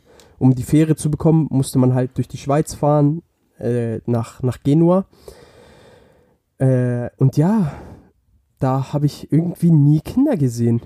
um 0.41 0.55
die 0.55 0.63
Fähre 0.63 0.95
zu 0.95 1.11
bekommen, 1.11 1.47
musste 1.51 1.77
man 1.77 1.93
halt 1.93 2.17
durch 2.17 2.27
die 2.27 2.37
Schweiz 2.37 2.73
fahren, 2.73 3.21
äh, 3.59 3.99
nach, 4.07 4.41
nach 4.41 4.63
Genua. 4.63 5.05
Äh, 6.57 7.11
und 7.17 7.37
ja, 7.37 7.71
da 8.57 8.91
habe 8.91 9.05
ich 9.05 9.31
irgendwie 9.31 9.69
nie 9.69 10.01
Kinder 10.01 10.37
gesehen, 10.37 10.81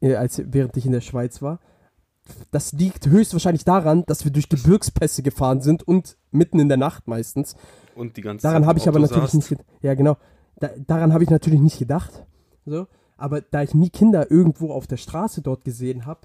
äh, 0.00 0.14
als, 0.14 0.42
während 0.46 0.74
ich 0.78 0.86
in 0.86 0.92
der 0.92 1.02
Schweiz 1.02 1.42
war. 1.42 1.60
Das 2.50 2.72
liegt 2.72 3.06
höchstwahrscheinlich 3.06 3.64
daran, 3.64 4.04
dass 4.06 4.24
wir 4.24 4.32
durch 4.32 4.48
Gebirgspässe 4.48 5.22
gefahren 5.22 5.60
sind 5.60 5.86
und 5.86 6.16
mitten 6.30 6.60
in 6.60 6.68
der 6.68 6.78
Nacht 6.78 7.08
meistens. 7.08 7.56
und 7.94 8.16
die 8.16 8.22
ganze 8.22 8.44
Daran 8.44 8.62
Zeit 8.62 8.68
habe 8.68 8.78
ich 8.78 8.88
aber 8.88 9.00
natürlich 9.00 9.24
saßt. 9.24 9.34
nicht 9.34 9.48
gedacht. 9.50 9.66
Ja, 9.82 9.94
genau. 9.94 10.16
Da, 10.56 10.70
daran 10.86 11.12
habe 11.12 11.24
ich 11.24 11.30
natürlich 11.30 11.60
nicht 11.60 11.78
gedacht. 11.78 12.24
So. 12.64 12.86
Aber 13.18 13.42
da 13.42 13.62
ich 13.62 13.74
nie 13.74 13.90
Kinder 13.90 14.30
irgendwo 14.30 14.72
auf 14.72 14.86
der 14.86 14.96
Straße 14.96 15.42
dort 15.42 15.64
gesehen 15.64 16.06
habe, 16.06 16.20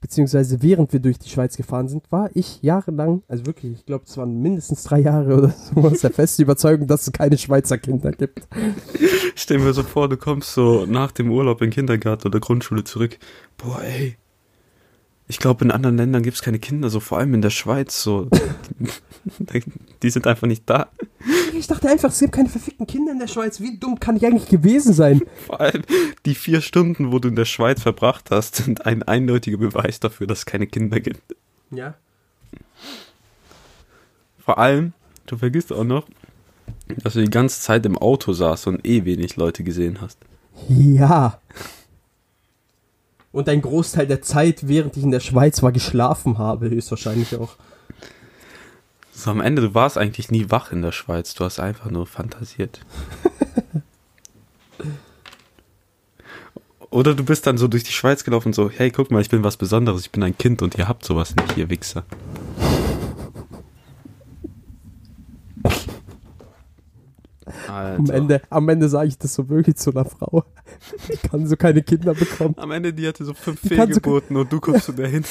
beziehungsweise 0.00 0.62
während 0.62 0.92
wir 0.92 1.00
durch 1.00 1.18
die 1.18 1.28
Schweiz 1.28 1.56
gefahren 1.56 1.88
sind, 1.88 2.10
war 2.10 2.30
ich 2.34 2.62
jahrelang, 2.62 3.22
also 3.28 3.46
wirklich, 3.46 3.72
ich 3.72 3.86
glaube, 3.86 4.04
es 4.06 4.16
waren 4.16 4.40
mindestens 4.40 4.82
drei 4.84 5.00
Jahre 5.00 5.36
oder 5.36 5.50
so, 5.50 5.80
aus 5.88 6.00
der 6.00 6.10
festen 6.10 6.42
Überzeugung, 6.42 6.86
dass 6.86 7.06
es 7.06 7.12
keine 7.12 7.36
Schweizer 7.36 7.78
Kinder 7.78 8.12
gibt. 8.12 8.48
Stell 9.34 9.58
mir 9.58 9.72
so 9.72 9.82
vor, 9.82 10.08
du 10.08 10.16
kommst 10.16 10.54
so 10.54 10.86
nach 10.86 11.12
dem 11.12 11.30
Urlaub 11.30 11.60
in 11.62 11.70
Kindergarten 11.70 12.28
oder 12.28 12.40
Grundschule 12.40 12.84
zurück. 12.84 13.18
Boah, 13.58 13.82
ey. 13.82 14.16
Ich 15.28 15.38
glaube, 15.38 15.64
in 15.64 15.70
anderen 15.70 15.96
Ländern 15.96 16.22
gibt 16.24 16.36
es 16.36 16.42
keine 16.42 16.58
Kinder, 16.58 16.90
so 16.90 16.98
vor 16.98 17.18
allem 17.18 17.34
in 17.34 17.42
der 17.42 17.50
Schweiz, 17.50 18.02
so. 18.02 18.28
die 20.02 20.10
sind 20.10 20.26
einfach 20.26 20.48
nicht 20.48 20.68
da. 20.68 20.88
Ich 21.60 21.66
dachte 21.66 21.90
einfach, 21.90 22.08
es 22.08 22.18
gibt 22.18 22.32
keine 22.32 22.48
verfickten 22.48 22.86
Kinder 22.86 23.12
in 23.12 23.18
der 23.18 23.26
Schweiz. 23.26 23.60
Wie 23.60 23.76
dumm 23.76 24.00
kann 24.00 24.16
ich 24.16 24.24
eigentlich 24.24 24.48
gewesen 24.48 24.94
sein? 24.94 25.20
Vor 25.46 25.60
allem 25.60 25.82
die 26.24 26.34
vier 26.34 26.62
Stunden, 26.62 27.12
wo 27.12 27.18
du 27.18 27.28
in 27.28 27.36
der 27.36 27.44
Schweiz 27.44 27.82
verbracht 27.82 28.30
hast, 28.30 28.56
sind 28.56 28.86
ein 28.86 29.02
eindeutiger 29.02 29.58
Beweis 29.58 30.00
dafür, 30.00 30.26
dass 30.26 30.38
es 30.38 30.46
keine 30.46 30.66
Kinder 30.66 31.00
gibt. 31.00 31.36
Ja. 31.70 31.96
Vor 34.42 34.56
allem, 34.56 34.94
du 35.26 35.36
vergisst 35.36 35.70
auch 35.70 35.84
noch, 35.84 36.08
dass 36.88 37.12
du 37.12 37.22
die 37.22 37.30
ganze 37.30 37.60
Zeit 37.60 37.84
im 37.84 37.98
Auto 37.98 38.32
saßt 38.32 38.66
und 38.66 38.86
eh 38.86 39.04
wenig 39.04 39.36
Leute 39.36 39.62
gesehen 39.62 40.00
hast. 40.00 40.18
Ja. 40.66 41.40
Und 43.32 43.50
ein 43.50 43.60
Großteil 43.60 44.06
der 44.06 44.22
Zeit, 44.22 44.66
während 44.66 44.96
ich 44.96 45.02
in 45.02 45.10
der 45.10 45.20
Schweiz 45.20 45.62
war, 45.62 45.72
geschlafen 45.72 46.38
habe, 46.38 46.70
höchstwahrscheinlich 46.70 47.36
auch. 47.36 47.56
So 49.20 49.30
am 49.32 49.42
Ende, 49.42 49.60
du 49.60 49.74
warst 49.74 49.98
eigentlich 49.98 50.30
nie 50.30 50.50
wach 50.50 50.72
in 50.72 50.80
der 50.80 50.92
Schweiz, 50.92 51.34
du 51.34 51.44
hast 51.44 51.60
einfach 51.60 51.90
nur 51.90 52.06
fantasiert. 52.06 52.80
Oder 56.90 57.14
du 57.14 57.22
bist 57.22 57.46
dann 57.46 57.58
so 57.58 57.68
durch 57.68 57.84
die 57.84 57.92
Schweiz 57.92 58.24
gelaufen 58.24 58.48
und 58.48 58.54
so, 58.54 58.70
hey, 58.70 58.90
guck 58.90 59.10
mal, 59.10 59.20
ich 59.20 59.28
bin 59.28 59.44
was 59.44 59.58
Besonderes, 59.58 60.00
ich 60.00 60.10
bin 60.10 60.22
ein 60.22 60.38
Kind 60.38 60.62
und 60.62 60.78
ihr 60.78 60.88
habt 60.88 61.04
sowas 61.04 61.36
nicht, 61.36 61.58
ihr 61.58 61.68
Wichser. 61.68 62.06
Am 67.68 68.08
Ende, 68.10 68.42
am 68.50 68.68
Ende 68.68 68.88
sage 68.88 69.08
ich 69.08 69.18
das 69.18 69.34
so 69.34 69.48
wirklich 69.48 69.76
zu 69.76 69.90
einer 69.90 70.04
Frau. 70.04 70.44
Ich 71.08 71.22
kann 71.22 71.46
so 71.46 71.56
keine 71.56 71.82
Kinder 71.82 72.14
bekommen. 72.14 72.54
Am 72.58 72.70
Ende, 72.70 72.92
die 72.92 73.06
hatte 73.08 73.24
so 73.24 73.34
fünf 73.34 73.60
Die 73.62 73.70
kann 73.70 73.88
so- 73.88 73.94
Fehlgeburten 73.94 74.36
und 74.36 74.52
du 74.52 74.60
kommst 74.60 74.86
so 74.86 74.92
dahin. 74.92 75.24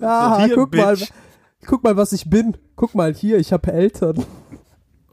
Ah, 0.00 0.44
hier, 0.44 0.54
guck 0.54 0.74
mal, 0.74 0.96
Bitch. 0.96 1.10
Guck 1.64 1.84
mal, 1.84 1.96
was 1.96 2.12
ich 2.12 2.28
bin. 2.28 2.56
Guck 2.76 2.94
mal 2.94 3.14
hier, 3.14 3.38
ich 3.38 3.52
habe 3.52 3.72
Eltern. 3.72 4.24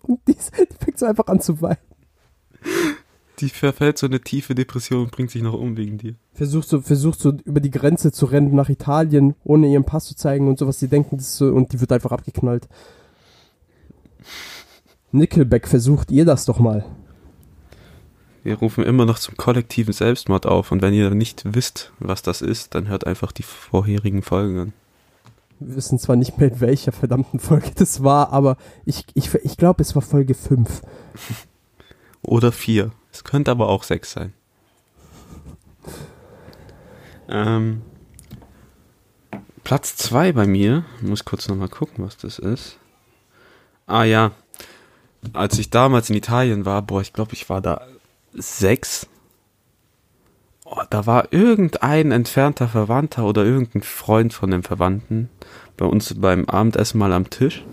Und 0.01 0.19
die, 0.27 0.35
die 0.35 0.83
fängt 0.83 0.99
so 0.99 1.05
einfach 1.05 1.27
an 1.27 1.39
zu 1.39 1.61
weinen. 1.61 1.77
Die 3.39 3.49
verfällt 3.49 3.97
so 3.97 4.05
eine 4.05 4.21
tiefe 4.21 4.53
Depression 4.55 5.03
und 5.03 5.11
bringt 5.11 5.31
sich 5.31 5.41
noch 5.41 5.53
um 5.53 5.75
wegen 5.75 5.97
dir. 5.97 6.15
Versucht 6.33 6.67
so, 6.67 6.81
versucht 6.81 7.19
so 7.19 7.33
über 7.45 7.59
die 7.59 7.71
Grenze 7.71 8.11
zu 8.11 8.25
rennen 8.25 8.55
nach 8.55 8.69
Italien, 8.69 9.35
ohne 9.43 9.67
ihren 9.67 9.85
Pass 9.85 10.05
zu 10.05 10.15
zeigen 10.15 10.47
und 10.47 10.59
sowas. 10.59 10.79
Die 10.79 10.87
denken, 10.87 11.17
das 11.17 11.27
ist 11.27 11.37
so, 11.37 11.47
und 11.47 11.73
die 11.73 11.81
wird 11.81 11.91
einfach 11.91 12.11
abgeknallt. 12.11 12.67
Nickelback, 15.11 15.67
versucht 15.67 16.11
ihr 16.11 16.25
das 16.25 16.45
doch 16.45 16.59
mal. 16.59 16.85
Wir 18.43 18.57
rufen 18.57 18.83
immer 18.83 19.05
noch 19.05 19.19
zum 19.19 19.37
kollektiven 19.37 19.93
Selbstmord 19.93 20.45
auf 20.45 20.71
und 20.71 20.81
wenn 20.81 20.93
ihr 20.93 21.09
nicht 21.11 21.43
wisst, 21.55 21.93
was 21.99 22.23
das 22.23 22.41
ist, 22.41 22.75
dann 22.75 22.89
hört 22.89 23.07
einfach 23.07 23.31
die 23.31 23.43
vorherigen 23.43 24.21
Folgen 24.21 24.59
an. 24.59 24.73
Wissen 25.75 25.99
zwar 25.99 26.15
nicht 26.15 26.37
mehr, 26.37 26.51
in 26.51 26.59
welcher 26.59 26.91
verdammten 26.91 27.39
Folge 27.39 27.71
das 27.75 28.03
war, 28.03 28.31
aber 28.31 28.57
ich, 28.85 29.05
ich, 29.13 29.33
ich 29.33 29.57
glaube, 29.57 29.81
es 29.81 29.95
war 29.95 30.01
Folge 30.01 30.33
5. 30.33 30.81
Oder 32.21 32.51
vier. 32.51 32.91
Es 33.11 33.23
könnte 33.23 33.51
aber 33.51 33.67
auch 33.67 33.83
sechs 33.83 34.11
sein. 34.11 34.33
Ähm, 37.27 37.81
Platz 39.63 39.95
zwei 39.95 40.31
bei 40.31 40.45
mir. 40.45 40.85
Ich 41.01 41.07
muss 41.07 41.25
kurz 41.25 41.47
nochmal 41.47 41.69
gucken, 41.69 42.05
was 42.05 42.17
das 42.17 42.39
ist. 42.39 42.77
Ah 43.85 44.03
ja. 44.03 44.31
Als 45.31 45.57
ich 45.57 45.69
damals 45.69 46.09
in 46.09 46.15
Italien 46.15 46.65
war, 46.65 46.81
boah, 46.81 47.01
ich 47.01 47.13
glaube, 47.13 47.33
ich 47.33 47.49
war 47.49 47.61
da 47.61 47.87
sechs. 48.33 49.07
Oh, 50.75 50.81
da 50.89 51.05
war 51.05 51.31
irgendein 51.31 52.11
entfernter 52.11 52.67
Verwandter 52.67 53.25
oder 53.25 53.43
irgendein 53.45 53.83
Freund 53.83 54.33
von 54.33 54.49
dem 54.49 54.63
Verwandten 54.63 55.29
bei 55.77 55.85
uns 55.85 56.15
beim 56.19 56.45
Abendessen 56.45 56.97
mal 56.97 57.13
am 57.13 57.29
Tisch. 57.29 57.63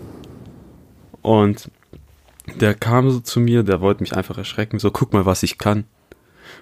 Und 1.23 1.71
der 2.59 2.73
kam 2.75 3.09
so 3.09 3.19
zu 3.19 3.39
mir, 3.39 3.63
der 3.63 3.81
wollte 3.81 4.03
mich 4.03 4.15
einfach 4.15 4.37
erschrecken, 4.37 4.77
so 4.79 4.91
guck 4.91 5.13
mal, 5.13 5.25
was 5.25 5.41
ich 5.43 5.57
kann. 5.57 5.85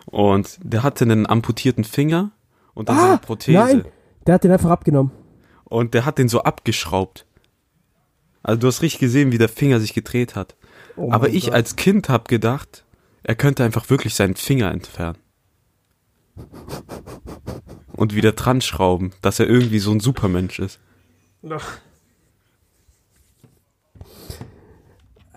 Und 0.05 0.59
der 0.63 0.83
hatte 0.83 1.03
einen 1.03 1.27
amputierten 1.27 1.83
Finger 1.83 2.31
und 2.73 2.87
dann 2.89 2.97
so 2.97 3.03
eine 3.03 3.13
Ah, 3.13 3.17
Prothese. 3.17 3.57
nein, 3.57 3.85
der 4.27 4.35
hat 4.35 4.43
den 4.43 4.51
einfach 4.51 4.69
abgenommen. 4.69 5.11
Und 5.65 5.93
der 5.93 6.05
hat 6.05 6.17
den 6.17 6.29
so 6.29 6.43
abgeschraubt. 6.43 7.25
Also 8.43 8.59
du 8.61 8.67
hast 8.67 8.81
richtig 8.81 8.99
gesehen, 9.01 9.31
wie 9.31 9.37
der 9.37 9.49
Finger 9.49 9.79
sich 9.81 9.93
gedreht 9.93 10.35
hat. 10.35 10.55
Oh 10.95 11.11
Aber 11.11 11.29
ich 11.29 11.45
Gott. 11.45 11.53
als 11.53 11.75
Kind 11.75 12.07
hab 12.07 12.27
gedacht, 12.29 12.85
er 13.23 13.35
könnte 13.35 13.63
einfach 13.65 13.89
wirklich 13.89 14.15
seinen 14.15 14.35
Finger 14.35 14.71
entfernen. 14.71 15.17
Und 17.95 18.15
wieder 18.15 18.31
dran 18.31 18.61
schrauben, 18.61 19.11
dass 19.21 19.39
er 19.39 19.47
irgendwie 19.47 19.79
so 19.79 19.91
ein 19.91 19.99
Supermensch 19.99 20.59
ist. 20.59 20.79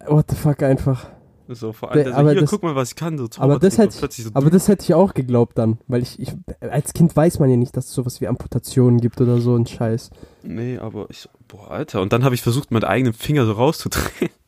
What 0.07 0.30
the 0.30 0.36
fuck 0.36 0.62
einfach. 0.62 1.07
So, 1.48 1.72
vor 1.72 1.90
allem, 1.90 2.05
der, 2.05 2.14
aber 2.16 2.28
so, 2.28 2.32
hier, 2.32 2.40
das- 2.42 2.50
guck 2.50 2.62
mal, 2.62 2.74
was 2.74 2.90
ich 2.90 2.96
kann. 2.96 3.18
So 3.18 3.28
Aber 3.38 3.59
das, 3.59 3.76
hätte 3.76 3.94
ich, 4.09 4.24
so 4.24 4.30
aber 4.32 4.48
das 4.48 4.68
hätte 4.68 4.84
ich 4.84 4.94
auch 4.94 5.12
geglaubt 5.12 5.59
dann, 5.59 5.78
weil 5.86 6.03
ich, 6.03 6.18
ich 6.20 6.32
als 6.61 6.92
Kind 6.94 7.14
weiß 7.14 7.40
man 7.40 7.50
ja 7.50 7.57
nicht, 7.57 7.76
dass 7.76 7.86
es 7.86 7.92
sowas 7.94 8.20
wie 8.20 8.28
Amputationen 8.28 9.00
gibt 9.00 9.20
oder 9.20 9.40
so 9.40 9.55
ein 9.57 9.66
Scheiß. 9.66 10.11
Nee, 10.42 10.78
aber 10.78 11.07
ich 11.11 11.28
boah, 11.48 11.70
Alter. 11.70 12.00
Und 12.00 12.12
dann 12.12 12.24
habe 12.24 12.34
ich 12.34 12.42
versucht, 12.42 12.70
meinen 12.70 12.84
eigenen 12.84 13.12
Finger 13.12 13.44
so 13.44 13.53
rauszudrehen. 13.53 14.30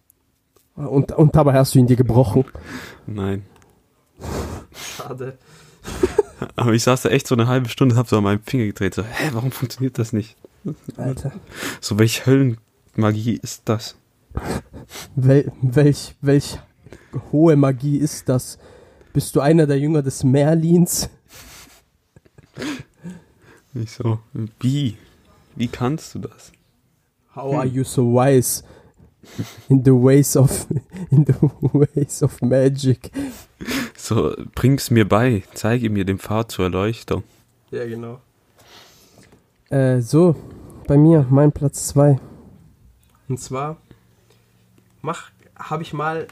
Und, 0.76 1.12
und 1.12 1.36
dabei 1.36 1.52
hast 1.52 1.76
du 1.76 1.78
ihn 1.78 1.86
dir 1.86 1.94
gebrochen. 1.94 2.46
Nein. 3.06 3.46
Schade. 4.72 5.38
Aber 6.56 6.72
ich 6.72 6.82
saß 6.82 7.02
da 7.02 7.08
echt 7.10 7.26
so 7.26 7.34
eine 7.34 7.46
halbe 7.46 7.68
Stunde, 7.68 7.96
hab 7.96 8.08
so 8.08 8.18
an 8.18 8.24
meinem 8.24 8.42
Finger 8.42 8.66
gedreht. 8.66 8.94
So, 8.94 9.02
hä, 9.02 9.30
warum 9.32 9.50
funktioniert 9.50 9.98
das 9.98 10.12
nicht? 10.12 10.36
Alter. 10.96 11.32
So, 11.80 11.98
welche 11.98 12.26
Höllenmagie 12.26 13.38
ist 13.42 13.62
das? 13.66 13.96
Wel, 15.14 15.52
welch, 15.62 16.14
welch 16.20 16.58
hohe 17.32 17.56
Magie 17.56 17.98
ist 17.98 18.28
das? 18.28 18.58
Bist 19.12 19.36
du 19.36 19.40
einer 19.40 19.66
der 19.66 19.78
Jünger 19.78 20.02
des 20.02 20.24
Merlins? 20.24 21.08
Ich 23.74 23.92
so, 23.92 24.18
wie? 24.60 24.96
Wie 25.56 25.68
kannst 25.68 26.14
du 26.14 26.20
das? 26.20 26.52
How 27.34 27.54
are 27.54 27.66
you 27.66 27.84
so 27.84 28.04
wise? 28.12 28.62
In 29.68 29.82
the 29.84 29.92
ways 29.92 30.36
of 30.36 30.66
in 31.10 31.24
the 31.24 31.34
ways 31.72 32.22
of 32.22 32.40
magic. 32.42 33.10
So, 33.96 34.34
bring's 34.54 34.90
mir 34.90 35.08
bei, 35.08 35.42
zeige 35.54 35.90
mir 35.90 36.04
den 36.04 36.18
Pfad 36.18 36.50
zur 36.50 36.66
Erleuchtung. 36.66 37.22
Ja, 37.70 37.86
genau. 37.86 38.20
Äh, 39.70 40.00
so, 40.00 40.36
bei 40.86 40.96
mir, 40.96 41.26
mein 41.30 41.52
Platz 41.52 41.86
2. 41.88 42.18
Und 43.28 43.40
zwar 43.40 43.78
mach, 45.04 45.30
habe 45.56 45.82
ich 45.82 45.92
mal 45.92 46.26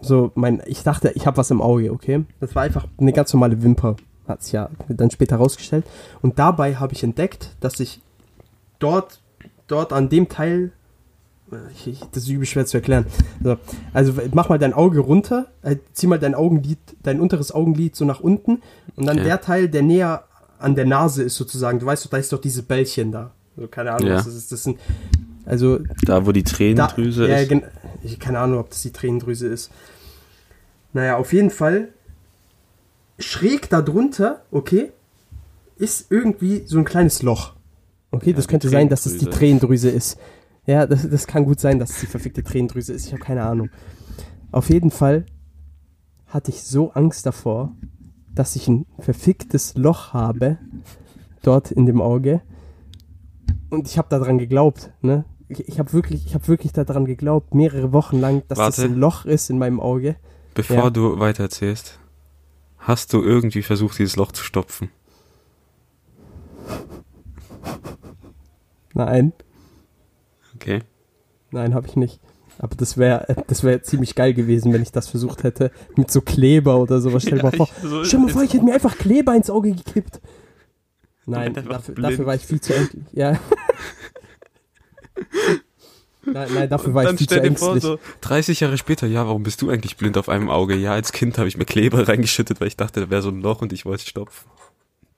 so 0.00 0.30
mein, 0.34 0.62
ich 0.66 0.82
dachte, 0.82 1.10
ich 1.14 1.26
habe 1.26 1.38
was 1.38 1.50
im 1.50 1.60
Auge, 1.60 1.90
okay? 1.92 2.24
Das 2.38 2.54
war 2.54 2.62
einfach 2.62 2.86
eine 2.98 3.12
ganz 3.12 3.32
normale 3.32 3.62
Wimper, 3.62 3.96
hat's 4.28 4.52
ja 4.52 4.70
dann 4.88 5.10
später 5.10 5.36
rausgestellt. 5.36 5.84
Und 6.22 6.38
dabei 6.38 6.76
habe 6.76 6.92
ich 6.92 7.02
entdeckt, 7.02 7.56
dass 7.60 7.80
ich 7.80 8.00
dort, 8.78 9.20
dort 9.66 9.92
an 9.92 10.08
dem 10.08 10.28
Teil, 10.28 10.72
ich, 11.74 11.86
ich, 11.88 12.00
das 12.12 12.24
ist 12.24 12.28
übel 12.28 12.46
schwer 12.46 12.66
zu 12.66 12.76
erklären. 12.78 13.06
So, 13.42 13.56
also 13.92 14.12
mach 14.32 14.48
mal 14.48 14.58
dein 14.58 14.72
Auge 14.72 15.00
runter, 15.00 15.46
äh, 15.62 15.76
zieh 15.92 16.06
mal 16.06 16.18
dein 16.18 16.34
Augenlid, 16.34 16.78
dein 17.02 17.20
unteres 17.20 17.52
Augenlid 17.52 17.96
so 17.96 18.04
nach 18.04 18.20
unten 18.20 18.62
und 18.96 19.06
dann 19.06 19.16
Okay. 19.18 19.24
der 19.26 19.40
Teil, 19.40 19.68
der 19.68 19.82
näher 19.82 20.24
an 20.58 20.74
der 20.74 20.84
Nase 20.86 21.22
ist 21.22 21.36
sozusagen. 21.36 21.78
Du 21.78 21.86
weißt 21.86 22.04
doch, 22.04 22.10
da 22.10 22.16
ist 22.18 22.32
doch 22.32 22.40
diese 22.40 22.62
Bällchen 22.62 23.12
da. 23.12 23.30
So, 23.56 23.66
keine 23.66 23.92
Ahnung, 23.92 24.08
Ja. 24.08 24.16
was 24.16 24.26
das 24.26 24.34
ist. 24.34 24.52
Das 24.52 24.62
sind, 24.62 24.78
also 25.46 25.78
Da, 26.04 26.26
wo 26.26 26.32
die 26.32 26.42
da, 26.42 26.50
Tränendrüse 26.50 27.28
ja, 27.28 27.36
ist. 27.38 27.48
gen- 27.48 27.62
ich 28.02 28.18
keine 28.20 28.38
Ahnung, 28.38 28.58
ob 28.60 28.70
das 28.70 28.82
die 28.82 28.92
Tränendrüse 28.92 29.46
ist. 29.48 29.70
Naja, 30.92 31.16
auf 31.16 31.32
jeden 31.32 31.50
Fall 31.50 31.88
schräg 33.18 33.68
darunter, 33.70 34.42
okay, 34.50 34.92
ist 35.76 36.10
irgendwie 36.10 36.62
so 36.66 36.78
ein 36.78 36.84
kleines 36.84 37.22
Loch. 37.22 37.54
Okay, 38.10 38.30
Ja, 38.30 38.36
das 38.36 38.48
könnte 38.48 38.68
sein, 38.68 38.88
dass 38.88 39.06
es 39.06 39.18
die. 39.18 39.26
Tränendrüse 39.26 39.88
ist. 39.88 40.18
Ja, 40.70 40.86
das, 40.86 41.08
das 41.10 41.26
kann 41.26 41.44
gut 41.46 41.58
sein, 41.58 41.80
dass 41.80 41.90
es 41.90 42.00
die 42.00 42.06
verfickte 42.06 42.44
Tränendrüse 42.44 42.92
ist. 42.92 43.06
Ich 43.06 43.12
habe 43.12 43.20
keine 43.22 43.42
Ahnung. 43.42 43.70
Auf 44.52 44.70
jeden 44.70 44.92
Fall 44.92 45.26
hatte 46.28 46.52
ich 46.52 46.62
so 46.62 46.92
Angst 46.92 47.26
davor, 47.26 47.72
dass 48.32 48.54
ich 48.54 48.68
ein 48.68 48.86
verficktes 49.00 49.74
Loch 49.74 50.12
habe 50.12 50.58
dort 51.42 51.72
in 51.72 51.86
dem 51.86 52.00
Auge. 52.00 52.40
Und 53.70 53.88
ich 53.88 53.98
habe 53.98 54.08
daran 54.10 54.38
geglaubt, 54.38 54.92
ne? 55.02 55.24
Ich, 55.48 55.66
ich 55.66 55.78
habe 55.80 55.92
wirklich, 55.92 56.24
ich 56.24 56.34
habe 56.34 56.46
wirklich 56.46 56.72
daran 56.72 57.04
geglaubt, 57.04 57.52
mehrere 57.52 57.92
Wochen 57.92 58.20
lang, 58.20 58.44
dass 58.46 58.58
das 58.58 58.78
Warte. 58.78 58.92
ein 58.92 58.94
Loch 58.96 59.24
ist 59.24 59.50
in 59.50 59.58
meinem 59.58 59.80
Auge. 59.80 60.14
Bevor 60.54 60.76
Ja. 60.76 60.90
du 60.90 61.18
weitererzählst, 61.18 61.98
hast 62.78 63.12
du 63.12 63.24
irgendwie 63.24 63.62
versucht, 63.62 63.98
dieses 63.98 64.14
Loch 64.14 64.30
zu 64.30 64.44
stopfen? 64.44 64.90
Nein, 68.94 69.32
Okay. 70.60 70.80
nein, 71.50 71.74
habe 71.74 71.86
ich 71.86 71.96
nicht. 71.96 72.20
Aber 72.58 72.76
das 72.76 72.98
wäre, 72.98 73.42
das 73.46 73.64
wäre 73.64 73.80
ziemlich 73.80 74.14
geil 74.14 74.34
gewesen, 74.34 74.72
wenn 74.74 74.82
ich 74.82 74.92
das 74.92 75.08
versucht 75.08 75.44
hätte 75.44 75.70
mit 75.96 76.10
so 76.10 76.20
Kleber 76.20 76.76
oder 76.76 77.00
sowas. 77.00 77.22
Stell 77.22 77.38
dir 77.38 77.44
mal 77.50 77.52
vor, 77.52 77.68
so, 77.82 78.04
stell 78.04 78.20
mal 78.20 78.28
vor, 78.28 78.42
ich 78.42 78.52
hätte 78.52 78.64
mir 78.64 78.74
einfach 78.74 78.98
Kleber 78.98 79.34
ins 79.34 79.48
Auge 79.48 79.72
gekippt. 79.72 80.20
Nein, 81.24 81.54
dafür, 81.54 81.94
dafür 81.94 82.26
war 82.26 82.34
ich 82.34 82.42
viel 82.42 82.60
zu 82.60 82.74
ängstlich. 82.74 83.04
Ja. 83.12 83.32
nein, 86.24 86.48
nein, 86.52 86.68
dafür 86.68 86.92
war 86.92 87.04
ich 87.04 87.16
viel 87.16 87.28
zu 87.28 87.40
dir 87.40 87.56
vor, 87.56 87.74
ängstlich. 87.74 87.82
so 87.82 87.98
30 88.20 88.60
Jahre 88.60 88.76
später, 88.76 89.06
ja, 89.06 89.26
warum 89.26 89.42
bist 89.42 89.62
du 89.62 89.70
eigentlich 89.70 89.96
blind 89.96 90.18
auf 90.18 90.28
einem 90.28 90.50
Auge? 90.50 90.74
Ja, 90.74 90.92
als 90.92 91.12
Kind 91.12 91.38
habe 91.38 91.48
ich 91.48 91.56
mir 91.56 91.64
Kleber 91.64 92.06
reingeschüttet, 92.08 92.60
weil 92.60 92.68
ich 92.68 92.76
dachte, 92.76 93.00
da 93.00 93.10
wäre 93.10 93.22
so 93.22 93.30
ein 93.30 93.40
Loch 93.40 93.62
und 93.62 93.72
ich 93.72 93.86
wollte 93.86 94.02
es 94.02 94.08
stopfen. 94.08 94.50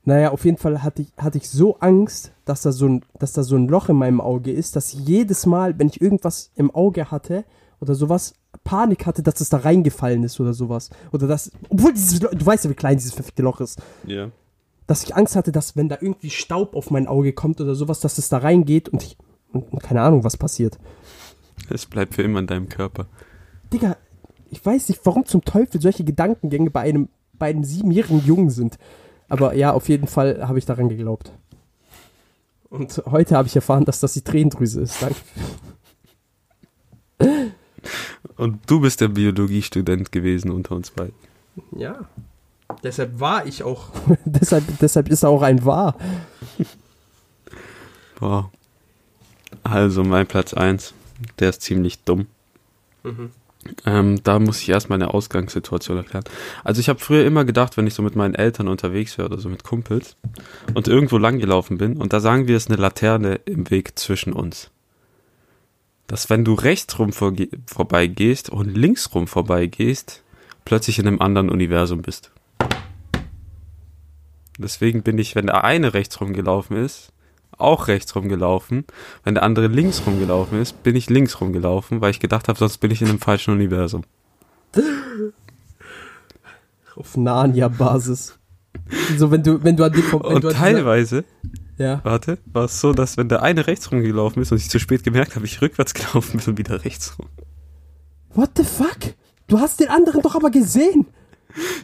Naja, 0.05 0.30
auf 0.32 0.44
jeden 0.44 0.57
Fall 0.57 0.82
hatte 0.82 1.03
ich, 1.03 1.12
hatte 1.16 1.38
ich 1.38 1.48
so 1.48 1.76
Angst, 1.78 2.32
dass 2.44 2.62
da 2.62 2.72
so, 2.72 2.86
ein, 2.88 3.05
dass 3.20 3.32
da 3.32 3.44
so 3.44 3.55
ein 3.57 3.68
Loch 3.68 3.88
in 3.88 3.96
meinem 3.96 4.20
Auge 4.20 4.50
ist, 4.50 4.74
dass 4.74 4.92
jedes 4.92 5.46
Mal, 5.46 5.78
wenn 5.78 5.86
ich 5.88 6.00
irgendwas 6.00 6.50
im 6.57 6.72
Auge 6.74 7.11
hatte 7.11 7.44
oder 7.80 7.94
sowas, 7.94 8.34
Panik 8.64 9.07
hatte, 9.07 9.22
dass 9.22 9.40
es 9.40 9.48
da 9.48 9.59
reingefallen 9.59 10.24
ist 10.24 10.40
oder 10.40 10.55
sowas. 10.55 10.90
Oder 11.12 11.26
dass, 11.28 11.53
obwohl 11.68 11.92
dieses, 11.92 12.18
du 12.18 12.46
weißt 12.46 12.64
ja, 12.64 12.70
wie 12.70 12.74
klein 12.74 12.96
dieses 12.96 13.12
verfickte 13.14 13.42
Loch 13.42 13.61
ist, 13.61 13.80
Ja. 14.07 14.30
dass 14.88 15.05
ich 15.05 15.14
Angst 15.14 15.36
hatte, 15.36 15.53
dass 15.53 15.76
wenn 15.76 15.88
da 15.88 15.98
irgendwie 16.00 16.30
Staub 16.30 16.74
auf 16.74 16.90
mein 16.90 17.07
Auge 17.07 17.32
kommt 17.32 17.61
oder 17.61 17.74
sowas, 17.76 18.00
dass 18.00 18.18
es 18.18 18.28
da 18.28 18.38
reingeht 18.38 18.88
und 18.88 19.03
ich, 19.05 19.16
und, 19.53 19.72
und 19.72 19.82
keine 19.82 20.03
Ahnung, 20.03 20.24
was 20.24 20.36
passiert. 20.36 20.78
Es 21.70 21.86
bleibt 21.86 22.14
für 22.14 22.22
immer 22.22 22.40
in 22.40 22.46
deinem 22.48 22.68
Körper. 22.68 23.07
Digga, 23.72 23.96
ich 24.50 24.64
weiß 24.64 24.88
nicht, 24.88 25.00
warum 25.05 25.24
zum 25.26 25.44
Teufel 25.44 25.80
solche 25.80 26.05
Gedankengänge 26.05 26.70
bei 26.70 26.80
einem, 26.80 27.09
bei 27.38 27.50
einem 27.50 27.64
siebenjährigen 27.64 28.24
Jungen 28.26 28.50
sind. 28.50 28.78
Aber 29.33 29.55
ja, 29.55 29.72
auf 29.72 29.89
jeden 29.89 30.09
Fall 30.09 30.47
habe 30.47 30.59
ich 30.59 30.66
daran 30.66 30.91
geglaubt. 30.91 31.33
Und 32.68 33.03
heute 33.11 33.35
habe 33.35 33.49
ich 33.49 33.57
erfahren, 33.57 33.87
dass 33.87 33.99
das 33.99 34.12
die 34.12 34.20
Tränendrüse 34.20 34.83
ist. 34.83 34.99
Danke. 35.01 35.16
Und 38.37 38.59
du 38.66 38.80
bist 38.83 39.01
der 39.01 39.09
Biologiestudent 39.09 40.12
gewesen 40.12 40.51
unter 40.51 40.76
uns 40.76 40.91
beiden. 40.91 41.14
Ja. 41.74 42.01
Deshalb 42.83 43.20
war 43.20 43.47
ich 43.47 43.62
auch. 43.62 43.89
deshalb, 44.26 44.64
deshalb 44.80 45.09
ist 45.09 45.22
er 45.22 45.30
auch 45.30 45.41
ein 45.41 45.64
Wahr. 45.64 45.97
Boah. 48.20 48.51
Also 49.62 50.05
mein 50.05 50.26
Platz 50.26 50.53
1, 50.53 50.93
der 51.39 51.49
ist 51.49 51.62
ziemlich 51.62 52.03
dumm. 52.05 52.26
Mhm. 53.03 53.30
Ähm, 53.87 54.23
da 54.25 54.39
muss 54.39 54.61
ich 54.61 54.69
erst 54.69 54.91
meine 54.91 55.15
Ausgangssituation 55.15 55.97
erklären. 55.97 56.25
Also 56.65 56.81
ich 56.81 56.89
habe 56.89 56.99
früher 56.99 57.25
immer 57.25 57.45
gedacht, 57.45 57.77
wenn 57.77 57.87
ich 57.87 57.95
so 57.95 58.03
mit 58.03 58.17
meinen 58.17 58.35
Eltern 58.35 58.69
unterwegs 58.69 59.19
wäre 59.19 59.29
oder 59.29 59.39
so 59.39 59.49
mit 59.49 59.63
Kumpels 59.63 60.17
und 60.75 60.89
irgendwo 60.89 61.19
langgelaufen 61.19 61.79
bin 61.79 61.97
und 61.97 62.13
da 62.13 62.21
sagen 62.21 62.49
wir, 62.49 62.57
es 62.57 62.67
eine 62.67 62.77
Laterne 62.77 63.37
im 63.45 63.71
Weg 63.71 63.99
zwischen 63.99 64.33
uns. 64.33 64.71
Dass 66.09 66.29
wenn 66.29 66.45
du 66.45 66.55
rechts 66.55 66.99
rum 66.99 67.13
vor, 67.13 67.33
vorbeigehst 67.67 68.51
und 68.51 68.77
links 68.77 69.15
rum 69.15 69.29
vorbeigehst, 69.29 70.23
plötzlich 70.65 70.99
in 70.99 71.07
einem 71.07 71.21
anderen 71.21 71.49
Universum 71.49 72.03
bist. 72.03 72.33
Deswegen 74.59 75.03
bin 75.03 75.19
ich, 75.19 75.35
wenn 75.35 75.47
der 75.47 75.65
eine 75.65 75.95
rechts 75.95 76.21
rumgelaufen 76.21 76.77
ist, 76.77 77.13
auch 77.59 77.88
rechts 77.88 78.14
rumgelaufen. 78.14 78.84
Wenn 79.24 79.34
der 79.34 79.42
andere 79.42 79.66
links 79.66 80.03
rumgelaufen 80.07 80.61
ist, 80.61 80.82
bin 80.82 80.96
ich 80.96 81.11
links 81.11 81.40
rumgelaufen, 81.40 82.00
weil 82.00 82.11
ich 82.11 82.20
gedacht 82.20 82.48
habe, 82.48 82.59
sonst 82.59 82.78
bin 82.78 82.90
ich 82.90 83.03
in 83.03 83.09
einem 83.09 83.18
falschen 83.18 83.53
Universum. 83.53 84.03
Auf 86.96 87.16
Narnia-Basis. 87.16 88.38
So, 89.16 89.30
wenn 89.30 89.42
du, 89.42 89.62
wenn 89.62 89.76
du 89.76 89.84
an 89.84 89.92
die, 89.92 90.03
wenn 90.03 90.20
Und 90.20 90.50
teilweise, 90.53 91.24
ja. 91.78 92.00
warte, 92.05 92.38
war 92.46 92.64
es 92.64 92.80
so, 92.80 92.92
dass 92.92 93.16
wenn 93.16 93.28
der 93.28 93.42
eine 93.42 93.66
rechts 93.66 93.90
rumgelaufen 93.90 94.42
ist 94.42 94.53
und 94.53 94.59
ich 94.59 94.68
zu 94.68 94.78
spät 94.78 95.03
gemerkt 95.05 95.36
habe, 95.36 95.46
ich 95.46 95.62
rückwärts 95.62 95.94
gelaufen 95.94 96.38
bin 96.38 96.46
und 96.46 96.59
wieder 96.59 96.84
rechts 96.84 97.18
rum. 97.18 97.28
What 98.34 98.50
the 98.57 98.64
fuck? 98.64 99.14
Du 99.46 99.59
hast 99.59 99.80
den 99.80 99.88
anderen 99.88 100.22
doch 100.22 100.34
aber 100.34 100.50
gesehen. 100.50 101.07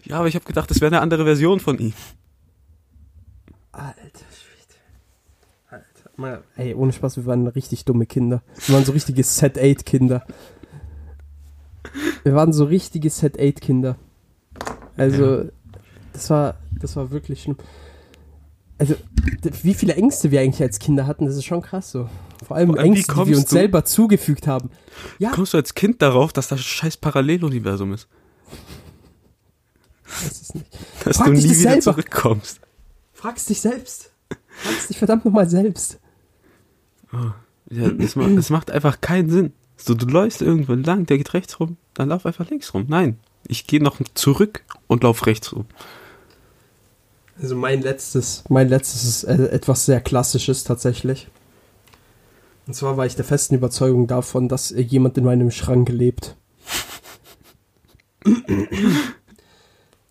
Ja, 0.04 0.18
aber 0.18 0.28
ich 0.28 0.34
habe 0.34 0.46
gedacht, 0.46 0.70
das 0.70 0.80
wäre 0.80 0.94
eine 0.94 1.02
andere 1.02 1.24
Version 1.24 1.60
von 1.60 1.78
ihm. 1.78 1.92
Alter 3.72 4.27
Alter. 6.24 6.42
Ey, 6.56 6.74
ohne 6.74 6.92
Spaß, 6.92 7.16
wir 7.16 7.26
waren 7.26 7.46
richtig 7.46 7.84
dumme 7.84 8.06
Kinder. 8.06 8.42
Wir 8.66 8.74
waren 8.74 8.84
so 8.84 8.92
richtige 8.92 9.22
Set-8-Kinder. 9.22 10.26
Wir 12.24 12.34
waren 12.34 12.52
so 12.52 12.64
richtige 12.64 13.10
Set-8-Kinder. 13.10 13.96
Also, 14.96 15.42
ja. 15.42 15.44
das 16.12 16.30
war, 16.30 16.56
das 16.80 16.96
war 16.96 17.10
wirklich 17.10 17.42
schlimm. 17.42 17.56
Also, 18.78 18.94
wie 19.62 19.74
viele 19.74 19.94
Ängste 19.94 20.30
wir 20.30 20.40
eigentlich 20.40 20.62
als 20.62 20.78
Kinder 20.78 21.06
hatten, 21.06 21.26
das 21.26 21.34
ist 21.34 21.44
schon 21.44 21.62
krass 21.62 21.90
so. 21.90 22.08
Vor 22.46 22.56
allem 22.56 22.70
Vor 22.70 22.78
allem, 22.78 22.94
Ängste, 22.94 23.12
die 23.12 23.26
wir 23.30 23.36
uns 23.36 23.46
du, 23.46 23.56
selber 23.56 23.84
zugefügt 23.84 24.46
haben. 24.46 24.70
Ja. 25.18 25.30
Kommst 25.30 25.52
du 25.52 25.56
als 25.58 25.74
Kind 25.74 26.00
darauf, 26.00 26.32
dass 26.32 26.48
das 26.48 26.60
scheiß 26.60 26.96
Paralleluniversum 26.98 27.92
ist? 27.92 28.08
Weiß 30.04 30.42
es 30.42 30.54
nicht. 30.54 30.66
Dass 31.04 31.16
Frag 31.16 31.26
du 31.26 31.32
nie 31.32 31.44
wieder 31.44 31.54
selber. 31.54 31.80
zurückkommst. 31.82 32.60
Fragst 33.12 33.50
dich 33.50 33.60
selbst. 33.60 34.12
Fragst 34.48 34.90
dich 34.90 34.98
verdammt 34.98 35.24
nochmal 35.24 35.48
selbst. 35.48 35.98
Oh, 37.12 37.32
ja, 37.70 37.88
das, 37.88 38.16
macht, 38.16 38.36
das 38.36 38.50
macht 38.50 38.70
einfach 38.70 39.00
keinen 39.00 39.30
Sinn. 39.30 39.52
So, 39.76 39.94
du 39.94 40.06
läufst 40.06 40.42
irgendwo 40.42 40.74
lang, 40.74 41.06
der 41.06 41.18
geht 41.18 41.34
rechts 41.34 41.60
rum, 41.60 41.76
dann 41.94 42.08
lauf 42.08 42.26
einfach 42.26 42.48
links 42.50 42.74
rum. 42.74 42.86
Nein, 42.88 43.18
ich 43.46 43.66
gehe 43.66 43.82
noch 43.82 44.00
zurück 44.14 44.64
und 44.86 45.04
lauf 45.04 45.26
rechts 45.26 45.52
rum. 45.52 45.66
Also 47.40 47.54
mein 47.54 47.82
letztes, 47.82 48.42
mein 48.48 48.68
letztes 48.68 49.04
ist 49.04 49.24
äh, 49.24 49.48
etwas 49.50 49.86
sehr 49.86 50.00
Klassisches 50.00 50.64
tatsächlich. 50.64 51.28
Und 52.66 52.74
zwar 52.74 52.96
war 52.96 53.06
ich 53.06 53.16
der 53.16 53.24
festen 53.24 53.54
Überzeugung 53.54 54.06
davon, 54.06 54.48
dass 54.48 54.70
jemand 54.70 55.16
in 55.16 55.24
meinem 55.24 55.50
Schrank 55.50 55.88
lebt. 55.88 56.36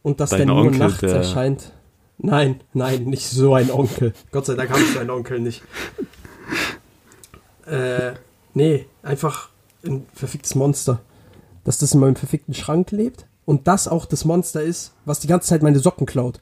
Und 0.01 0.19
dass 0.19 0.31
Dein 0.31 0.39
der 0.39 0.47
nur 0.47 0.57
Onkel, 0.61 0.79
nachts 0.79 0.99
der... 1.01 1.15
erscheint. 1.15 1.73
Nein, 2.17 2.61
nein, 2.73 3.03
nicht 3.03 3.27
so 3.27 3.53
ein 3.53 3.69
Onkel. 3.69 4.13
Gott 4.31 4.47
sei 4.47 4.55
Dank 4.55 4.71
habe 4.71 4.81
ich 4.81 4.91
so 4.91 4.99
einen 4.99 5.11
Onkel 5.11 5.39
nicht. 5.39 5.61
Äh, 7.67 8.13
nee, 8.53 8.85
einfach 9.03 9.49
ein 9.85 10.05
verficktes 10.13 10.55
Monster. 10.55 11.01
Dass 11.63 11.77
das 11.77 11.93
in 11.93 11.99
meinem 11.99 12.15
verfickten 12.15 12.53
Schrank 12.53 12.91
lebt 12.91 13.25
und 13.45 13.67
das 13.67 13.87
auch 13.87 14.05
das 14.05 14.25
Monster 14.25 14.61
ist, 14.61 14.93
was 15.05 15.19
die 15.19 15.27
ganze 15.27 15.49
Zeit 15.49 15.63
meine 15.63 15.79
Socken 15.79 16.05
klaut. 16.05 16.39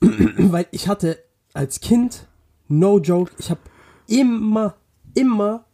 Weil 0.00 0.66
ich 0.70 0.88
hatte 0.88 1.18
als 1.54 1.80
Kind, 1.80 2.26
no 2.68 2.98
joke, 2.98 3.32
ich 3.38 3.50
habe 3.50 3.60
immer, 4.06 4.74
immer, 5.14 5.64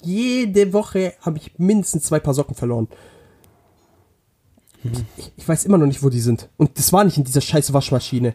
jede 0.00 0.72
Woche 0.72 1.14
habe 1.20 1.38
ich 1.38 1.58
mindestens 1.58 2.04
zwei 2.04 2.18
Paar 2.18 2.34
Socken 2.34 2.54
verloren. 2.54 2.88
Ich, 5.16 5.32
ich, 5.36 5.48
weiß 5.48 5.64
immer 5.64 5.78
noch 5.78 5.86
nicht, 5.86 6.02
wo 6.02 6.08
die 6.08 6.20
sind. 6.20 6.48
Und 6.56 6.76
das 6.76 6.92
war 6.92 7.04
nicht 7.04 7.16
in 7.16 7.24
dieser 7.24 7.40
scheiß 7.40 7.72
Waschmaschine. 7.72 8.34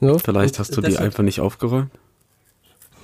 So? 0.00 0.18
Vielleicht 0.18 0.58
hast 0.58 0.76
du 0.76 0.80
die 0.80 0.98
einfach 0.98 1.22
nicht 1.22 1.40
aufgeräumt? 1.40 1.92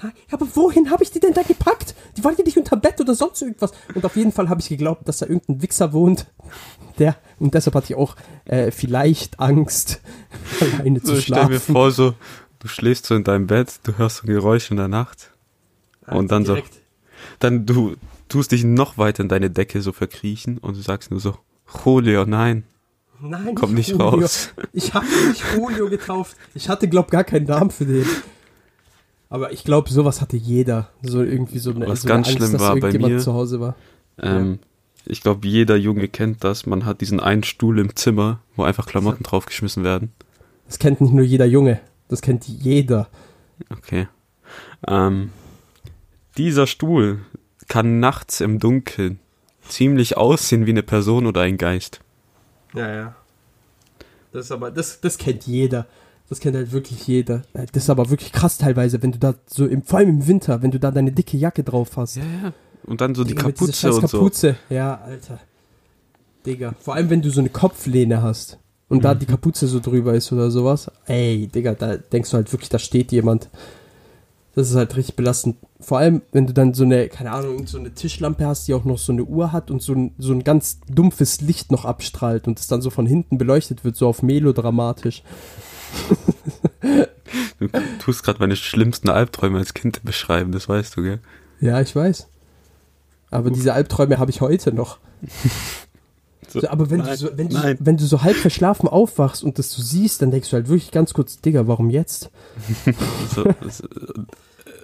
Ja, 0.02 0.10
aber 0.30 0.46
wohin 0.54 0.90
habe 0.90 1.02
ich 1.02 1.10
die 1.10 1.20
denn 1.20 1.34
da 1.34 1.42
gepackt? 1.42 1.94
Die 2.16 2.24
waren 2.24 2.34
ja 2.36 2.44
nicht 2.44 2.56
unter 2.56 2.76
Bett 2.76 3.00
oder 3.00 3.14
sonst 3.14 3.42
irgendwas. 3.42 3.72
Und 3.94 4.04
auf 4.04 4.16
jeden 4.16 4.32
Fall 4.32 4.48
habe 4.48 4.60
ich 4.60 4.68
geglaubt, 4.68 5.08
dass 5.08 5.18
da 5.18 5.26
irgendein 5.26 5.62
Wichser 5.62 5.92
wohnt. 5.92 6.26
Der, 6.98 7.16
und 7.38 7.54
deshalb 7.54 7.74
hatte 7.74 7.92
ich 7.92 7.94
auch 7.96 8.16
äh, 8.44 8.70
vielleicht 8.70 9.38
Angst, 9.40 10.00
alleine 10.60 11.00
zu 11.00 11.14
so, 11.14 11.20
schlafen. 11.20 11.44
Stell 11.46 11.54
mir 11.54 11.60
vor, 11.60 11.90
so, 11.90 12.14
du 12.58 12.68
schläfst 12.68 13.06
so 13.06 13.14
in 13.14 13.24
deinem 13.24 13.46
Bett, 13.46 13.80
du 13.84 13.96
hörst 13.98 14.18
so 14.18 14.24
ein 14.24 14.28
Geräusch 14.28 14.70
in 14.70 14.76
der 14.76 14.88
Nacht. 14.88 15.30
Ja, 16.06 16.14
und 16.14 16.30
dann 16.30 16.44
direkt. 16.44 16.74
so. 16.74 16.80
Dann 17.40 17.66
du 17.66 17.96
tust 18.28 18.52
dich 18.52 18.64
noch 18.64 18.98
weiter 18.98 19.22
in 19.22 19.28
deine 19.28 19.50
Decke 19.50 19.80
so 19.80 19.92
verkriechen 19.92 20.58
und 20.58 20.76
du 20.76 20.80
sagst 20.80 21.10
nur 21.10 21.20
so, 21.20 21.36
Julio, 21.84 22.24
nein. 22.24 22.64
Nein, 23.20 23.54
Komm 23.54 23.74
nicht 23.74 23.90
Julio. 23.90 24.10
raus. 24.10 24.50
Ich 24.72 24.94
habe 24.94 25.06
nicht 25.28 25.42
Julio 25.54 25.88
getauft. 25.88 26.36
Ich 26.54 26.68
hatte, 26.68 26.88
glaub, 26.88 27.10
gar 27.10 27.24
keinen 27.24 27.46
Namen 27.46 27.70
für 27.70 27.84
den. 27.84 28.06
Aber 29.30 29.52
ich 29.52 29.64
glaube, 29.64 29.90
sowas 29.90 30.20
hatte 30.20 30.36
jeder. 30.36 30.88
So 31.02 31.22
irgendwie 31.22 31.58
so 31.58 31.70
eine, 31.70 31.86
Was 31.86 32.02
so 32.02 32.08
ganz 32.08 32.28
eine 32.28 32.36
Angst, 32.36 32.48
schlimm 32.48 32.60
war 32.60 32.76
bei 32.76 32.92
mir, 32.98 33.18
zu 33.18 33.34
Hause 33.34 33.60
war. 33.60 33.76
Ähm, 34.20 34.52
ja. 34.52 34.58
Ich 35.06 35.22
glaube, 35.22 35.46
jeder 35.46 35.76
Junge 35.76 36.08
kennt 36.08 36.44
das. 36.44 36.66
Man 36.66 36.84
hat 36.84 37.00
diesen 37.00 37.20
einen 37.20 37.42
Stuhl 37.42 37.78
im 37.78 37.94
Zimmer, 37.96 38.40
wo 38.56 38.62
einfach 38.64 38.86
Klamotten 38.86 39.22
draufgeschmissen 39.22 39.84
werden. 39.84 40.12
Das 40.66 40.78
kennt 40.78 41.00
nicht 41.00 41.12
nur 41.12 41.24
jeder 41.24 41.46
Junge. 41.46 41.80
Das 42.08 42.20
kennt 42.20 42.46
jeder. 42.46 43.08
Okay. 43.70 44.08
Ähm, 44.86 45.30
dieser 46.36 46.66
Stuhl 46.66 47.20
kann 47.68 48.00
nachts 48.00 48.40
im 48.40 48.58
Dunkeln 48.58 49.18
ziemlich 49.62 50.16
aussehen 50.16 50.66
wie 50.66 50.70
eine 50.70 50.82
Person 50.82 51.26
oder 51.26 51.42
ein 51.42 51.58
Geist. 51.58 52.00
Ja, 52.74 52.94
ja. 52.94 53.16
Das 54.32 54.46
ist 54.46 54.52
aber, 54.52 54.70
das, 54.70 55.00
das 55.00 55.18
kennt 55.18 55.46
jeder. 55.46 55.86
Das 56.28 56.40
kennt 56.40 56.56
halt 56.56 56.72
wirklich 56.72 57.06
jeder. 57.06 57.42
Das 57.54 57.84
ist 57.84 57.90
aber 57.90 58.10
wirklich 58.10 58.32
krass 58.32 58.58
teilweise, 58.58 59.02
wenn 59.02 59.12
du 59.12 59.18
da 59.18 59.34
so, 59.46 59.66
im, 59.66 59.82
vor 59.82 59.98
allem 59.98 60.10
im 60.10 60.26
Winter, 60.26 60.60
wenn 60.62 60.70
du 60.70 60.78
da 60.78 60.90
deine 60.90 61.12
dicke 61.12 61.38
Jacke 61.38 61.64
drauf 61.64 61.96
hast. 61.96 62.16
Ja, 62.16 62.22
ja. 62.22 62.52
Und 62.84 63.00
dann 63.00 63.14
so 63.14 63.24
Digga, 63.24 63.42
die 63.42 63.52
Kapuze 63.52 63.92
und 63.92 64.00
Kapuze. 64.00 64.56
so. 64.68 64.74
Ja, 64.74 65.00
Alter. 65.00 65.40
Digga. 66.44 66.74
Vor 66.80 66.94
allem, 66.94 67.10
wenn 67.10 67.22
du 67.22 67.30
so 67.30 67.40
eine 67.40 67.48
Kopflehne 67.48 68.22
hast 68.22 68.58
und 68.88 68.98
mhm. 68.98 69.02
da 69.02 69.14
die 69.14 69.26
Kapuze 69.26 69.66
so 69.66 69.80
drüber 69.80 70.14
ist 70.14 70.32
oder 70.32 70.50
sowas. 70.50 70.90
Ey, 71.06 71.48
Digga, 71.48 71.74
da 71.74 71.96
denkst 71.96 72.30
du 72.30 72.36
halt 72.36 72.52
wirklich, 72.52 72.68
da 72.68 72.78
steht 72.78 73.12
jemand. 73.12 73.48
Das 74.54 74.70
ist 74.70 74.76
halt 74.76 74.96
richtig 74.96 75.16
belastend. 75.16 75.56
Vor 75.80 75.98
allem, 75.98 76.22
wenn 76.32 76.46
du 76.46 76.52
dann 76.52 76.74
so 76.74 76.84
eine, 76.84 77.08
keine 77.08 77.30
Ahnung, 77.30 77.66
so 77.66 77.78
eine 77.78 77.94
Tischlampe 77.94 78.46
hast, 78.46 78.66
die 78.66 78.74
auch 78.74 78.84
noch 78.84 78.98
so 78.98 79.12
eine 79.12 79.22
Uhr 79.22 79.52
hat 79.52 79.70
und 79.70 79.80
so 79.80 79.92
ein, 79.92 80.14
so 80.18 80.32
ein 80.32 80.42
ganz 80.42 80.80
dumpfes 80.88 81.40
Licht 81.40 81.70
noch 81.70 81.84
abstrahlt 81.84 82.48
und 82.48 82.58
es 82.58 82.66
dann 82.66 82.82
so 82.82 82.90
von 82.90 83.06
hinten 83.06 83.38
beleuchtet 83.38 83.84
wird, 83.84 83.96
so 83.96 84.08
auf 84.08 84.22
melodramatisch. 84.22 85.22
Du 87.60 87.68
tust 88.00 88.22
gerade 88.22 88.38
meine 88.40 88.56
schlimmsten 88.56 89.08
Albträume 89.08 89.58
als 89.58 89.74
Kind 89.74 90.02
beschreiben, 90.04 90.52
das 90.52 90.68
weißt 90.68 90.96
du, 90.96 91.02
gell? 91.02 91.20
Ja, 91.60 91.80
ich 91.80 91.94
weiß. 91.94 92.28
Aber 93.30 93.50
diese 93.50 93.74
Albträume 93.74 94.18
habe 94.18 94.30
ich 94.30 94.40
heute 94.40 94.72
noch. 94.72 94.98
So, 96.50 96.66
aber 96.66 96.88
wenn, 96.88 97.00
nein, 97.00 97.10
du 97.10 97.16
so, 97.16 97.28
wenn, 97.34 97.48
du, 97.50 97.76
wenn 97.80 97.96
du 97.98 98.06
so 98.06 98.22
halb 98.22 98.36
verschlafen 98.36 98.88
aufwachst 98.88 99.44
und 99.44 99.58
das 99.58 99.74
du 99.74 99.82
siehst, 99.82 100.22
dann 100.22 100.30
denkst 100.30 100.48
du 100.48 100.54
halt 100.54 100.68
wirklich 100.68 100.90
ganz 100.90 101.12
kurz, 101.12 101.40
Digga, 101.42 101.66
warum 101.66 101.90
jetzt? 101.90 102.30
so, 103.34 103.44
es, 103.66 103.82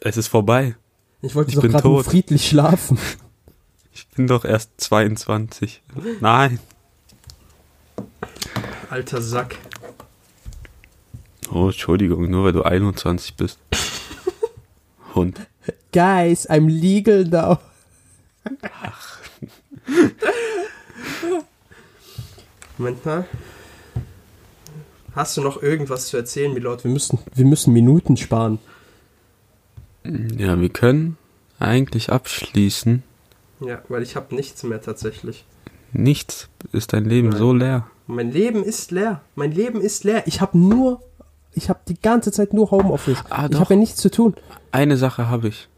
es, 0.02 0.16
ist 0.18 0.28
vorbei. 0.28 0.76
Ich 1.22 1.34
wollte 1.34 1.50
ich 1.50 1.54
doch 1.54 1.62
gerade 1.62 2.04
friedlich 2.04 2.46
schlafen. 2.46 2.98
Ich 3.94 4.06
bin 4.08 4.26
doch 4.26 4.44
erst 4.44 4.72
22. 4.76 5.82
Nein. 6.20 6.58
Alter 8.90 9.22
Sack. 9.22 9.56
Oh, 11.52 11.66
Entschuldigung, 11.66 12.30
nur 12.30 12.44
weil 12.44 12.52
du 12.52 12.62
21 12.62 13.36
bist. 13.36 13.58
Hund. 15.14 15.40
Guys, 15.92 16.48
I'm 16.48 16.68
legal 16.68 17.24
now. 17.24 17.58
Ach. 18.82 19.18
Moment 22.78 23.04
mal. 23.04 23.24
Hast 25.14 25.36
du 25.36 25.42
noch 25.42 25.62
irgendwas 25.62 26.08
zu 26.08 26.16
erzählen, 26.16 26.52
Milord? 26.52 26.82
Wir 26.82 26.90
müssen, 26.90 27.20
wir 27.34 27.44
müssen 27.44 27.72
Minuten 27.72 28.16
sparen. 28.16 28.58
Ja, 30.04 30.60
wir 30.60 30.68
können 30.70 31.16
eigentlich 31.60 32.10
abschließen. 32.10 33.04
Ja, 33.60 33.80
weil 33.88 34.02
ich 34.02 34.16
habe 34.16 34.34
nichts 34.34 34.64
mehr 34.64 34.82
tatsächlich. 34.82 35.44
Nichts 35.92 36.48
ist 36.72 36.92
dein 36.92 37.04
Leben 37.04 37.28
Nein. 37.28 37.38
so 37.38 37.52
leer. 37.52 37.86
Mein 38.08 38.32
Leben 38.32 38.64
ist 38.64 38.90
leer. 38.90 39.22
Mein 39.36 39.52
Leben 39.52 39.80
ist 39.80 40.02
leer. 40.02 40.24
Ich 40.26 40.40
habe 40.40 40.58
nur, 40.58 41.00
ich 41.54 41.68
habe 41.68 41.80
die 41.88 42.00
ganze 42.00 42.32
Zeit 42.32 42.52
nur 42.52 42.70
Homeoffice. 42.70 43.22
Ah, 43.30 43.48
ich 43.50 43.58
habe 43.58 43.74
ja 43.74 43.80
nichts 43.80 44.00
zu 44.00 44.10
tun. 44.10 44.34
Eine 44.72 44.96
Sache 44.96 45.28
habe 45.28 45.48
ich. 45.48 45.68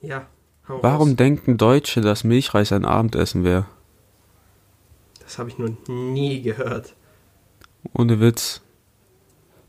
Ja. 0.00 0.26
hau 0.68 0.82
Warum 0.82 1.08
raus. 1.10 1.16
denken 1.16 1.56
Deutsche, 1.56 2.00
dass 2.00 2.24
Milchreis 2.24 2.72
ein 2.72 2.84
Abendessen 2.84 3.44
wäre? 3.44 3.66
Das 5.20 5.38
habe 5.38 5.48
ich 5.48 5.58
noch 5.58 5.70
nie 5.88 6.42
gehört. 6.42 6.94
Ohne 7.92 8.20
Witz. 8.20 8.60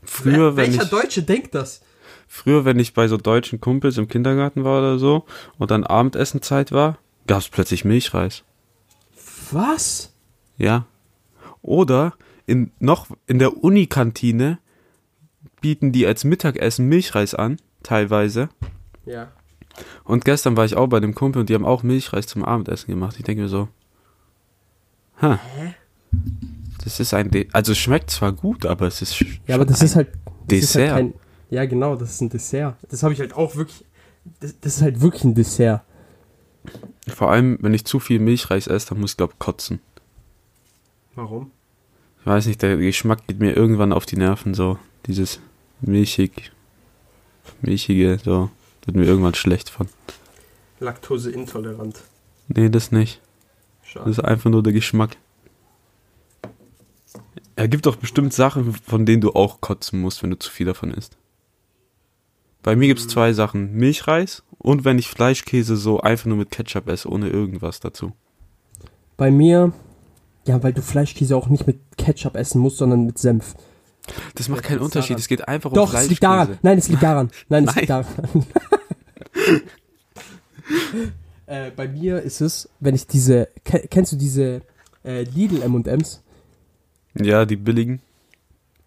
Früher, 0.02 0.56
Wer, 0.56 0.56
wenn 0.56 0.72
welcher 0.72 0.82
ich, 0.84 0.90
Deutsche 0.90 1.22
denkt 1.22 1.54
das? 1.54 1.82
früher, 2.28 2.64
wenn 2.64 2.78
ich 2.78 2.92
bei 2.94 3.08
so 3.08 3.16
deutschen 3.16 3.60
Kumpels 3.60 3.98
im 3.98 4.08
Kindergarten 4.08 4.64
war 4.64 4.78
oder 4.80 4.98
so 4.98 5.24
und 5.58 5.70
dann 5.70 5.84
Abendessenzeit 5.84 6.72
war, 6.72 6.98
gab 7.26 7.38
es 7.38 7.48
plötzlich 7.48 7.84
Milchreis. 7.84 8.42
Was? 9.50 10.12
Ja. 10.58 10.86
Oder 11.62 12.14
in, 12.46 12.70
noch 12.78 13.06
in 13.26 13.38
der 13.38 13.62
Unikantine 13.62 14.58
bieten 15.60 15.92
die 15.92 16.06
als 16.06 16.24
Mittagessen 16.24 16.88
Milchreis 16.88 17.34
an, 17.34 17.58
teilweise. 17.82 18.48
Ja. 19.04 19.32
Und 20.04 20.24
gestern 20.24 20.56
war 20.56 20.64
ich 20.64 20.76
auch 20.76 20.86
bei 20.86 21.00
dem 21.00 21.14
Kumpel 21.14 21.40
und 21.40 21.48
die 21.48 21.54
haben 21.54 21.66
auch 21.66 21.82
Milchreis 21.82 22.26
zum 22.26 22.44
Abendessen 22.44 22.88
gemacht. 22.90 23.16
Ich 23.18 23.24
denke 23.24 23.42
mir 23.42 23.48
so, 23.48 23.68
ha, 25.20 25.38
Hä? 25.56 25.74
das 26.84 26.98
ist 27.00 27.12
ein, 27.14 27.30
De 27.30 27.48
also 27.52 27.72
es 27.72 27.78
schmeckt 27.78 28.10
zwar 28.10 28.32
gut, 28.32 28.64
aber 28.66 28.86
es 28.86 29.02
ist 29.02 29.18
Ja, 29.46 29.54
aber 29.56 29.64
das 29.66 29.78
schon 29.78 29.86
ist 29.86 29.96
halt. 29.96 30.08
Das 30.48 30.58
Ist 30.58 30.74
Dessert. 30.74 30.92
halt 30.92 31.12
kein, 31.12 31.20
ja, 31.50 31.66
genau, 31.66 31.96
das 31.96 32.10
ist 32.12 32.20
ein 32.20 32.30
Dessert. 32.30 32.76
Das 32.88 33.02
habe 33.02 33.12
ich 33.12 33.20
halt 33.20 33.34
auch 33.34 33.56
wirklich. 33.56 33.84
Das, 34.40 34.58
das 34.60 34.76
ist 34.76 34.82
halt 34.82 35.00
wirklich 35.00 35.24
ein 35.24 35.34
Dessert. 35.34 35.82
vor 37.08 37.30
allem, 37.30 37.58
wenn 37.60 37.74
ich 37.74 37.84
zu 37.84 37.98
viel 38.00 38.18
Milchreis 38.18 38.66
esse, 38.66 38.88
dann 38.90 39.00
muss 39.00 39.12
ich 39.12 39.16
glaube 39.16 39.34
kotzen. 39.38 39.80
Warum? 41.14 41.50
Ich 42.20 42.26
weiß 42.26 42.46
nicht, 42.46 42.62
der 42.62 42.76
Geschmack 42.76 43.26
geht 43.26 43.38
mir 43.40 43.56
irgendwann 43.56 43.92
auf 43.92 44.06
die 44.06 44.16
Nerven, 44.16 44.54
so 44.54 44.78
dieses 45.06 45.40
milchig, 45.80 46.52
milchige, 47.60 48.18
so 48.24 48.50
wird 48.84 48.96
mir 48.96 49.04
irgendwann 49.04 49.34
schlecht 49.34 49.70
von. 49.70 49.88
Laktoseintolerant. 50.80 52.02
Nee, 52.48 52.68
das 52.68 52.92
nicht. 52.92 53.20
Das 53.82 53.90
Schade. 53.90 54.10
ist 54.10 54.20
einfach 54.20 54.50
nur 54.50 54.62
der 54.62 54.72
Geschmack. 54.72 55.16
Er 57.56 57.68
gibt 57.68 57.86
doch 57.86 57.96
bestimmt 57.96 58.34
Sachen, 58.34 58.74
von 58.74 59.06
denen 59.06 59.22
du 59.22 59.32
auch 59.32 59.60
kotzen 59.60 60.00
musst, 60.00 60.22
wenn 60.22 60.30
du 60.30 60.38
zu 60.38 60.50
viel 60.50 60.66
davon 60.66 60.90
isst. 60.90 61.16
Bei 62.62 62.76
mir 62.76 62.88
gibt's 62.88 63.08
zwei 63.08 63.32
Sachen. 63.32 63.72
Milchreis 63.72 64.42
und 64.58 64.84
wenn 64.84 64.98
ich 64.98 65.08
Fleischkäse 65.08 65.76
so 65.76 66.00
einfach 66.00 66.26
nur 66.26 66.36
mit 66.36 66.50
Ketchup 66.50 66.88
esse, 66.88 67.08
ohne 67.08 67.28
irgendwas 67.28 67.80
dazu. 67.80 68.12
Bei 69.16 69.30
mir. 69.30 69.72
Ja, 70.46 70.62
weil 70.62 70.72
du 70.72 70.82
Fleischkäse 70.82 71.36
auch 71.36 71.48
nicht 71.48 71.66
mit 71.66 71.78
Ketchup 71.96 72.36
essen 72.36 72.60
musst, 72.60 72.76
sondern 72.76 73.06
mit 73.06 73.18
Senf. 73.18 73.54
Das 74.34 74.48
macht 74.48 74.62
keinen 74.64 74.80
Unterschied. 74.80 75.10
daran. 75.10 75.20
Es 75.20 75.28
geht 75.28 75.48
einfach 75.48 75.70
um 75.70 75.74
Doch, 75.74 75.94
es 75.94 76.08
liegt 76.08 76.22
daran. 76.22 76.58
Nein, 76.62 76.78
es 76.78 76.88
liegt 76.88 77.02
daran. 77.02 77.30
Nein, 77.48 77.66
es 77.68 77.74
liegt 77.76 77.88
Nein. 77.88 78.04
daran. 78.22 78.46
äh, 81.46 81.70
bei 81.70 81.88
mir 81.88 82.22
ist 82.22 82.40
es, 82.40 82.68
wenn 82.80 82.94
ich 82.94 83.06
diese. 83.06 83.48
ke- 83.64 83.86
Kennst 83.90 84.12
du 84.12 84.16
diese 84.16 84.62
äh, 85.04 85.22
Lidl 85.24 85.62
MMs? 85.68 86.22
Ja, 87.14 87.44
die 87.44 87.56
billigen. 87.56 88.00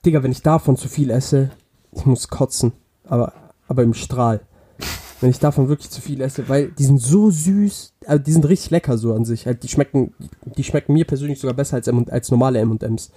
Digga, 0.05 0.23
wenn 0.23 0.31
ich 0.31 0.41
davon 0.41 0.77
zu 0.77 0.87
viel 0.87 1.09
esse, 1.09 1.51
ich 1.91 2.05
muss 2.05 2.27
kotzen. 2.27 2.71
Aber, 3.05 3.33
aber 3.67 3.83
im 3.83 3.93
Strahl. 3.93 4.41
Wenn 5.21 5.31
ich 5.31 5.39
davon 5.39 5.67
wirklich 5.67 5.89
zu 5.89 5.99
viel 5.99 6.21
esse, 6.21 6.47
weil 6.47 6.69
die 6.69 6.85
sind 6.85 7.01
so 7.01 7.29
süß, 7.29 7.91
also 8.05 8.23
die 8.23 8.31
sind 8.31 8.47
richtig 8.47 8.69
lecker 8.71 8.97
so 8.97 9.13
an 9.13 9.25
sich. 9.25 9.45
Halt, 9.47 9.63
die 9.63 9.67
schmecken, 9.67 10.13
die 10.45 10.63
schmecken 10.63 10.93
mir 10.93 11.03
persönlich 11.03 11.41
sogar 11.41 11.53
besser 11.57 11.75
als, 11.75 11.87
M 11.87 12.05
als 12.09 12.31
normale 12.31 12.59
M&M's. 12.59 13.11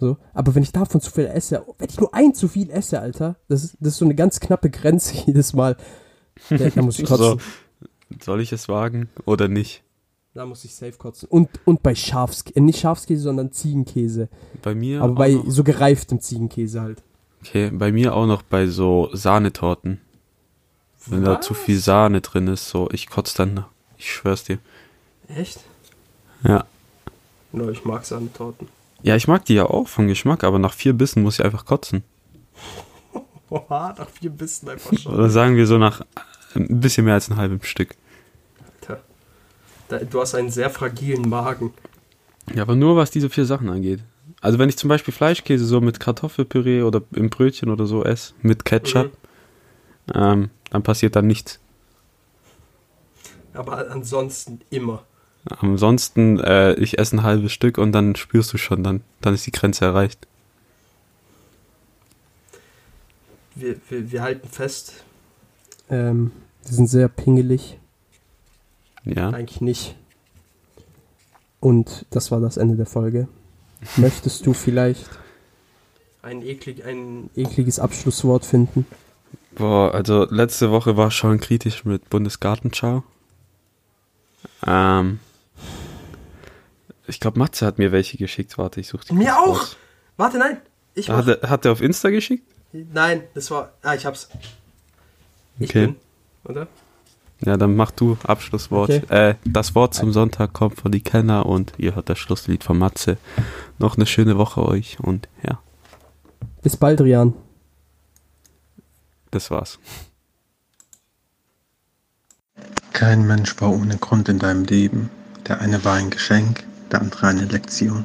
So, 0.00 0.16
aber 0.32 0.54
wenn 0.54 0.62
ich 0.62 0.72
davon 0.72 1.02
zu 1.02 1.10
viel 1.10 1.26
esse, 1.26 1.62
wenn 1.78 1.90
ich 1.90 2.00
nur 2.00 2.14
ein 2.14 2.34
zu 2.34 2.48
viel 2.48 2.70
esse, 2.70 3.00
Alter, 3.00 3.36
das 3.48 3.64
ist, 3.64 3.76
das 3.80 3.92
ist 3.92 3.98
so 3.98 4.06
eine 4.06 4.14
ganz 4.14 4.40
knappe 4.40 4.70
Grenze 4.70 5.14
jedes 5.26 5.52
Mal. 5.52 5.76
Da, 6.48 6.56
da 6.70 6.82
muss 6.82 6.98
ich 6.98 7.04
kotzen. 7.04 7.38
So, 7.38 7.86
soll 8.22 8.40
ich 8.40 8.50
es 8.52 8.68
wagen 8.68 9.10
oder 9.26 9.46
nicht? 9.46 9.82
Da 10.32 10.46
muss 10.46 10.64
ich 10.64 10.74
safe 10.74 10.92
kotzen. 10.96 11.28
Und, 11.28 11.50
und 11.66 11.82
bei 11.82 11.94
Schafskäse, 11.94 12.60
nicht 12.60 12.80
Schafskäse, 12.80 13.22
sondern 13.22 13.52
Ziegenkäse. 13.52 14.30
Bei 14.62 14.74
mir 14.74 15.02
aber 15.02 15.14
bei 15.14 15.38
so 15.46 15.64
gereiftem 15.64 16.20
Ziegenkäse 16.20 16.80
halt. 16.80 17.02
Okay, 17.42 17.70
bei 17.70 17.92
mir 17.92 18.14
auch 18.14 18.26
noch 18.26 18.42
bei 18.42 18.66
so 18.68 19.10
Sahnetorten. 19.12 20.00
Wenn 21.06 21.24
da 21.24 21.38
Was? 21.38 21.46
zu 21.46 21.52
viel 21.54 21.78
Sahne 21.78 22.20
drin 22.22 22.46
ist, 22.48 22.68
so 22.68 22.88
ich 22.90 23.08
kotze 23.08 23.36
dann. 23.36 23.64
Ich 23.98 24.10
schwör's 24.12 24.44
dir. 24.44 24.58
Echt? 25.28 25.60
Ja. 26.44 26.64
No, 27.52 27.68
ich 27.70 27.84
mag 27.84 28.04
Sahnetorten. 28.04 28.68
Ja, 29.02 29.16
ich 29.16 29.28
mag 29.28 29.44
die 29.44 29.54
ja 29.54 29.64
auch 29.64 29.88
vom 29.88 30.08
Geschmack, 30.08 30.44
aber 30.44 30.58
nach 30.58 30.74
vier 30.74 30.92
Bissen 30.92 31.22
muss 31.22 31.38
ich 31.38 31.44
einfach 31.44 31.64
kotzen. 31.64 32.04
Oha, 33.50 33.94
nach 33.96 34.08
vier 34.08 34.30
Bissen 34.30 34.68
einfach 34.68 34.96
schon. 34.98 35.14
Oder 35.14 35.30
sagen 35.30 35.56
wir 35.56 35.66
so 35.66 35.78
nach 35.78 36.02
ein 36.54 36.80
bisschen 36.80 37.04
mehr 37.04 37.14
als 37.14 37.30
ein 37.30 37.36
halbem 37.36 37.62
Stück. 37.62 37.94
Alter. 38.64 39.00
Da, 39.88 39.98
du 39.98 40.20
hast 40.20 40.34
einen 40.34 40.50
sehr 40.50 40.70
fragilen 40.70 41.28
Magen. 41.28 41.72
Ja, 42.54 42.62
aber 42.62 42.76
nur 42.76 42.96
was 42.96 43.10
diese 43.10 43.30
vier 43.30 43.44
Sachen 43.44 43.68
angeht. 43.68 44.00
Also 44.40 44.58
wenn 44.58 44.68
ich 44.68 44.78
zum 44.78 44.88
Beispiel 44.88 45.12
Fleischkäse 45.12 45.64
so 45.64 45.80
mit 45.80 46.00
Kartoffelpüree 46.00 46.82
oder 46.82 47.02
im 47.14 47.30
Brötchen 47.30 47.70
oder 47.70 47.86
so 47.86 48.04
esse, 48.04 48.32
mit 48.42 48.64
Ketchup, 48.64 49.12
ähm, 50.14 50.50
dann 50.70 50.82
passiert 50.82 51.14
dann 51.14 51.26
nichts. 51.26 51.60
Aber 53.52 53.90
ansonsten 53.90 54.60
immer. 54.70 55.04
Ansonsten, 55.44 56.38
äh, 56.40 56.74
ich 56.74 56.98
esse 56.98 57.16
ein 57.16 57.22
halbes 57.22 57.52
Stück 57.52 57.78
und 57.78 57.92
dann 57.92 58.14
spürst 58.14 58.52
du 58.52 58.58
schon, 58.58 58.82
dann, 58.82 59.02
dann 59.20 59.34
ist 59.34 59.46
die 59.46 59.52
Grenze 59.52 59.84
erreicht. 59.84 60.26
Wir, 63.54 63.76
wir, 63.88 64.12
wir 64.12 64.22
halten 64.22 64.48
fest. 64.48 65.04
Ähm, 65.88 66.32
wir 66.64 66.74
sind 66.74 66.86
sehr 66.86 67.08
pingelig. 67.08 67.78
Ja. 69.04 69.30
Eigentlich 69.30 69.60
nicht. 69.60 69.96
Und 71.58 72.06
das 72.10 72.30
war 72.30 72.40
das 72.40 72.56
Ende 72.56 72.76
der 72.76 72.86
Folge. 72.86 73.28
Möchtest 73.96 74.46
du 74.46 74.52
vielleicht 74.52 75.08
ein, 76.22 76.42
eklig, 76.42 76.84
ein 76.84 77.30
ekliges 77.34 77.78
Abschlusswort 77.78 78.44
finden? 78.44 78.86
Boah, 79.54 79.94
also 79.94 80.26
letzte 80.30 80.70
Woche 80.70 80.96
war 80.96 81.10
schon 81.10 81.40
kritisch 81.40 81.84
mit 81.84 82.08
Bundesgartenschau. 82.10 83.02
Ähm, 84.66 85.18
ich 87.10 87.20
glaube, 87.20 87.38
Matze 87.38 87.66
hat 87.66 87.78
mir 87.78 87.92
welche 87.92 88.16
geschickt. 88.16 88.56
Warte, 88.58 88.80
ich 88.80 88.88
suche 88.88 89.04
die. 89.06 89.12
Mir 89.14 89.38
auch! 89.38 89.60
raus. 89.60 89.76
Warte, 90.16 90.38
nein! 90.38 90.58
Ich 90.94 91.08
Hat 91.10 91.28
er, 91.28 91.48
hat 91.50 91.64
er 91.64 91.72
auf 91.72 91.80
Insta 91.82 92.10
geschickt? 92.10 92.44
Nein, 92.72 93.22
das 93.34 93.50
war. 93.50 93.72
Ah, 93.82 93.94
ich 93.94 94.06
hab's. 94.06 94.28
Ich 95.58 95.70
Okay. 95.70 95.86
bin, 95.88 95.96
oder? 96.44 96.66
Ja, 97.44 97.56
dann 97.56 97.74
mach 97.74 97.90
du 97.90 98.18
Abschlusswort. 98.24 98.90
Okay. 98.90 99.30
Äh, 99.30 99.34
das 99.44 99.74
Wort 99.74 99.94
zum 99.94 100.12
Sonntag 100.12 100.52
kommt 100.52 100.78
von 100.78 100.92
die 100.92 101.00
Kenner 101.02 101.46
und 101.46 101.72
ihr 101.78 101.94
hört 101.94 102.08
das 102.10 102.18
Schlusslied 102.18 102.62
von 102.64 102.78
Matze. 102.78 103.16
Noch 103.78 103.96
eine 103.96 104.06
schöne 104.06 104.36
Woche 104.36 104.62
euch 104.64 104.98
und 105.00 105.26
ja, 105.42 105.58
Bis 106.62 106.76
bald, 106.76 107.00
Rian. 107.00 107.32
das 109.30 109.50
war's. 109.50 109.78
Kein 112.92 113.26
Mensch 113.26 113.58
war 113.60 113.70
ohne 113.72 113.96
Grund 113.96 114.28
in 114.28 114.38
deinem 114.38 114.64
Leben. 114.64 115.10
Der 115.46 115.60
eine 115.60 115.82
war 115.84 115.94
ein 115.94 116.10
Geschenk, 116.10 116.64
der 116.92 117.00
andere 117.00 117.26
eine 117.28 117.44
Lektion. 117.44 118.04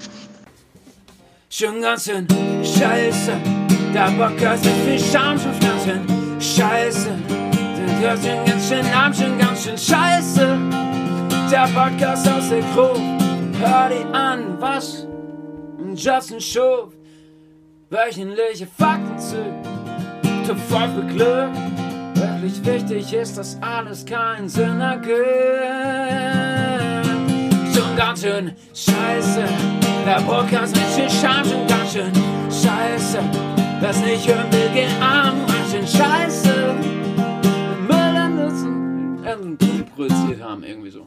Schon 1.49 1.81
ganz 1.81 2.05
schön 2.05 2.27
scheiße, 2.63 3.33
der 3.93 4.11
Bock 4.11 4.45
hat 4.45 4.63
so 4.63 4.69
viel 4.85 4.99
Scham 4.99 5.39
schon 5.39 5.59
ganz 5.59 5.85
schön 5.85 6.41
scheiße. 6.41 7.09
Den 7.29 7.99
hört 7.99 8.19
schon 8.19 8.45
ganz 8.45 8.67
schön 8.67 8.85
arm, 8.93 9.13
schon 9.13 9.37
ganz 9.37 9.63
schön 9.63 9.77
scheiße. 9.77 10.57
Der 11.51 11.67
Podcast 11.73 12.27
aus 12.27 12.49
der 12.49 12.61
Gruft, 12.73 13.01
hör 13.59 13.89
die 13.89 14.03
an, 14.13 14.59
was 14.59 15.05
Justin 15.95 16.41
Schuf. 16.41 16.93
Wöchentliche 17.89 18.67
Fakten 18.67 19.17
zu, 19.19 20.55
voll 20.69 20.89
für 20.89 21.05
Glück. 21.13 21.51
Wirklich 22.15 22.65
wichtig 22.65 23.13
ist, 23.13 23.37
dass 23.37 23.57
alles 23.61 24.05
keinen 24.05 24.49
Sinn 24.49 24.81
ergibt 24.81 26.64
ganz 27.95 28.21
schön 28.21 28.51
scheiße. 28.73 29.43
Der 30.05 30.21
Podcast 30.21 30.75
mit 30.75 30.85
viel 30.85 31.09
schon 31.09 31.67
ganz 31.67 31.93
schön 31.93 32.11
scheiße. 32.49 33.19
Das 33.81 33.99
nicht 34.01 34.27
hören 34.27 34.51
will, 34.51 34.69
geht 34.73 34.89
arm, 35.01 35.35
ganz 35.47 35.71
schön 35.71 35.87
scheiße. 35.87 36.75
Müll 37.87 37.95
an 37.95 38.35
Nutzen, 38.35 39.57
produziert 39.95 40.41
haben, 40.41 40.63
irgendwie 40.63 40.89
so. 40.89 41.01